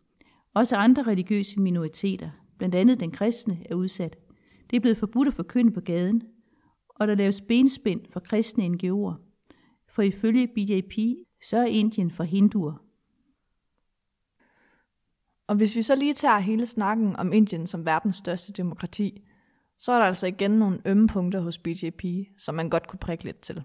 Også 0.54 0.76
andre 0.76 1.02
religiøse 1.02 1.60
minoriteter, 1.60 2.30
blandt 2.58 2.74
andet 2.74 3.00
den 3.00 3.10
kristne, 3.10 3.58
er 3.70 3.74
udsat. 3.74 4.16
Det 4.70 4.76
er 4.76 4.80
blevet 4.80 4.98
forbudt 4.98 5.28
at 5.28 5.34
forkynde 5.34 5.72
på 5.72 5.80
gaden, 5.80 6.22
og 6.88 7.08
der 7.08 7.14
laves 7.14 7.40
benspænd 7.40 8.00
for 8.12 8.20
kristne 8.20 8.64
NGO'er. 8.66 9.14
For 9.88 10.02
ifølge 10.02 10.46
BJP, 10.46 10.94
så 11.42 11.56
er 11.58 11.64
Indien 11.64 12.10
for 12.10 12.24
hinduer. 12.24 12.74
Og 15.46 15.56
hvis 15.56 15.76
vi 15.76 15.82
så 15.82 15.94
lige 15.94 16.14
tager 16.14 16.38
hele 16.38 16.66
snakken 16.66 17.16
om 17.16 17.32
Indien 17.32 17.66
som 17.66 17.86
verdens 17.86 18.16
største 18.16 18.52
demokrati, 18.52 19.22
så 19.78 19.92
er 19.92 19.98
der 19.98 20.06
altså 20.06 20.26
igen 20.26 20.50
nogle 20.50 20.80
ømme 20.84 21.08
punkter 21.08 21.40
hos 21.40 21.58
BJP, 21.58 22.04
som 22.38 22.54
man 22.54 22.70
godt 22.70 22.88
kunne 22.88 22.98
prikke 22.98 23.24
lidt 23.24 23.40
til. 23.40 23.62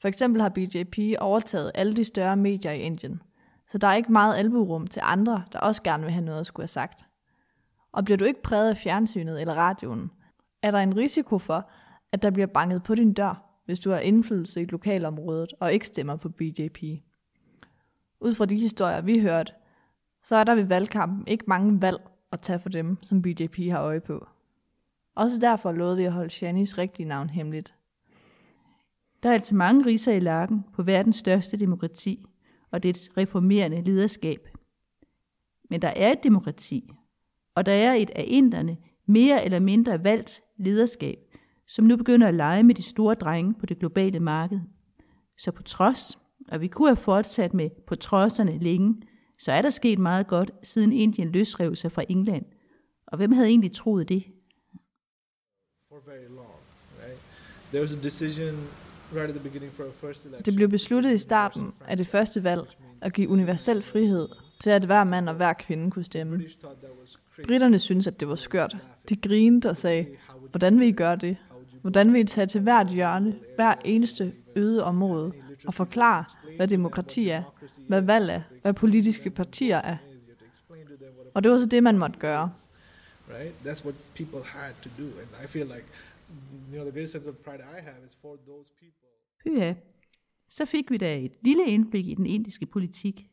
For 0.00 0.08
eksempel 0.08 0.42
har 0.42 0.48
BJP 0.48 0.98
overtaget 1.18 1.72
alle 1.74 1.94
de 1.94 2.04
større 2.04 2.36
medier 2.36 2.72
i 2.72 2.80
Indien, 2.80 3.22
så 3.68 3.78
der 3.78 3.88
er 3.88 3.94
ikke 3.94 4.12
meget 4.12 4.36
albuerum 4.36 4.86
til 4.86 5.02
andre, 5.04 5.44
der 5.52 5.58
også 5.58 5.82
gerne 5.82 6.02
vil 6.02 6.12
have 6.12 6.24
noget 6.24 6.40
at 6.40 6.46
skulle 6.46 6.62
have 6.62 6.68
sagt. 6.68 7.04
Og 7.92 8.04
bliver 8.04 8.18
du 8.18 8.24
ikke 8.24 8.42
præget 8.42 8.70
af 8.70 8.76
fjernsynet 8.76 9.40
eller 9.40 9.54
radioen, 9.54 10.10
er 10.62 10.70
der 10.70 10.78
en 10.78 10.96
risiko 10.96 11.38
for, 11.38 11.70
at 12.12 12.22
der 12.22 12.30
bliver 12.30 12.46
banket 12.46 12.82
på 12.82 12.94
din 12.94 13.12
dør, 13.12 13.44
hvis 13.64 13.80
du 13.80 13.90
har 13.90 13.98
indflydelse 13.98 14.62
i 14.62 14.64
lokalområdet 14.64 15.52
og 15.60 15.72
ikke 15.72 15.86
stemmer 15.86 16.16
på 16.16 16.28
BJP. 16.28 16.82
Ud 18.20 18.34
fra 18.34 18.46
de 18.46 18.58
historier, 18.58 19.00
vi 19.00 19.20
hørte, 19.20 19.52
så 20.24 20.36
er 20.36 20.44
der 20.44 20.54
ved 20.54 20.64
valgkampen 20.64 21.26
ikke 21.26 21.44
mange 21.48 21.82
valg 21.82 22.00
at 22.32 22.40
tage 22.40 22.58
for 22.58 22.68
dem, 22.68 23.02
som 23.02 23.22
BJP 23.22 23.56
har 23.70 23.82
øje 23.82 24.00
på. 24.00 24.26
Også 25.14 25.40
derfor 25.40 25.72
lovede 25.72 25.96
vi 25.96 26.04
at 26.04 26.12
holde 26.12 26.30
Shanis 26.30 26.78
rigtige 26.78 27.08
navn 27.08 27.30
hemmeligt. 27.30 27.74
Der 29.22 29.28
er 29.28 29.34
altså 29.34 29.54
mange 29.54 29.86
riser 29.86 30.12
i 30.12 30.20
lakken 30.20 30.64
på 30.72 30.82
verdens 30.82 31.16
største 31.16 31.56
demokrati 31.56 32.24
og 32.70 32.82
dets 32.82 33.10
reformerende 33.16 33.82
lederskab. 33.82 34.48
Men 35.70 35.82
der 35.82 35.88
er 35.88 36.12
et 36.12 36.22
demokrati, 36.22 36.92
og 37.54 37.66
der 37.66 37.72
er 37.72 37.94
et 37.94 38.10
af 38.10 38.24
inderne 38.26 38.76
mere 39.06 39.44
eller 39.44 39.58
mindre 39.58 40.04
valgt 40.04 40.40
lederskab, 40.56 41.18
som 41.66 41.84
nu 41.84 41.96
begynder 41.96 42.28
at 42.28 42.34
lege 42.34 42.62
med 42.62 42.74
de 42.74 42.82
store 42.82 43.14
drenge 43.14 43.54
på 43.54 43.66
det 43.66 43.78
globale 43.78 44.20
marked. 44.20 44.60
Så 45.38 45.52
på 45.52 45.62
trods, 45.62 46.18
og 46.48 46.60
vi 46.60 46.68
kunne 46.68 46.88
have 46.88 46.96
fortsat 46.96 47.54
med 47.54 47.70
på 47.86 47.94
trodserne 47.94 48.58
længe, 48.58 49.02
så 49.38 49.52
er 49.52 49.62
der 49.62 49.70
sket 49.70 49.98
meget 49.98 50.26
godt, 50.26 50.50
siden 50.62 50.92
Indien 50.92 51.28
løsrev 51.32 51.76
sig 51.76 51.92
fra 51.92 52.04
England. 52.08 52.44
Og 53.06 53.16
hvem 53.16 53.32
havde 53.32 53.48
egentlig 53.48 53.72
troet 53.72 54.08
det? 54.08 54.24
Det 60.44 60.54
blev 60.54 60.68
besluttet 60.68 61.12
i 61.12 61.18
starten 61.18 61.74
af 61.88 61.96
det 61.96 62.06
første 62.06 62.44
valg 62.44 62.76
at 63.00 63.12
give 63.12 63.28
universel 63.28 63.82
frihed 63.82 64.28
til, 64.60 64.70
at 64.70 64.84
hver 64.84 65.04
mand 65.04 65.28
og 65.28 65.34
hver 65.34 65.52
kvinde 65.52 65.90
kunne 65.90 66.04
stemme. 66.04 66.36
Britterne 67.46 67.78
syntes, 67.78 68.06
at 68.06 68.20
det 68.20 68.28
var 68.28 68.34
skørt. 68.34 68.76
De 69.08 69.16
grinede 69.16 69.70
og 69.70 69.76
sagde, 69.76 70.06
hvordan 70.50 70.80
vil 70.80 70.88
I 70.88 70.92
gøre 70.92 71.16
det? 71.16 71.36
Hvordan 71.82 72.12
vil 72.12 72.20
I 72.20 72.24
tage 72.24 72.46
til 72.46 72.60
hvert 72.60 72.88
hjørne, 72.88 73.36
hver 73.56 73.74
eneste 73.84 74.32
øde 74.56 74.84
område, 74.84 75.32
og 75.66 75.74
forklare, 75.74 76.24
hvad 76.56 76.68
demokrati 76.68 77.28
er, 77.28 77.42
hvad 77.88 78.00
valg 78.00 78.30
er, 78.30 78.42
hvad 78.62 78.74
politiske 78.74 79.30
partier 79.30 79.76
er? 79.76 79.96
Og 81.34 81.44
det 81.44 81.52
var 81.52 81.58
så 81.58 81.66
det, 81.66 81.82
man 81.82 81.98
måtte 81.98 82.18
gøre. 82.18 82.50
right? 83.32 83.54
That's 83.64 83.84
what 83.84 83.94
people 84.14 84.42
had 84.44 84.74
to 84.82 84.90
do, 84.98 85.06
and 85.20 85.44
I 85.44 85.46
feel 85.46 85.66
like, 85.66 85.84
you 86.70 86.76
know, 86.76 86.84
the 86.84 86.92
greatest 86.92 87.12
sense 87.12 87.28
of 87.28 87.34
pride 87.44 87.62
I 87.78 87.80
have 87.80 88.06
is 88.06 88.16
for 88.22 88.36
those 88.46 88.72
people. 88.80 89.08
Pyha. 89.44 89.74
Så 90.48 90.64
fik 90.64 90.90
vi 90.90 90.96
da 90.96 91.18
et 91.18 91.32
lille 91.42 91.66
indblik 91.66 92.08
i 92.08 92.14
den 92.14 92.26
indiske 92.26 92.66
politik. 92.66 93.26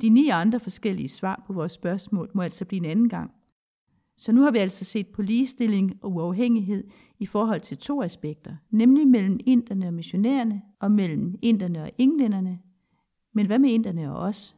De 0.00 0.08
ni 0.08 0.28
andre 0.28 0.60
forskellige 0.60 1.08
svar 1.08 1.42
på 1.46 1.52
vores 1.52 1.72
spørgsmål 1.72 2.30
må 2.34 2.42
altså 2.42 2.64
blive 2.64 2.84
en 2.84 2.90
anden 2.90 3.08
gang. 3.08 3.30
Så 4.18 4.32
nu 4.32 4.42
har 4.42 4.50
vi 4.50 4.58
altså 4.58 4.84
set 4.84 5.06
på 5.06 5.22
ligestilling 5.22 5.98
og 6.02 6.12
uafhængighed 6.12 6.84
i 7.18 7.26
forhold 7.26 7.60
til 7.60 7.76
to 7.76 8.02
aspekter, 8.02 8.56
nemlig 8.70 9.08
mellem 9.08 9.40
inderne 9.46 9.86
og 9.86 9.94
missionærerne, 9.94 10.62
og 10.80 10.90
mellem 10.90 11.34
inderne 11.42 11.82
og 11.82 11.90
englænderne. 11.98 12.58
Men 13.32 13.46
hvad 13.46 13.58
med 13.58 13.70
inderne 13.70 14.12
og 14.12 14.18
os? 14.18 14.56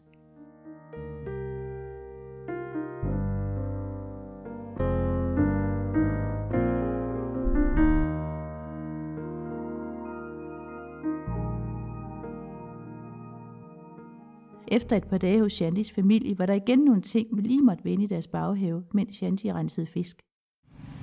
Efter 14.70 14.96
et 14.96 15.04
par 15.04 15.18
dage 15.18 15.40
hos 15.40 15.52
Shantis 15.52 15.92
familie, 15.92 16.38
var 16.38 16.46
der 16.46 16.54
igen 16.54 16.78
nogle 16.78 17.02
ting, 17.02 17.36
vi 17.36 17.42
lige 17.42 17.62
måtte 17.62 17.84
vende 17.84 18.04
i 18.04 18.06
deres 18.06 18.26
baghave, 18.26 18.84
mens 18.94 19.16
Shanti 19.16 19.52
rensede 19.52 19.86
fisk. 19.86 20.16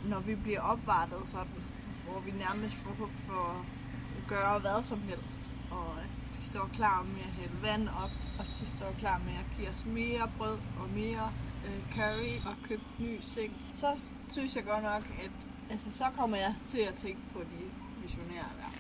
Når 0.10 0.20
vi 0.20 0.36
bliver 0.36 0.62
opvartet 0.62 1.18
sådan, 1.26 1.62
hvor 2.06 2.20
vi 2.20 2.32
nærmest 2.32 2.76
får 2.76 3.10
for 3.28 3.66
at 4.18 4.28
gøre 4.28 4.60
hvad 4.60 4.84
som 4.84 5.00
helst, 5.00 5.54
og 5.72 5.90
de 6.34 6.44
står 6.44 6.70
klar 6.74 7.04
med 7.04 7.22
at 7.30 7.34
hælde 7.40 7.62
vand 7.62 7.88
op, 7.88 8.14
og 8.40 8.46
de 8.60 8.78
står 8.78 8.92
klar 9.00 9.18
med 9.26 9.34
at 9.44 9.48
give 9.58 9.70
os 9.70 9.86
mere 9.86 10.32
brød 10.38 10.58
og 10.82 10.90
mere 10.96 11.32
øh, 11.66 11.96
curry 11.96 12.34
og 12.50 12.56
købe 12.68 12.84
ny 13.00 13.18
seng, 13.22 13.54
så 13.72 13.88
synes 14.32 14.56
jeg 14.56 14.64
godt 14.64 14.84
nok, 14.84 15.04
at 15.26 15.32
altså, 15.70 15.92
så 15.92 16.04
kommer 16.18 16.38
jeg 16.38 16.56
til 16.70 16.82
at 16.90 16.94
tænke 16.94 17.22
på 17.34 17.40
de 17.40 17.64
missionærer 18.02 18.54
der. 18.62 18.72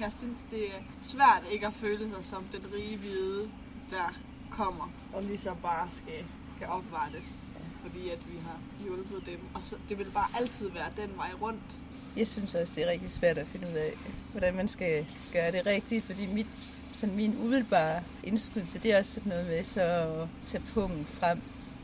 Jeg 0.00 0.12
synes, 0.16 0.42
det 0.42 0.64
er 0.74 0.80
svært 1.00 1.42
ikke 1.52 1.66
at 1.66 1.72
føle 1.72 2.08
sig 2.10 2.24
som 2.24 2.42
den 2.52 2.64
rige 2.74 2.98
hvide, 2.98 3.50
der 3.90 4.14
kommer 4.50 4.90
og 5.12 5.22
ligesom 5.22 5.56
bare 5.62 5.88
skal, 5.90 6.24
skal 6.56 6.68
opvartes 6.68 7.46
fordi 7.86 8.08
at 8.08 8.18
vi 8.32 8.38
har 8.38 8.58
hjulpet 8.84 9.26
dem. 9.26 9.40
Og 9.54 9.60
så, 9.62 9.76
det 9.88 9.98
vil 9.98 10.10
bare 10.14 10.28
altid 10.40 10.70
være 10.70 10.90
den 10.96 11.16
vej 11.16 11.30
rundt. 11.42 11.76
Jeg 12.16 12.26
synes 12.26 12.54
også, 12.54 12.72
det 12.76 12.84
er 12.84 12.90
rigtig 12.90 13.10
svært 13.10 13.38
at 13.38 13.46
finde 13.46 13.68
ud 13.68 13.72
af, 13.72 13.92
hvordan 14.32 14.54
man 14.54 14.68
skal 14.68 15.06
gøre 15.32 15.52
det 15.52 15.66
rigtigt, 15.66 16.04
fordi 16.04 16.26
mit, 16.26 16.46
sådan 16.94 17.16
min 17.16 17.36
umiddelbare 17.42 18.02
indskydelse, 18.24 18.78
det 18.78 18.92
er 18.92 18.98
også 18.98 19.14
sådan 19.14 19.30
noget 19.30 19.46
med 19.46 19.64
så 19.64 19.80
at 19.80 20.28
tage 20.46 20.62
pungen 20.74 21.06
frem 21.06 21.40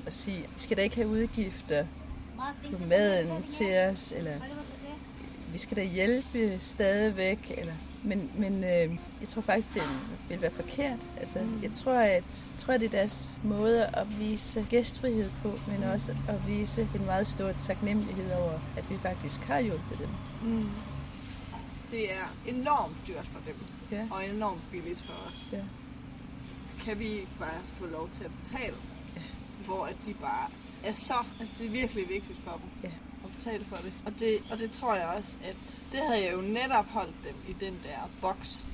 og 0.06 0.12
sige, 0.12 0.48
skal 0.56 0.76
der 0.76 0.82
ikke 0.82 0.96
have 0.96 1.08
udgifter 1.08 1.86
på 2.72 2.78
maden 2.88 3.42
til 3.42 3.76
os, 3.78 4.12
eller 4.12 4.34
vi 5.48 5.58
skal 5.58 5.76
da 5.76 5.84
hjælpe 5.84 6.58
stadigvæk, 6.58 7.54
eller 7.58 7.74
men, 8.04 8.30
men 8.38 8.64
øh, 8.64 8.98
jeg 9.20 9.28
tror 9.28 9.42
faktisk, 9.42 9.74
det 9.74 9.82
vil 10.28 10.42
være 10.42 10.50
forkert. 10.50 10.98
Altså, 11.16 11.38
mm. 11.38 11.62
Jeg 11.62 11.72
tror, 11.72 11.92
at, 11.92 12.46
jeg 12.52 12.58
tror, 12.58 12.74
at 12.74 12.80
det 12.80 12.86
er 12.86 12.90
deres 12.90 13.28
måde 13.42 13.86
at 13.86 14.18
vise 14.18 14.66
gæstfrihed 14.70 15.30
på, 15.42 15.58
men 15.68 15.80
mm. 15.80 15.90
også 15.94 16.16
at 16.28 16.46
vise 16.46 16.88
en 16.94 17.04
meget 17.04 17.26
stor 17.26 17.52
taknemmelighed 17.52 18.32
over, 18.32 18.52
at 18.76 18.90
vi 18.90 18.96
faktisk 19.02 19.40
har 19.40 19.60
hjulpet 19.60 19.98
dem. 19.98 20.08
Mm. 20.52 20.68
Det 21.90 22.12
er 22.12 22.34
enormt 22.46 22.96
dyrt 23.06 23.26
for 23.26 23.40
dem, 23.46 23.54
ja. 23.90 24.06
og 24.10 24.28
enormt 24.28 24.62
billigt 24.70 25.02
for 25.02 25.28
os. 25.28 25.48
Ja. 25.52 25.62
Kan 26.80 26.98
vi 26.98 27.26
bare 27.38 27.60
få 27.78 27.86
lov 27.86 28.08
til 28.08 28.24
at 28.24 28.30
betale, 28.42 28.76
ja. 29.16 29.20
hvor 29.66 29.84
at 29.84 29.96
de 30.06 30.14
bare 30.14 30.48
er 30.84 30.92
så... 30.92 31.14
Altså, 31.40 31.54
det 31.58 31.66
er 31.66 31.70
virkelig 31.70 32.08
vigtigt 32.08 32.38
for 32.44 32.50
dem. 32.50 32.90
Ja 32.90 32.96
betale 33.30 33.64
for 33.64 33.76
det. 33.76 33.92
Og 34.06 34.12
det, 34.18 34.38
og 34.50 34.58
det 34.58 34.70
tror 34.70 34.94
jeg 34.94 35.06
også, 35.06 35.36
at 35.44 35.82
det 35.92 36.00
havde 36.00 36.24
jeg 36.24 36.32
jo 36.32 36.40
netop 36.40 36.86
holdt 36.86 37.14
dem 37.24 37.34
i 37.48 37.52
den 37.64 37.80
der 37.82 38.10
boks, 38.20 38.66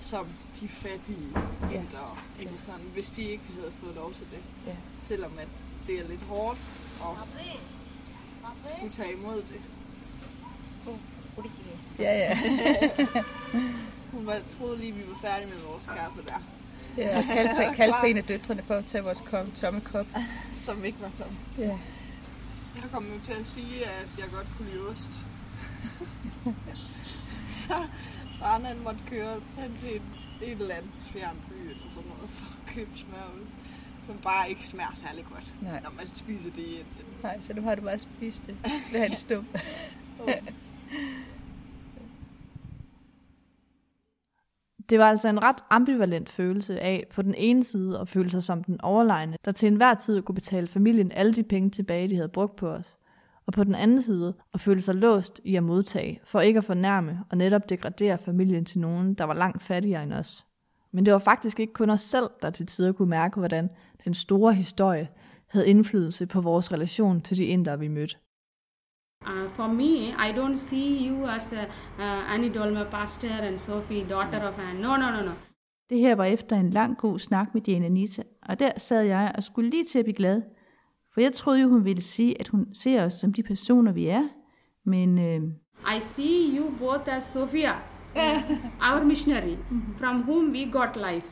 som 0.00 0.26
de 0.60 0.68
fattige 0.68 1.28
ja. 1.62 1.66
indere. 1.66 2.16
Ikke 2.40 2.58
sådan, 2.58 2.86
hvis 2.92 3.10
de 3.10 3.22
ikke 3.22 3.44
havde 3.54 3.72
fået 3.82 3.94
lov 3.94 4.12
til 4.12 4.26
det. 4.30 4.42
Ja. 4.66 4.76
Selvom 4.98 5.32
at 5.38 5.48
det 5.86 6.00
er 6.00 6.08
lidt 6.08 6.22
hårdt 6.22 6.58
at 7.00 8.72
skulle 8.76 8.92
tage 8.92 9.12
imod 9.12 9.36
det. 9.36 9.60
Ja, 11.98 12.18
ja. 12.18 12.38
Hun 14.12 14.26
var, 14.26 14.40
troede 14.58 14.78
lige, 14.78 14.92
vi 14.92 15.02
var 15.08 15.18
færdige 15.28 15.48
med 15.48 15.56
vores 15.68 15.84
kaffe 15.84 16.22
der. 16.28 16.42
Ja, 16.96 17.18
og 17.18 17.24
kaldte, 17.32 17.76
kaldte 17.76 17.96
på 18.00 18.06
en 18.06 18.16
af 18.16 18.24
døtrene 18.24 18.62
for 18.62 18.74
at 18.74 18.86
tage 18.86 19.04
vores 19.04 19.22
tomme 19.54 19.80
kop. 19.80 20.06
Som 20.56 20.84
ikke 20.84 20.98
var 21.00 21.10
tom. 21.18 21.36
Ja. 21.58 21.78
Jeg 22.82 22.90
kom 22.90 23.12
jo 23.14 23.20
til 23.22 23.32
at 23.32 23.46
sige, 23.46 23.86
at 23.86 24.08
jeg 24.18 24.26
godt 24.32 24.46
kunne 24.56 24.70
lide 24.70 24.88
ost. 24.88 25.12
så 27.64 27.74
faren 28.38 28.64
han 28.64 28.78
måtte 28.84 29.00
køre 29.06 29.40
hen 29.58 29.76
til 29.76 29.96
et, 29.96 30.02
et 30.42 30.60
eller 30.60 30.74
andet 30.74 30.90
fjern 31.12 31.36
by 31.48 31.70
eller 31.70 31.82
sådan 31.94 32.08
noget 32.08 32.30
for 32.30 32.46
at 32.46 32.74
købe 32.74 32.90
smørost, 32.94 33.56
som 34.06 34.18
bare 34.18 34.50
ikke 34.50 34.66
smager 34.66 34.94
særlig 34.94 35.24
godt, 35.32 35.62
Nej. 35.62 35.80
når 35.80 35.90
man 35.90 36.06
spiser 36.06 36.50
det 36.50 36.58
i 36.62 36.70
Indien. 36.70 37.06
Nej, 37.22 37.40
så 37.40 37.52
du 37.52 37.62
har 37.62 37.74
det 37.74 37.84
bare 37.84 37.98
spist 37.98 38.46
det 38.46 38.56
ved 38.92 39.00
hans 39.00 39.18
stum. 39.18 39.46
Det 44.90 44.98
var 44.98 45.04
altså 45.04 45.28
en 45.28 45.42
ret 45.42 45.56
ambivalent 45.70 46.28
følelse 46.28 46.80
af 46.80 47.06
på 47.14 47.22
den 47.22 47.34
ene 47.34 47.64
side 47.64 47.98
at 48.00 48.08
føle 48.08 48.30
sig 48.30 48.42
som 48.42 48.64
den 48.64 48.80
overlegne, 48.80 49.36
der 49.44 49.52
til 49.52 49.66
enhver 49.66 49.94
tid 49.94 50.22
kunne 50.22 50.34
betale 50.34 50.66
familien 50.66 51.12
alle 51.12 51.32
de 51.32 51.42
penge 51.42 51.70
tilbage, 51.70 52.08
de 52.08 52.16
havde 52.16 52.28
brugt 52.28 52.56
på 52.56 52.68
os. 52.68 52.96
Og 53.46 53.52
på 53.52 53.64
den 53.64 53.74
anden 53.74 54.02
side 54.02 54.34
at 54.54 54.60
føle 54.60 54.82
sig 54.82 54.94
låst 54.94 55.40
i 55.44 55.56
at 55.56 55.62
modtage, 55.62 56.20
for 56.24 56.40
ikke 56.40 56.58
at 56.58 56.64
fornærme 56.64 57.20
og 57.30 57.36
netop 57.36 57.68
degradere 57.68 58.18
familien 58.18 58.64
til 58.64 58.80
nogen, 58.80 59.14
der 59.14 59.24
var 59.24 59.34
langt 59.34 59.62
fattigere 59.62 60.02
end 60.02 60.12
os. 60.12 60.46
Men 60.92 61.06
det 61.06 61.12
var 61.12 61.18
faktisk 61.18 61.60
ikke 61.60 61.72
kun 61.72 61.90
os 61.90 62.02
selv, 62.02 62.30
der 62.42 62.50
til 62.50 62.66
tider 62.66 62.92
kunne 62.92 63.10
mærke, 63.10 63.36
hvordan 63.36 63.70
den 64.04 64.14
store 64.14 64.54
historie 64.54 65.08
havde 65.46 65.68
indflydelse 65.68 66.26
på 66.26 66.40
vores 66.40 66.72
relation 66.72 67.20
til 67.20 67.36
de 67.36 67.44
indre, 67.44 67.78
vi 67.78 67.88
mødte. 67.88 68.16
Uh, 69.26 69.50
for 69.50 69.66
me, 69.66 70.14
I 70.28 70.32
don't 70.32 70.56
see 70.56 71.08
you 71.08 71.26
as 71.26 71.52
a, 71.52 71.62
uh, 71.98 72.34
Annie 72.34 72.48
Dolma 72.48 72.84
pastor 72.90 73.28
and 73.28 73.58
Sophie, 73.58 74.04
daughter 74.04 74.48
of 74.48 74.58
Anne. 74.58 74.80
No, 74.80 74.96
no, 74.96 75.10
no, 75.10 75.22
no. 75.22 75.32
Det 75.90 75.98
her 75.98 76.14
var 76.14 76.24
efter 76.24 76.56
en 76.56 76.70
lang 76.70 76.98
god 76.98 77.18
snak 77.18 77.54
med 77.54 77.62
Jane 77.68 77.86
Anita, 77.86 78.22
og 78.42 78.58
der 78.58 78.70
sad 78.76 79.02
jeg 79.02 79.32
og 79.34 79.42
skulle 79.42 79.70
lige 79.70 79.84
til 79.84 79.98
at 79.98 80.04
blive 80.04 80.16
glad. 80.16 80.42
For 81.14 81.20
jeg 81.20 81.32
troede 81.32 81.60
jo, 81.60 81.68
hun 81.68 81.84
ville 81.84 82.02
sige, 82.02 82.40
at 82.40 82.48
hun 82.48 82.74
ser 82.74 83.04
os 83.04 83.12
som 83.14 83.32
de 83.32 83.42
personer, 83.42 83.92
vi 83.92 84.06
er. 84.06 84.28
Men... 84.84 85.18
Øh... 85.18 85.42
I 85.96 86.00
see 86.00 86.58
you 86.58 86.70
both 86.78 87.16
as 87.16 87.24
Sophia, 87.24 87.72
our 88.90 89.04
missionary, 89.04 89.56
from 89.98 90.16
whom 90.20 90.52
we 90.52 90.70
got 90.72 90.96
life. 91.12 91.26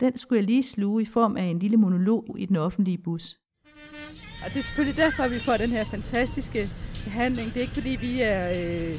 Den 0.00 0.16
skulle 0.16 0.36
jeg 0.36 0.46
lige 0.46 0.62
sluge 0.62 1.02
i 1.02 1.06
form 1.06 1.36
af 1.36 1.44
en 1.44 1.58
lille 1.58 1.76
monolog 1.76 2.36
i 2.38 2.46
den 2.46 2.56
offentlige 2.56 2.98
bus. 2.98 3.38
Og 4.44 4.50
det 4.52 4.58
er 4.58 4.62
selvfølgelig 4.62 4.96
derfor, 4.96 5.22
at 5.22 5.30
vi 5.30 5.38
får 5.38 5.56
den 5.56 5.70
her 5.70 5.84
fantastiske 5.84 6.70
behandling. 7.04 7.48
Det 7.48 7.56
er 7.56 7.60
ikke 7.60 7.74
fordi, 7.74 7.98
vi 8.00 8.20
er 8.22 8.50
øh, 8.50 8.96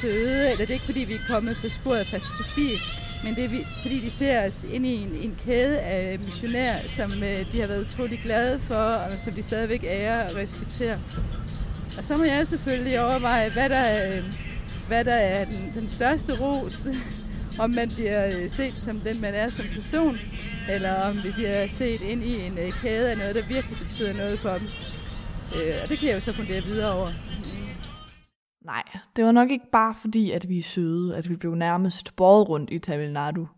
søde, 0.00 0.50
eller 0.50 0.56
det 0.56 0.70
er 0.70 0.74
ikke 0.74 0.84
fordi, 0.84 1.00
vi 1.00 1.14
er 1.14 1.26
kommet 1.28 1.56
på 1.62 1.68
sporet 1.68 1.98
af 1.98 2.06
filosofi, 2.06 2.42
Sofie, 2.42 2.78
men 3.24 3.34
det 3.34 3.44
er 3.44 3.64
fordi, 3.82 4.00
de 4.00 4.10
ser 4.10 4.46
os 4.46 4.64
ind 4.72 4.86
i 4.86 4.94
en, 4.94 5.08
en 5.22 5.38
kæde 5.44 5.78
af 5.78 6.18
missionærer, 6.18 6.88
som 6.88 7.12
øh, 7.22 7.52
de 7.52 7.60
har 7.60 7.66
været 7.66 7.86
utrolig 7.86 8.20
glade 8.24 8.60
for, 8.68 8.74
og 8.74 9.12
som 9.12 9.32
de 9.32 9.42
stadigvæk 9.42 9.84
ærer 9.84 10.30
og 10.30 10.36
respekterer. 10.36 10.98
Og 11.98 12.04
så 12.04 12.16
må 12.16 12.24
jeg 12.24 12.48
selvfølgelig 12.48 13.00
overveje, 13.00 13.50
hvad 13.50 13.68
der, 13.68 14.16
øh, 14.16 14.24
hvad 14.88 15.04
der 15.04 15.14
er 15.14 15.44
den, 15.44 15.72
den 15.74 15.88
største 15.88 16.40
ros, 16.40 16.88
om 17.62 17.70
man 17.70 17.88
bliver 17.88 18.26
øh, 18.26 18.50
set 18.50 18.72
som 18.72 19.00
den, 19.00 19.20
man 19.20 19.34
er 19.34 19.48
som 19.48 19.64
person, 19.74 20.18
eller 20.70 20.92
om 20.94 21.12
vi 21.24 21.30
bliver 21.30 21.66
set 21.66 22.00
ind 22.00 22.24
i 22.24 22.46
en 22.46 22.58
øh, 22.58 22.72
kæde 22.72 23.10
af 23.10 23.18
noget, 23.18 23.34
der 23.34 23.42
virkelig 23.48 23.78
betyder 23.78 24.12
noget 24.12 24.38
for 24.38 24.50
dem. 24.50 24.66
Øh, 25.56 25.74
og 25.82 25.88
det 25.88 25.98
kan 25.98 26.08
jeg 26.08 26.14
jo 26.14 26.20
så 26.20 26.32
fundere 26.32 26.62
videre 26.62 26.92
over. 26.92 27.12
Nej, 28.64 28.82
det 29.16 29.24
var 29.24 29.32
nok 29.32 29.50
ikke 29.50 29.70
bare 29.72 29.94
fordi, 29.94 30.30
at 30.30 30.48
vi 30.48 30.58
er 30.58 30.62
søde, 30.62 31.16
at 31.16 31.28
vi 31.28 31.36
blev 31.36 31.54
nærmest 31.54 32.16
båret 32.16 32.48
rundt 32.48 32.70
i 32.70 32.78
Tamil 32.78 33.12
Nadu. 33.12 33.48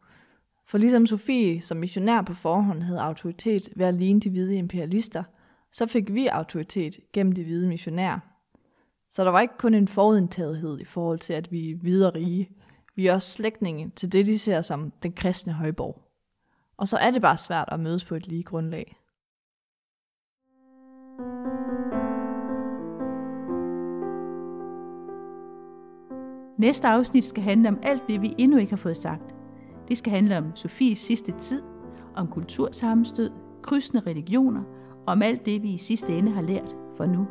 For 0.69 0.79
ligesom 0.79 1.07
Sofie 1.07 1.61
som 1.61 1.77
missionær 1.77 2.23
på 2.23 2.35
forhånd 2.35 2.83
havde 2.83 3.01
autoritet 3.01 3.69
ved 3.77 3.87
at 3.87 3.95
ligne 3.95 4.21
de 4.21 4.31
hvide 4.31 4.57
imperialister, 4.57 5.25
så 5.73 5.87
fik 5.87 6.15
vi 6.15 6.27
autoritet 6.27 6.97
gennem 7.13 7.33
de 7.33 7.45
hvide 7.45 7.69
missionærer. 7.69 8.19
Så 9.11 9.25
der 9.25 9.31
var 9.31 9.41
ikke 9.41 9.59
kun 9.59 9.75
en 9.75 9.89
forudindtagethed 9.89 10.81
i 10.81 10.85
forhold 10.85 11.19
til, 11.19 11.33
at 11.33 11.53
vi 11.53 11.71
er 11.71 11.77
hvide 11.77 12.07
og 12.07 12.15
rige. 12.15 12.51
Vi 12.95 13.07
er 13.07 13.15
også 13.15 13.31
slægtninge 13.31 13.91
til 13.97 14.13
det, 14.13 14.27
de 14.27 14.39
ser 14.39 14.61
som 14.61 14.91
den 15.03 15.13
kristne 15.13 15.53
højborg. 15.53 16.03
Og 16.77 16.89
så 16.89 16.97
er 16.97 17.11
det 17.11 17.23
bare 17.23 17.37
svært 17.37 17.69
at 17.73 17.81
mødes 17.81 18.05
på 18.05 18.15
et 18.15 18.27
lige 18.27 18.43
grundlag. 18.43 18.97
Næste 26.59 26.89
afsnit 26.89 27.25
skal 27.25 27.43
handle 27.43 27.69
om 27.69 27.79
alt 27.83 28.03
det, 28.09 28.23
vi 28.23 28.35
endnu 28.39 28.59
ikke 28.59 28.73
har 28.73 28.77
fået 28.77 28.97
sagt. 28.97 29.35
Det 29.89 29.99
skal 29.99 30.13
handle 30.13 30.39
om 30.39 30.57
Sofies 30.57 30.99
sidste 30.99 31.33
tid, 31.39 31.63
om 32.15 32.27
kultursammenstød, 32.27 33.31
krydsende 33.63 34.03
religioner, 34.07 34.63
og 35.07 35.13
om 35.13 35.23
alt 35.23 35.47
det, 35.47 35.63
vi 35.63 35.69
i 35.69 35.77
sidste 35.77 36.19
ende 36.19 36.33
har 36.33 36.43
lært 36.43 36.77
for 36.97 37.07
nu. 37.07 37.27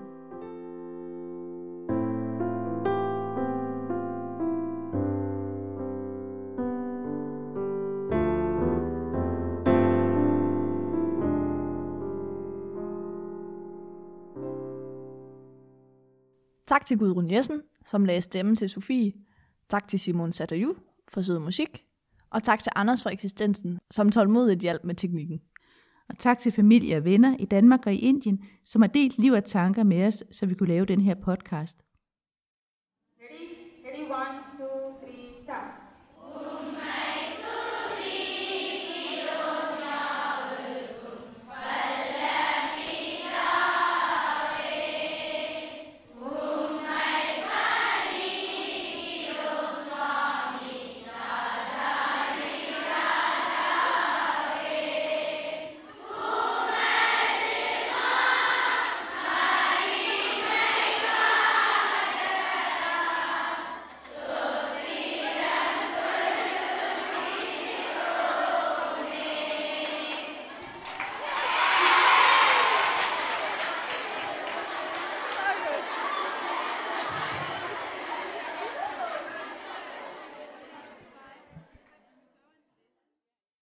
Tak 16.68 16.86
til 16.86 16.98
Gudrun 16.98 17.32
Jessen, 17.32 17.62
som 17.86 18.06
lagde 18.06 18.22
stemme 18.22 18.56
til 18.56 18.70
Sofie. 18.70 19.14
Tak 19.70 19.88
til 19.88 20.00
Simon 20.00 20.32
Satayu 20.32 20.76
for 21.08 21.22
sød 21.22 21.40
musik. 21.40 21.84
Og 22.30 22.44
tak 22.44 22.64
til 22.64 22.72
Anders 22.76 23.04
for 23.04 23.10
eksistensen, 23.10 23.80
som 23.92 24.12
tålmodigt 24.12 24.62
hjalp 24.62 24.84
med 24.84 24.96
teknikken. 24.96 25.42
Og 26.10 26.18
tak 26.18 26.40
til 26.40 26.52
familie 26.52 26.98
og 26.98 27.06
venner 27.06 27.38
i 27.40 27.46
Danmark 27.46 27.80
og 27.86 27.94
i 27.94 27.98
Indien, 27.98 28.44
som 28.66 28.82
har 28.82 28.90
delt 28.90 29.20
liv 29.20 29.32
og 29.32 29.46
tanker 29.46 29.84
med 29.84 30.08
os, 30.08 30.24
så 30.32 30.46
vi 30.46 30.54
kunne 30.54 30.70
lave 30.70 30.86
den 30.86 31.02
her 31.02 31.16
podcast. 31.16 31.78